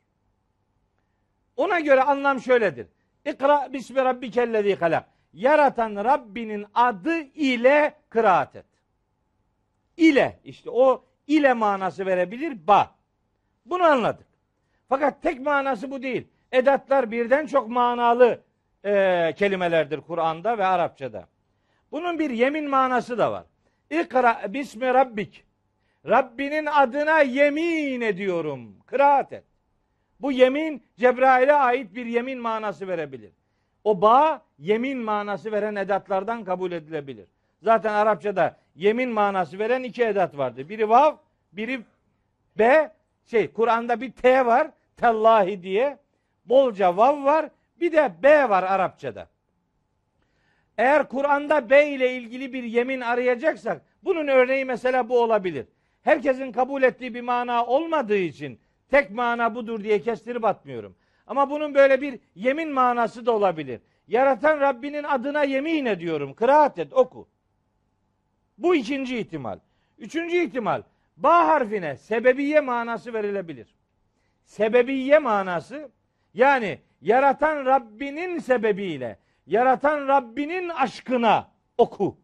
Ona 1.58 1.80
göre 1.80 2.04
anlam 2.04 2.42
şöyledir. 2.42 2.88
İkra 3.26 3.74
bismi 3.74 3.98
rabbikellezi 4.06 4.76
halak. 4.76 5.10
Yaratan 5.34 5.96
Rabbinin 5.96 6.66
adı 6.74 7.20
ile 7.20 7.94
kıraat 8.10 8.56
et. 8.56 8.66
ile 9.98 10.40
işte 10.44 10.70
o 10.70 11.06
ile 11.28 11.54
manası 11.54 12.06
verebilir 12.06 12.68
ba. 12.68 12.96
Bunu 13.66 13.84
anladık. 13.84 14.28
Fakat 14.90 15.22
tek 15.22 15.40
manası 15.40 15.92
bu 15.92 16.02
değil. 16.02 16.28
Edatlar 16.52 17.12
birden 17.12 17.46
çok 17.48 17.70
manalı 17.70 18.45
e, 18.86 19.34
kelimelerdir 19.38 20.02
Kur'an'da 20.02 20.58
ve 20.58 20.66
Arapçada. 20.66 21.28
Bunun 21.92 22.20
bir 22.20 22.30
yemin 22.30 22.70
manası 22.70 23.18
da 23.18 23.32
var. 23.32 23.44
İkra 23.90 24.42
bismi 24.54 24.94
rabbik. 24.94 25.44
Rabbinin 26.08 26.66
adına 26.66 27.22
yemin 27.22 28.02
ediyorum. 28.02 28.76
Kıraat 28.86 29.34
et. 29.34 29.44
Bu 30.20 30.32
yemin 30.32 30.84
Cebrail'e 30.98 31.54
ait 31.54 31.96
bir 31.96 32.06
yemin 32.06 32.40
manası 32.40 32.88
verebilir. 32.88 33.32
O 33.84 34.02
bağ 34.02 34.42
yemin 34.60 34.98
manası 34.98 35.52
veren 35.52 35.76
edatlardan 35.76 36.44
kabul 36.44 36.72
edilebilir. 36.72 37.26
Zaten 37.62 37.94
Arapçada 37.94 38.58
yemin 38.76 39.10
manası 39.10 39.60
veren 39.60 39.84
iki 39.84 40.04
edat 40.04 40.38
vardı. 40.38 40.70
Biri 40.70 40.90
vav, 40.90 41.16
biri 41.54 41.82
b. 42.58 42.92
Şey 43.26 43.52
Kur'an'da 43.52 44.02
bir 44.02 44.12
t 44.12 44.46
var. 44.46 44.68
Tellahi 44.98 45.64
diye. 45.64 45.98
Bolca 46.46 46.98
vav 46.98 47.24
var. 47.24 47.50
Bir 47.80 47.92
de 47.92 48.14
b 48.24 48.50
var 48.50 48.64
Arapçada. 48.64 49.28
Eğer 50.78 51.10
Kur'an'da 51.10 51.70
B 51.70 51.88
ile 51.88 52.14
ilgili 52.14 52.54
bir 52.54 52.64
yemin 52.64 53.02
arayacaksak 53.02 53.82
bunun 54.04 54.28
örneği 54.28 54.66
mesela 54.66 55.10
bu 55.10 55.20
olabilir. 55.20 55.66
Herkesin 56.02 56.52
kabul 56.52 56.84
ettiği 56.84 57.14
bir 57.14 57.22
mana 57.22 57.66
olmadığı 57.66 58.18
için 58.18 58.60
tek 58.90 59.12
mana 59.12 59.56
budur 59.56 59.84
diye 59.84 60.02
kestirip 60.02 60.46
atmıyorum. 60.46 60.96
Ama 61.28 61.50
bunun 61.50 61.76
böyle 61.76 62.02
bir 62.02 62.20
yemin 62.36 62.70
manası 62.70 63.26
da 63.26 63.32
olabilir. 63.32 63.82
Yaratan 64.08 64.60
Rabbinin 64.60 65.04
adına 65.04 65.44
yemin 65.44 65.86
ediyorum. 65.86 66.34
Kıraat 66.34 66.80
et, 66.80 66.94
oku. 66.94 67.28
Bu 68.58 68.76
ikinci 68.76 69.18
ihtimal. 69.18 69.60
Üçüncü 69.98 70.38
ihtimal. 70.38 70.82
Ba 71.18 71.48
harfine 71.48 71.98
sebebiye 71.98 72.60
manası 72.60 73.14
verilebilir. 73.14 73.76
Sebebiye 74.46 75.20
manası 75.20 75.90
yani 76.34 76.80
yaratan 77.06 77.66
Rabbinin 77.66 78.40
sebebiyle 78.40 79.20
yaratan 79.48 80.08
Rabbinin 80.08 80.70
aşkına 80.70 81.52
oku. 81.78 82.18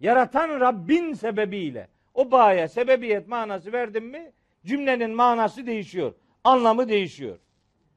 Yaratan 0.00 0.60
Rabbin 0.60 1.12
sebebiyle 1.12 1.88
o 2.14 2.30
bağya 2.30 2.68
sebebiyet 2.68 3.28
manası 3.28 3.72
verdim 3.72 4.04
mi 4.04 4.32
cümlenin 4.64 5.10
manası 5.10 5.66
değişiyor. 5.66 6.14
Anlamı 6.44 6.88
değişiyor. 6.88 7.38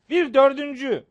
Bir 0.10 0.34
dördüncü 0.34 1.04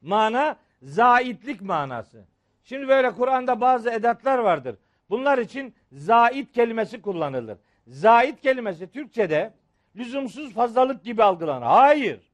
mana 0.00 0.56
zaitlik 0.82 1.60
manası. 1.60 2.24
Şimdi 2.64 2.88
böyle 2.88 3.10
Kur'an'da 3.10 3.60
bazı 3.60 3.90
edatlar 3.90 4.38
vardır. 4.38 4.76
Bunlar 5.10 5.38
için 5.38 5.74
zait 5.92 6.52
kelimesi 6.52 7.02
kullanılır. 7.02 7.58
Zait 7.86 8.40
kelimesi 8.40 8.90
Türkçe'de 8.90 9.54
lüzumsuz 9.96 10.54
fazlalık 10.54 11.04
gibi 11.04 11.22
algılanır. 11.22 11.66
Hayır. 11.66 12.27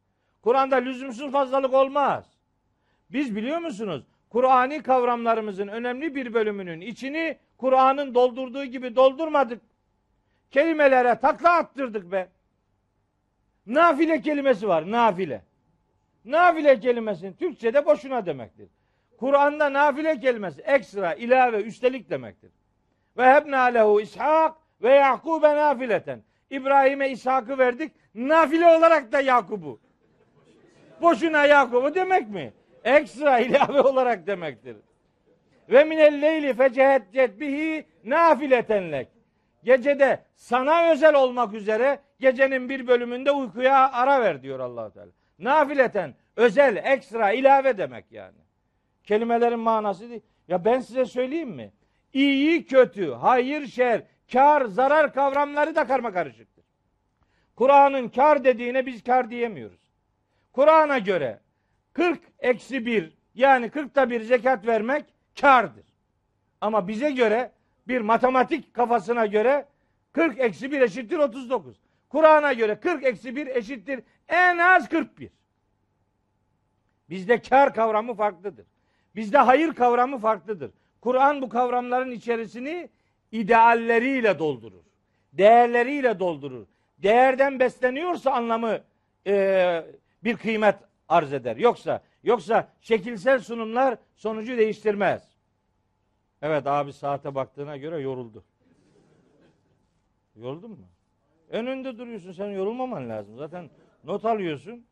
Kur'an'da 0.44 0.76
lüzumsuz 0.76 1.32
fazlalık 1.32 1.74
olmaz. 1.74 2.24
Biz 3.10 3.36
biliyor 3.36 3.58
musunuz? 3.58 4.04
Kur'ani 4.30 4.82
kavramlarımızın 4.82 5.68
önemli 5.68 6.14
bir 6.14 6.34
bölümünün 6.34 6.80
içini 6.80 7.38
Kur'an'ın 7.58 8.14
doldurduğu 8.14 8.64
gibi 8.64 8.96
doldurmadık. 8.96 9.62
Kelimelere 10.50 11.18
takla 11.18 11.52
attırdık 11.52 12.12
be. 12.12 12.28
Nafile 13.66 14.20
kelimesi 14.20 14.68
var, 14.68 14.90
nafile. 14.90 15.42
Nafile 16.24 16.80
kelimesinin 16.80 17.32
Türkçe'de 17.32 17.86
boşuna 17.86 18.26
demektir. 18.26 18.68
Kur'an'da 19.18 19.72
nafile 19.72 20.20
kelimesi 20.20 20.60
ekstra, 20.60 21.14
ilave, 21.14 21.62
üstelik 21.62 22.10
demektir. 22.10 22.50
Ve 23.16 23.34
hebna 23.34 23.62
lehu 23.62 24.00
İshak 24.00 24.54
ve 24.82 24.94
Yakub'e 24.94 25.56
nafileten. 25.56 26.22
İbrahim'e 26.50 27.10
İshak'ı 27.10 27.58
verdik. 27.58 27.92
Nafile 28.14 28.66
olarak 28.66 29.12
da 29.12 29.20
Yakub'u. 29.20 29.83
Boşuna 31.02 31.46
Yakub'u 31.46 31.94
demek 31.94 32.28
mi? 32.28 32.52
Ekstra 32.84 33.38
ilave 33.40 33.80
olarak 33.80 34.26
demektir. 34.26 34.76
Ve 35.70 35.84
minel 35.84 36.22
leyli 36.22 36.54
feceheccet 36.54 37.40
bihi 37.40 37.86
nafiletenlek. 38.04 39.08
Gecede 39.64 40.20
sana 40.36 40.90
özel 40.90 41.14
olmak 41.14 41.54
üzere 41.54 41.98
gecenin 42.20 42.68
bir 42.68 42.86
bölümünde 42.86 43.30
uykuya 43.30 43.92
ara 43.92 44.20
ver 44.20 44.42
diyor 44.42 44.60
allah 44.60 44.90
Teala. 44.90 45.10
Nafileten, 45.38 46.14
özel, 46.36 46.76
ekstra, 46.76 47.32
ilave 47.32 47.78
demek 47.78 48.04
yani. 48.12 48.38
Kelimelerin 49.04 49.58
manası 49.58 50.10
değil. 50.10 50.22
Ya 50.48 50.64
ben 50.64 50.80
size 50.80 51.04
söyleyeyim 51.04 51.50
mi? 51.50 51.72
İyi, 52.12 52.66
kötü, 52.66 53.12
hayır, 53.12 53.66
şer, 53.66 54.02
kar, 54.32 54.64
zarar 54.64 55.12
kavramları 55.12 55.74
da 55.74 55.86
karma 55.86 56.12
karışıktır. 56.12 56.64
Kur'an'ın 57.56 58.08
kar 58.08 58.44
dediğine 58.44 58.86
biz 58.86 59.04
kar 59.04 59.30
diyemiyoruz. 59.30 59.83
Kur'an'a 60.54 60.98
göre 60.98 61.40
40 61.92 62.20
eksi 62.38 62.86
1 62.86 63.12
yani 63.34 63.66
40'ta 63.66 64.10
bir 64.10 64.20
zekat 64.20 64.66
vermek 64.66 65.04
kardır. 65.40 65.84
Ama 66.60 66.88
bize 66.88 67.10
göre 67.10 67.52
bir 67.88 68.00
matematik 68.00 68.74
kafasına 68.74 69.26
göre 69.26 69.68
40 70.12 70.40
eksi 70.40 70.72
1 70.72 70.80
eşittir 70.80 71.18
39. 71.18 71.76
Kur'an'a 72.08 72.52
göre 72.52 72.80
40 72.80 73.04
eksi 73.04 73.36
1 73.36 73.46
eşittir 73.46 74.02
en 74.28 74.58
az 74.58 74.88
41. 74.88 75.30
Bizde 77.10 77.42
kar 77.42 77.74
kavramı 77.74 78.14
farklıdır. 78.14 78.66
Bizde 79.16 79.38
hayır 79.38 79.74
kavramı 79.74 80.18
farklıdır. 80.18 80.70
Kur'an 81.00 81.42
bu 81.42 81.48
kavramların 81.48 82.10
içerisini 82.10 82.88
idealleriyle 83.32 84.38
doldurur. 84.38 84.84
Değerleriyle 85.32 86.18
doldurur. 86.18 86.66
Değerden 86.98 87.60
besleniyorsa 87.60 88.30
anlamı 88.30 88.78
e, 89.26 89.84
bir 90.24 90.36
kıymet 90.36 90.76
arz 91.08 91.32
eder. 91.32 91.56
Yoksa 91.56 92.02
yoksa 92.22 92.68
şekilsel 92.80 93.38
sunumlar 93.38 93.98
sonucu 94.16 94.56
değiştirmez. 94.56 95.34
Evet 96.42 96.66
abi 96.66 96.92
saate 96.92 97.34
baktığına 97.34 97.76
göre 97.76 98.00
yoruldu. 98.00 98.44
Yoruldun 100.36 100.70
mu? 100.70 100.88
Önünde 101.48 101.98
duruyorsun 101.98 102.32
sen 102.32 102.46
yorulmaman 102.46 103.08
lazım. 103.08 103.36
Zaten 103.36 103.70
not 104.04 104.24
alıyorsun. 104.24 104.86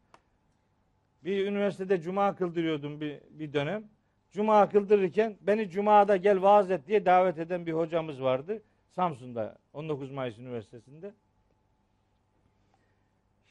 Bir 1.25 1.47
üniversitede 1.47 2.01
cuma 2.01 2.37
kıldırıyordum 2.37 3.01
bir, 3.01 3.21
bir 3.31 3.53
dönem. 3.53 3.85
Cuma 4.31 4.69
kıldırırken 4.69 5.37
beni 5.41 5.71
cumada 5.71 6.17
gel 6.17 6.43
vaaz 6.43 6.71
et 6.71 6.87
diye 6.87 7.07
davet 7.07 7.39
eden 7.39 7.67
bir 7.67 7.73
hocamız 7.73 8.23
vardı. 8.23 8.63
Samsun'da 8.91 9.59
19 9.73 10.11
Mayıs 10.11 10.39
Üniversitesi'nde. 10.39 11.15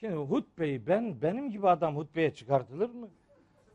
Şimdi 0.02 0.16
hutbeyi 0.16 0.88
ben 0.88 1.22
benim 1.22 1.52
gibi 1.52 1.70
adam 1.70 1.96
hutbeye 1.96 2.34
çıkartılır 2.34 2.90
mı? 2.90 3.10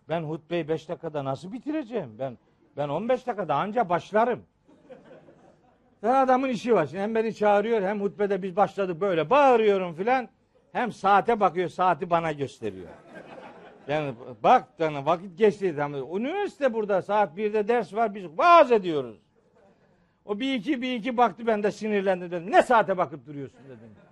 Ben 0.09 0.23
hutbeyi 0.23 0.69
5 0.69 0.89
dakikada 0.89 1.25
nasıl 1.25 1.53
bitireceğim? 1.53 2.17
Ben 2.19 2.39
ben 2.77 2.89
15 2.89 3.27
dakikada 3.27 3.55
anca 3.55 3.89
başlarım. 3.89 4.43
Ben 6.03 6.15
adamın 6.15 6.49
işi 6.49 6.75
var. 6.75 6.87
Şimdi 6.87 7.03
hem 7.03 7.15
beni 7.15 7.35
çağırıyor 7.35 7.83
hem 7.83 8.01
hutbede 8.01 8.43
biz 8.43 8.57
başladık 8.57 9.01
böyle 9.01 9.31
bağırıyorum 9.31 9.95
filan. 9.95 10.29
Hem 10.73 10.93
saate 10.93 11.41
bakıyor 11.41 11.69
saati 11.69 12.11
bana 12.11 12.33
gösteriyor. 12.33 12.89
Yani 13.89 14.15
bak 14.43 14.69
yani 14.79 15.07
vakit 15.07 15.39
geçti. 15.39 15.67
Üniversite 16.15 16.75
burada 16.75 17.03
saat 17.03 17.39
1'de 17.39 17.69
ders 17.69 17.95
var 17.95 18.15
biz 18.15 18.39
vaaz 18.39 18.73
ediyoruz. 18.73 19.17
O 20.25 20.41
bir 20.41 20.55
iki 20.55 20.83
bir 20.83 20.95
iki 20.95 21.17
baktı 21.17 21.47
ben 21.47 21.63
de 21.63 21.71
sinirlendim 21.71 22.31
dedim. 22.31 22.53
Ne 22.53 22.63
saate 22.63 22.99
bakıp 22.99 23.27
duruyorsun 23.27 23.61
dedim. 23.69 24.06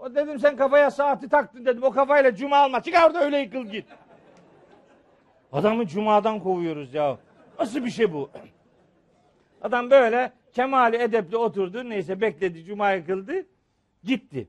O 0.00 0.14
dedim 0.14 0.38
sen 0.38 0.56
kafaya 0.56 0.90
saati 0.90 1.28
taktın 1.28 1.64
dedim. 1.64 1.82
O 1.82 1.90
kafayla 1.90 2.34
cuma 2.34 2.56
alma. 2.56 2.82
Çık 2.82 2.94
orada 3.06 3.24
öyle 3.24 3.38
yıkıl 3.38 3.66
git. 3.66 3.86
Adamı 5.52 5.86
cumadan 5.86 6.40
kovuyoruz 6.40 6.94
ya. 6.94 7.18
Nasıl 7.58 7.84
bir 7.84 7.90
şey 7.90 8.12
bu? 8.12 8.30
Adam 9.62 9.90
böyle 9.90 10.32
kemali 10.52 10.96
edepli 10.96 11.36
oturdu. 11.36 11.88
Neyse 11.90 12.20
bekledi. 12.20 12.64
Cuma 12.64 12.92
yıkıldı. 12.92 13.46
Gitti. 14.04 14.48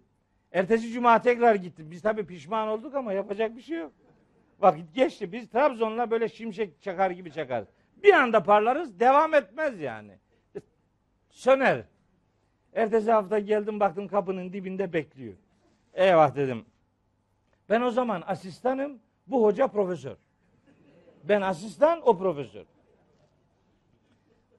Ertesi 0.51 0.91
cuma 0.91 1.21
tekrar 1.21 1.55
gitti. 1.55 1.91
Biz 1.91 2.01
tabii 2.01 2.25
pişman 2.25 2.67
olduk 2.67 2.95
ama 2.95 3.13
yapacak 3.13 3.55
bir 3.55 3.61
şey 3.61 3.77
yok. 3.77 3.91
Vakit 4.59 4.95
geçti. 4.95 5.31
Biz 5.31 5.49
Trabzon'la 5.49 6.11
böyle 6.11 6.29
şimşek 6.29 6.81
çakar 6.81 7.11
gibi 7.11 7.31
çakarız. 7.31 7.67
Bir 8.03 8.13
anda 8.13 8.43
parlarız. 8.43 8.99
Devam 8.99 9.33
etmez 9.33 9.79
yani. 9.79 10.11
Söner. 11.29 11.83
Ertesi 12.73 13.11
hafta 13.11 13.39
geldim 13.39 13.79
baktım 13.79 14.07
kapının 14.07 14.53
dibinde 14.53 14.93
bekliyor. 14.93 15.33
Eyvah 15.93 16.35
dedim. 16.35 16.65
Ben 17.69 17.81
o 17.81 17.91
zaman 17.91 18.23
asistanım. 18.27 18.99
Bu 19.27 19.43
hoca 19.43 19.67
profesör. 19.67 20.15
Ben 21.23 21.41
asistan, 21.41 22.01
o 22.07 22.17
profesör. 22.17 22.65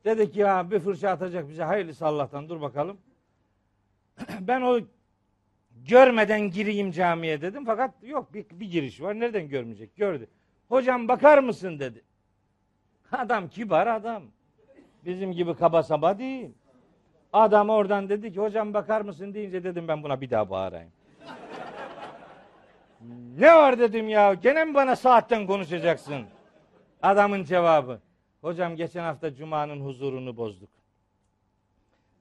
Dedik 0.05 0.37
ya 0.37 0.71
bir 0.71 0.81
fırça 0.81 1.11
atacak 1.11 1.49
bize 1.49 1.63
hayırlısı 1.63 2.07
Allah'tan 2.07 2.49
dur 2.49 2.61
bakalım. 2.61 2.99
ben 4.41 4.61
o 4.61 4.81
görmeden 5.71 6.41
gireyim 6.41 6.91
camiye 6.91 7.43
dedim 7.43 7.65
fakat 7.65 7.95
yok 8.03 8.35
bir, 8.35 8.47
bir 8.51 8.71
giriş 8.71 9.01
var 9.01 9.21
nereden 9.21 9.49
görmeyecek 9.49 9.97
gördü. 9.97 10.27
Hocam 10.69 11.09
bakar 11.09 11.39
mısın 11.39 11.79
dedi. 11.79 12.03
Adam 13.13 13.49
kibar 13.49 13.87
adam. 13.87 14.23
Bizim 15.05 15.33
gibi 15.33 15.55
kaba 15.55 15.83
saba 15.83 16.19
değil. 16.19 16.51
Adam 17.33 17.71
oradan 17.71 18.09
dedi 18.09 18.33
ki 18.33 18.41
hocam 18.41 18.75
bakar 18.75 19.01
mısın 19.01 19.35
deyince 19.35 19.65
dedim 19.65 19.89
ben 19.89 20.03
buna 20.03 20.21
bir 20.21 20.31
daha 20.31 20.51
bağırayım. 20.51 20.91
ne 23.39 23.55
var 23.55 23.79
dedim 23.79 24.09
ya 24.09 24.35
gene 24.35 24.65
mi 24.65 24.75
bana 24.75 24.97
saatten 24.97 25.47
konuşacaksın? 25.47 26.23
Adamın 27.03 27.45
cevabı. 27.45 28.01
Hocam 28.41 28.77
geçen 28.77 29.05
hafta 29.05 29.35
Cuma'nın 29.35 29.81
huzurunu 29.81 30.37
bozduk. 30.37 30.71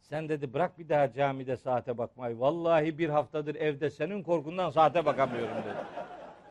Sen 0.01 0.29
dedi 0.29 0.53
bırak 0.53 0.79
bir 0.79 0.89
daha 0.89 1.13
camide 1.13 1.57
saate 1.57 1.97
bakmayı. 1.97 2.39
Vallahi 2.39 2.97
bir 2.97 3.09
haftadır 3.09 3.55
evde 3.55 3.89
senin 3.89 4.23
korkundan 4.23 4.69
saate 4.69 5.05
bakamıyorum 5.05 5.55
dedi. 5.57 5.75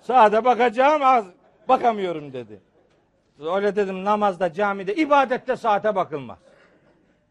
Saate 0.01 0.45
bakacağım 0.45 1.03
az 1.03 1.27
bakamıyorum 1.69 2.33
dedi. 2.33 2.61
Öyle 3.41 3.77
dedim 3.77 4.05
namazda, 4.05 4.53
camide, 4.53 4.95
ibadette 4.95 5.57
saate 5.57 5.95
bakılmaz. 5.95 6.39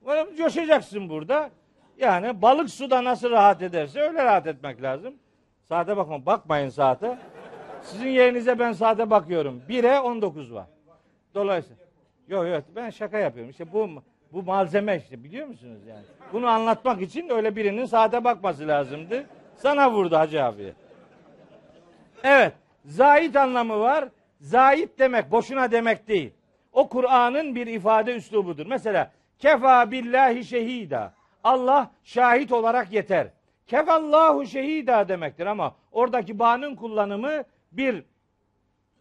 Böyle 0.06 0.36
coşacaksın 0.36 1.10
burada. 1.10 1.50
Yani 1.98 2.42
balık 2.42 2.70
suda 2.70 3.04
nasıl 3.04 3.30
rahat 3.30 3.62
ederse 3.62 4.02
öyle 4.02 4.24
rahat 4.24 4.48
etmek 4.48 4.82
lazım. 4.82 5.14
Saate 5.64 5.98
bakma. 5.98 6.26
Bakmayın 6.26 6.70
saate. 6.70 7.18
Sizin 7.82 8.10
yerinize 8.10 8.60
ben 8.60 8.72
saate 8.72 9.10
bakıyorum. 9.10 9.62
1'e 9.70 10.00
19 10.00 10.54
var. 10.54 10.66
Dolayısıyla. 11.36 11.84
Yok 12.28 12.48
yok 12.48 12.64
ben 12.76 12.90
şaka 12.90 13.18
yapıyorum. 13.18 13.50
İşte 13.52 13.74
bu 13.74 13.90
bu 14.32 14.44
malzeme 14.44 14.98
işte 14.98 15.24
biliyor 15.24 15.48
musunuz 15.48 15.80
yani? 15.88 16.04
Bunu 16.34 16.48
anlatmak 16.48 17.02
için 17.02 17.30
öyle 17.30 17.56
birinin 17.56 17.86
saate 17.86 18.24
bakması 18.24 18.68
lazımdı. 18.68 19.26
Sana 19.56 19.92
vurdu 19.92 20.16
Hacı 20.16 20.44
abi. 20.44 20.74
Evet. 22.24 22.54
Zahit 22.86 23.36
anlamı 23.36 23.80
var. 23.80 24.10
Zahit 24.42 25.00
demek 25.00 25.32
boşuna 25.32 25.72
demek 25.72 26.08
değil. 26.08 26.34
O 26.74 26.90
Kur'an'ın 26.90 27.56
bir 27.56 27.68
ifade 27.68 28.16
üslubudur. 28.16 28.66
Mesela 28.66 29.12
kefa 29.40 29.92
billahi 29.92 30.44
şehida. 30.44 31.14
Allah 31.44 31.92
şahit 32.04 32.52
olarak 32.52 32.94
yeter. 32.94 33.28
Kefallahu 33.68 34.46
şehida 34.46 35.10
demektir 35.10 35.46
ama 35.46 35.76
oradaki 35.92 36.40
bağının 36.40 36.76
kullanımı 36.76 37.44
bir 37.72 38.04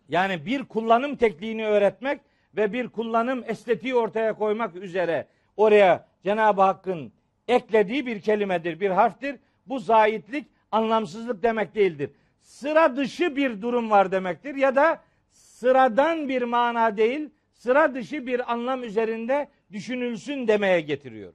yani 0.09 0.47
bir 0.47 0.65
kullanım 0.65 1.16
tekniğini 1.16 1.66
öğretmek 1.66 2.20
ve 2.56 2.73
bir 2.73 2.89
kullanım 2.89 3.44
estetiği 3.47 3.94
ortaya 3.94 4.32
koymak 4.32 4.77
üzere 4.77 5.27
oraya 5.56 6.06
Cenab-ı 6.24 6.62
Hakk'ın 6.62 7.12
eklediği 7.48 8.06
bir 8.06 8.20
kelimedir, 8.20 8.81
bir 8.81 8.90
harftir. 8.90 9.36
Bu 9.66 9.78
zaitlik 9.78 10.47
anlamsızlık 10.73 11.43
demek 11.43 11.74
değildir. 11.74 12.10
Sıra 12.40 12.97
dışı 12.97 13.36
bir 13.36 13.62
durum 13.62 13.90
var 13.90 14.12
demektir 14.12 14.55
ya 14.55 14.77
da 14.77 15.01
sıradan 15.32 16.28
bir 16.28 16.43
mana 16.43 16.97
değil, 16.97 17.31
sıra 17.55 17.94
dışı 17.94 18.27
bir 18.27 18.52
anlam 18.52 18.85
üzerinde 18.85 19.48
düşünülsün 19.73 20.49
demeye 20.49 20.81
getiriyor. 20.81 21.32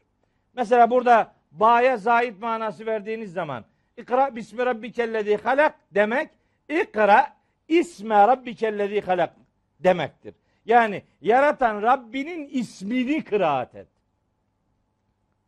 Mesela 0.54 0.90
burada 0.90 1.34
ba'ya 1.52 1.98
zait 1.98 2.42
manası 2.42 2.86
verdiğiniz 2.86 3.34
zaman 3.34 3.66
ikra 3.98 4.36
bismi 4.36 4.66
rabbikellezi 4.66 5.38
halak 5.38 5.76
demek 5.92 6.30
ikra 6.70 7.38
isme 7.68 8.16
rabbikellezi 8.16 9.02
halak 9.02 9.36
demektir. 9.80 10.36
Yani 10.66 11.04
yaratan 11.22 11.82
Rabbinin 11.82 12.48
ismini 12.48 13.24
kıraat 13.24 13.76
et. 13.76 13.88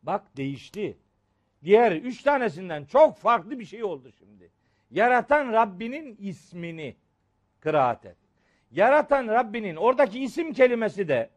Bak 0.04 0.38
değişti. 0.38 0.98
Diğer 1.64 1.92
üç 1.92 2.24
tanesinden 2.24 2.86
çok 2.86 3.18
farklı 3.18 3.60
bir 3.60 3.66
şey 3.66 3.84
oldu 3.84 4.12
şimdi. 4.12 4.52
Yaratan 4.92 5.54
Rabbinin 5.54 6.16
ismini 6.20 6.96
kıraat 7.60 8.06
et. 8.06 8.18
Yaratan 8.72 9.28
Rabbinin 9.28 9.76
oradaki 9.76 10.20
isim 10.20 10.54
kelimesi 10.54 11.08
de 11.08 11.30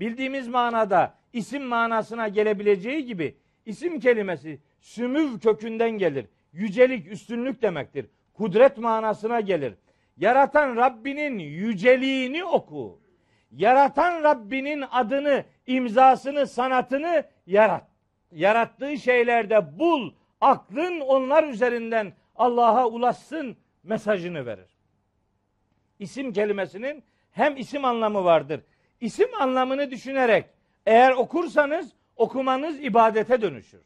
bildiğimiz 0.00 0.48
manada 0.48 1.14
isim 1.32 1.64
manasına 1.64 2.28
gelebileceği 2.28 3.04
gibi 3.04 3.36
isim 3.66 4.00
kelimesi 4.00 4.60
sümüv 4.80 5.38
kökünden 5.38 5.90
gelir. 5.90 6.26
Yücelik, 6.52 7.12
üstünlük 7.12 7.62
demektir. 7.62 8.06
Kudret 8.34 8.78
manasına 8.78 9.40
gelir. 9.40 9.74
Yaratan 10.16 10.76
Rabbinin 10.76 11.38
yüceliğini 11.38 12.44
oku. 12.44 13.00
Yaratan 13.52 14.22
Rabbinin 14.22 14.84
adını, 14.90 15.44
imzasını, 15.66 16.46
sanatını 16.46 17.24
yarat. 17.46 17.84
Yarattığı 18.32 18.98
şeylerde 18.98 19.78
bul. 19.78 20.12
Aklın 20.40 21.00
onlar 21.00 21.44
üzerinden 21.44 22.12
Allah'a 22.36 22.86
ulaşsın 22.86 23.56
mesajını 23.82 24.46
verir. 24.46 24.76
İsim 25.98 26.32
kelimesinin 26.32 27.04
hem 27.30 27.56
isim 27.56 27.84
anlamı 27.84 28.24
vardır. 28.24 28.60
İsim 29.00 29.28
anlamını 29.40 29.90
düşünerek 29.90 30.44
eğer 30.86 31.12
okursanız 31.12 31.92
okumanız 32.16 32.80
ibadete 32.80 33.42
dönüşür. 33.42 33.80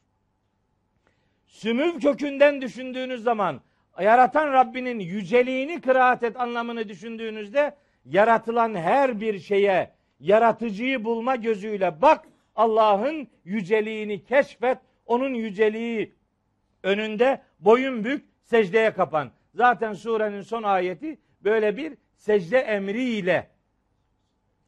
Sümüv 1.46 2.00
kökünden 2.00 2.62
düşündüğünüz 2.62 3.22
zaman 3.22 3.60
yaratan 4.00 4.52
Rabbinin 4.52 4.98
yüceliğini 4.98 5.80
kıraat 5.80 6.22
et 6.22 6.40
anlamını 6.40 6.88
düşündüğünüzde 6.88 7.76
yaratılan 8.04 8.74
her 8.74 9.20
bir 9.20 9.38
şeye 9.38 9.90
yaratıcıyı 10.20 11.04
bulma 11.04 11.36
gözüyle 11.36 12.02
bak 12.02 12.24
Allah'ın 12.56 13.28
yüceliğini 13.44 14.24
keşfet 14.24 14.78
onun 15.06 15.34
yüceliği 15.34 16.14
önünde 16.82 17.42
boyun 17.60 18.04
bük 18.04 18.24
secdeye 18.42 18.92
kapan. 18.92 19.30
Zaten 19.54 19.92
surenin 19.92 20.42
son 20.42 20.62
ayeti 20.62 21.18
böyle 21.44 21.76
bir 21.76 21.92
secde 22.16 22.58
emriyle 22.58 23.51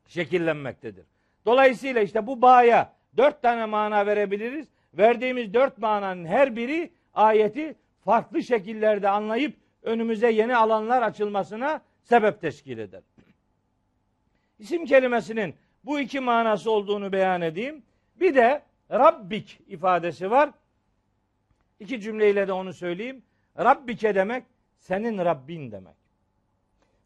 şekillenmektedir. 0.09 1.05
Dolayısıyla 1.47 2.01
işte 2.01 2.27
bu 2.27 2.43
bağya 2.43 2.93
dört 3.17 3.43
tane 3.43 3.67
mana 3.67 4.07
verebiliriz. 4.07 4.69
Verdiğimiz 4.95 5.55
dört 5.55 5.79
mananın 5.79 6.25
her 6.25 6.57
biri 6.57 6.91
ayeti 7.15 7.75
farklı 8.05 8.43
şekillerde 8.43 9.09
anlayıp 9.09 9.57
önümüze 9.83 10.31
yeni 10.31 10.57
alanlar 10.57 11.03
açılmasına 11.03 11.81
sebep 12.03 12.41
teşkil 12.41 12.79
eder. 12.79 13.03
İsim 14.59 14.87
kelimesinin 14.87 15.55
bu 15.85 16.01
iki 16.01 16.21
manası 16.21 16.71
olduğunu 16.71 17.13
beyan 17.13 17.43
edeyim. 17.43 17.83
Bir 18.21 18.35
de 18.35 18.63
Rabbik 18.91 19.61
ifadesi 19.69 20.31
var. 20.31 20.51
İki 21.81 22.01
cümleyle 22.01 22.49
de 22.49 22.53
onu 22.53 22.73
söyleyeyim. 22.73 23.23
Rabbike 23.59 24.15
demek 24.15 24.45
senin 24.79 25.19
Rabbin 25.19 25.73
demek. 25.73 25.95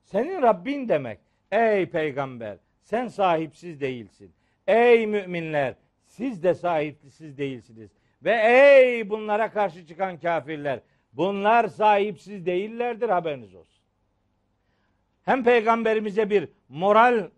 Senin 0.04 0.42
Rabbin 0.42 0.88
demek. 0.88 1.18
Ey 1.50 1.90
peygamber 1.90 2.56
sen 2.88 3.08
sahipsiz 3.08 3.80
değilsin. 3.80 4.32
Ey 4.66 5.06
müminler 5.06 5.74
siz 6.04 6.42
de 6.42 6.54
sahipsiz 6.54 7.38
değilsiniz. 7.38 7.90
Ve 8.24 8.32
ey 8.32 9.10
bunlara 9.10 9.50
karşı 9.50 9.86
çıkan 9.86 10.18
kafirler 10.18 10.80
bunlar 11.12 11.68
sahipsiz 11.68 12.46
değillerdir 12.46 13.08
haberiniz 13.08 13.54
olsun. 13.54 13.84
Hem 15.24 15.44
peygamberimize 15.44 16.30
bir 16.30 16.48
moral 16.68 17.30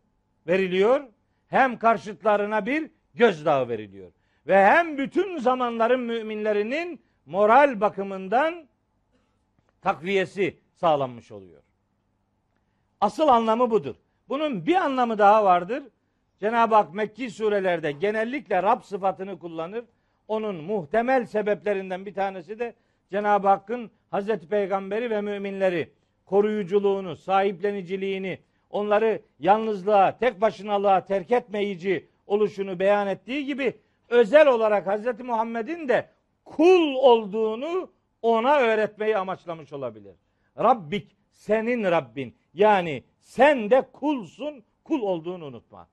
veriliyor 0.47 1.01
hem 1.49 1.79
karşıtlarına 1.79 2.67
bir 2.67 2.91
gözdağı 3.15 3.69
veriliyor. 3.69 4.13
Ve 4.47 4.65
hem 4.65 4.99
bütün 4.99 5.39
zamanların 5.39 6.01
müminlerinin 6.01 7.03
moral 7.27 7.81
bakımından 7.81 8.69
takviyesi 9.83 10.59
sağlanmış 10.75 11.33
oluyor. 11.33 11.63
Asıl 13.01 13.29
anlamı 13.29 13.71
budur. 13.71 13.97
Bunun 14.31 14.67
bir 14.67 14.75
anlamı 14.75 15.19
daha 15.19 15.45
vardır. 15.45 15.83
Cenab-ı 16.41 16.75
Hak 16.75 16.95
Mekki 16.95 17.31
surelerde 17.31 17.93
genellikle 17.93 18.63
Rab 18.63 18.83
sıfatını 18.83 19.39
kullanır. 19.39 19.85
Onun 20.29 20.57
muhtemel 20.57 21.27
sebeplerinden 21.27 22.07
bir 22.07 22.15
tanesi 22.15 22.59
de 22.59 22.75
Cenab-ı 23.11 23.49
Hakk'ın 23.49 23.91
Hazreti 24.11 24.49
Peygamberi 24.49 25.11
ve 25.11 25.21
müminleri 25.21 25.93
koruyuculuğunu, 26.27 27.17
sahipleniciliğini, 27.17 28.39
onları 28.71 29.23
yalnızlığa, 29.39 30.19
tek 30.19 30.41
başınalığa 30.41 31.05
terk 31.05 31.31
etmeyici 31.31 32.09
oluşunu 32.27 32.79
beyan 32.79 33.09
ettiği 33.09 33.47
gibi 33.47 33.79
özel 34.09 34.47
olarak 34.47 34.87
Hazreti 34.87 35.23
Muhammed'in 35.23 35.89
de 35.89 36.09
kul 36.45 36.95
olduğunu 36.95 37.91
ona 38.23 38.57
öğretmeyi 38.57 39.17
amaçlamış 39.17 39.73
olabilir. 39.73 40.15
Rabbik 40.59 41.17
senin 41.33 41.85
Rabbin. 41.85 42.37
Yani 42.55 43.05
sen 43.31 43.71
de 43.71 43.83
kulsun, 43.93 44.65
kul 44.85 45.03
olduğunu 45.03 45.45
unutma. 45.45 45.89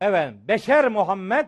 Evet, 0.00 0.34
beşer 0.48 0.88
Muhammed 0.88 1.46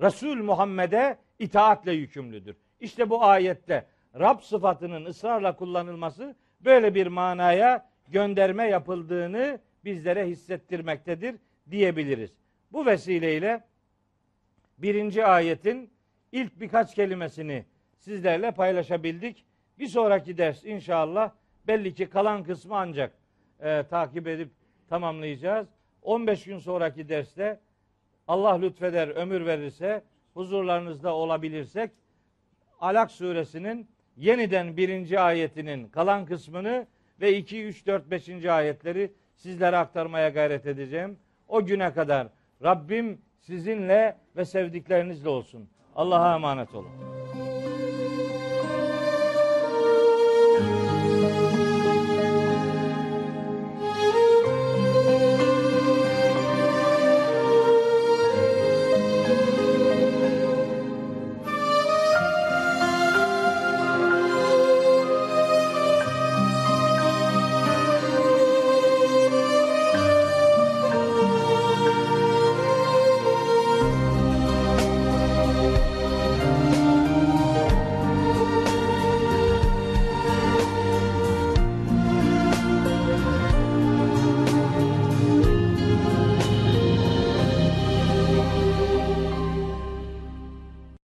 Resul 0.00 0.36
Muhammed'e 0.36 1.18
itaatle 1.38 1.92
yükümlüdür. 1.92 2.56
İşte 2.80 3.10
bu 3.10 3.24
ayette 3.24 3.86
Rab 4.18 4.40
sıfatının 4.40 5.04
ısrarla 5.04 5.56
kullanılması 5.56 6.36
böyle 6.60 6.94
bir 6.94 7.06
manaya 7.06 7.90
gönderme 8.08 8.68
yapıldığını 8.68 9.60
bizlere 9.84 10.26
hissettirmektedir 10.26 11.36
diyebiliriz. 11.70 12.30
Bu 12.72 12.86
vesileyle 12.86 13.64
birinci 14.78 15.26
ayetin 15.26 15.90
ilk 16.32 16.60
birkaç 16.60 16.94
kelimesini 16.94 17.64
sizlerle 17.98 18.50
paylaşabildik. 18.50 19.44
Bir 19.78 19.86
sonraki 19.86 20.38
ders 20.38 20.64
inşallah 20.64 21.30
belli 21.66 21.94
ki 21.94 22.10
kalan 22.10 22.44
kısmı 22.44 22.76
ancak 22.76 23.23
e, 23.60 23.82
takip 23.90 24.28
edip 24.28 24.50
tamamlayacağız. 24.88 25.68
15 26.02 26.44
gün 26.44 26.58
sonraki 26.58 27.08
derste 27.08 27.60
Allah 28.28 28.54
lütfeder, 28.58 29.08
ömür 29.08 29.46
verirse 29.46 30.02
huzurlarınızda 30.34 31.14
olabilirsek 31.14 31.90
Alak 32.80 33.10
suresinin 33.10 33.88
yeniden 34.16 34.76
birinci 34.76 35.20
ayetinin 35.20 35.88
kalan 35.88 36.26
kısmını 36.26 36.86
ve 37.20 37.36
2, 37.36 37.64
3, 37.64 37.86
4, 37.86 38.10
5. 38.10 38.44
ayetleri 38.44 39.12
sizlere 39.34 39.76
aktarmaya 39.76 40.28
gayret 40.28 40.66
edeceğim. 40.66 41.18
O 41.48 41.64
güne 41.64 41.92
kadar 41.92 42.28
Rabbim 42.62 43.20
sizinle 43.40 44.16
ve 44.36 44.44
sevdiklerinizle 44.44 45.28
olsun. 45.28 45.68
Allah'a 45.96 46.34
emanet 46.34 46.74
olun. 46.74 47.53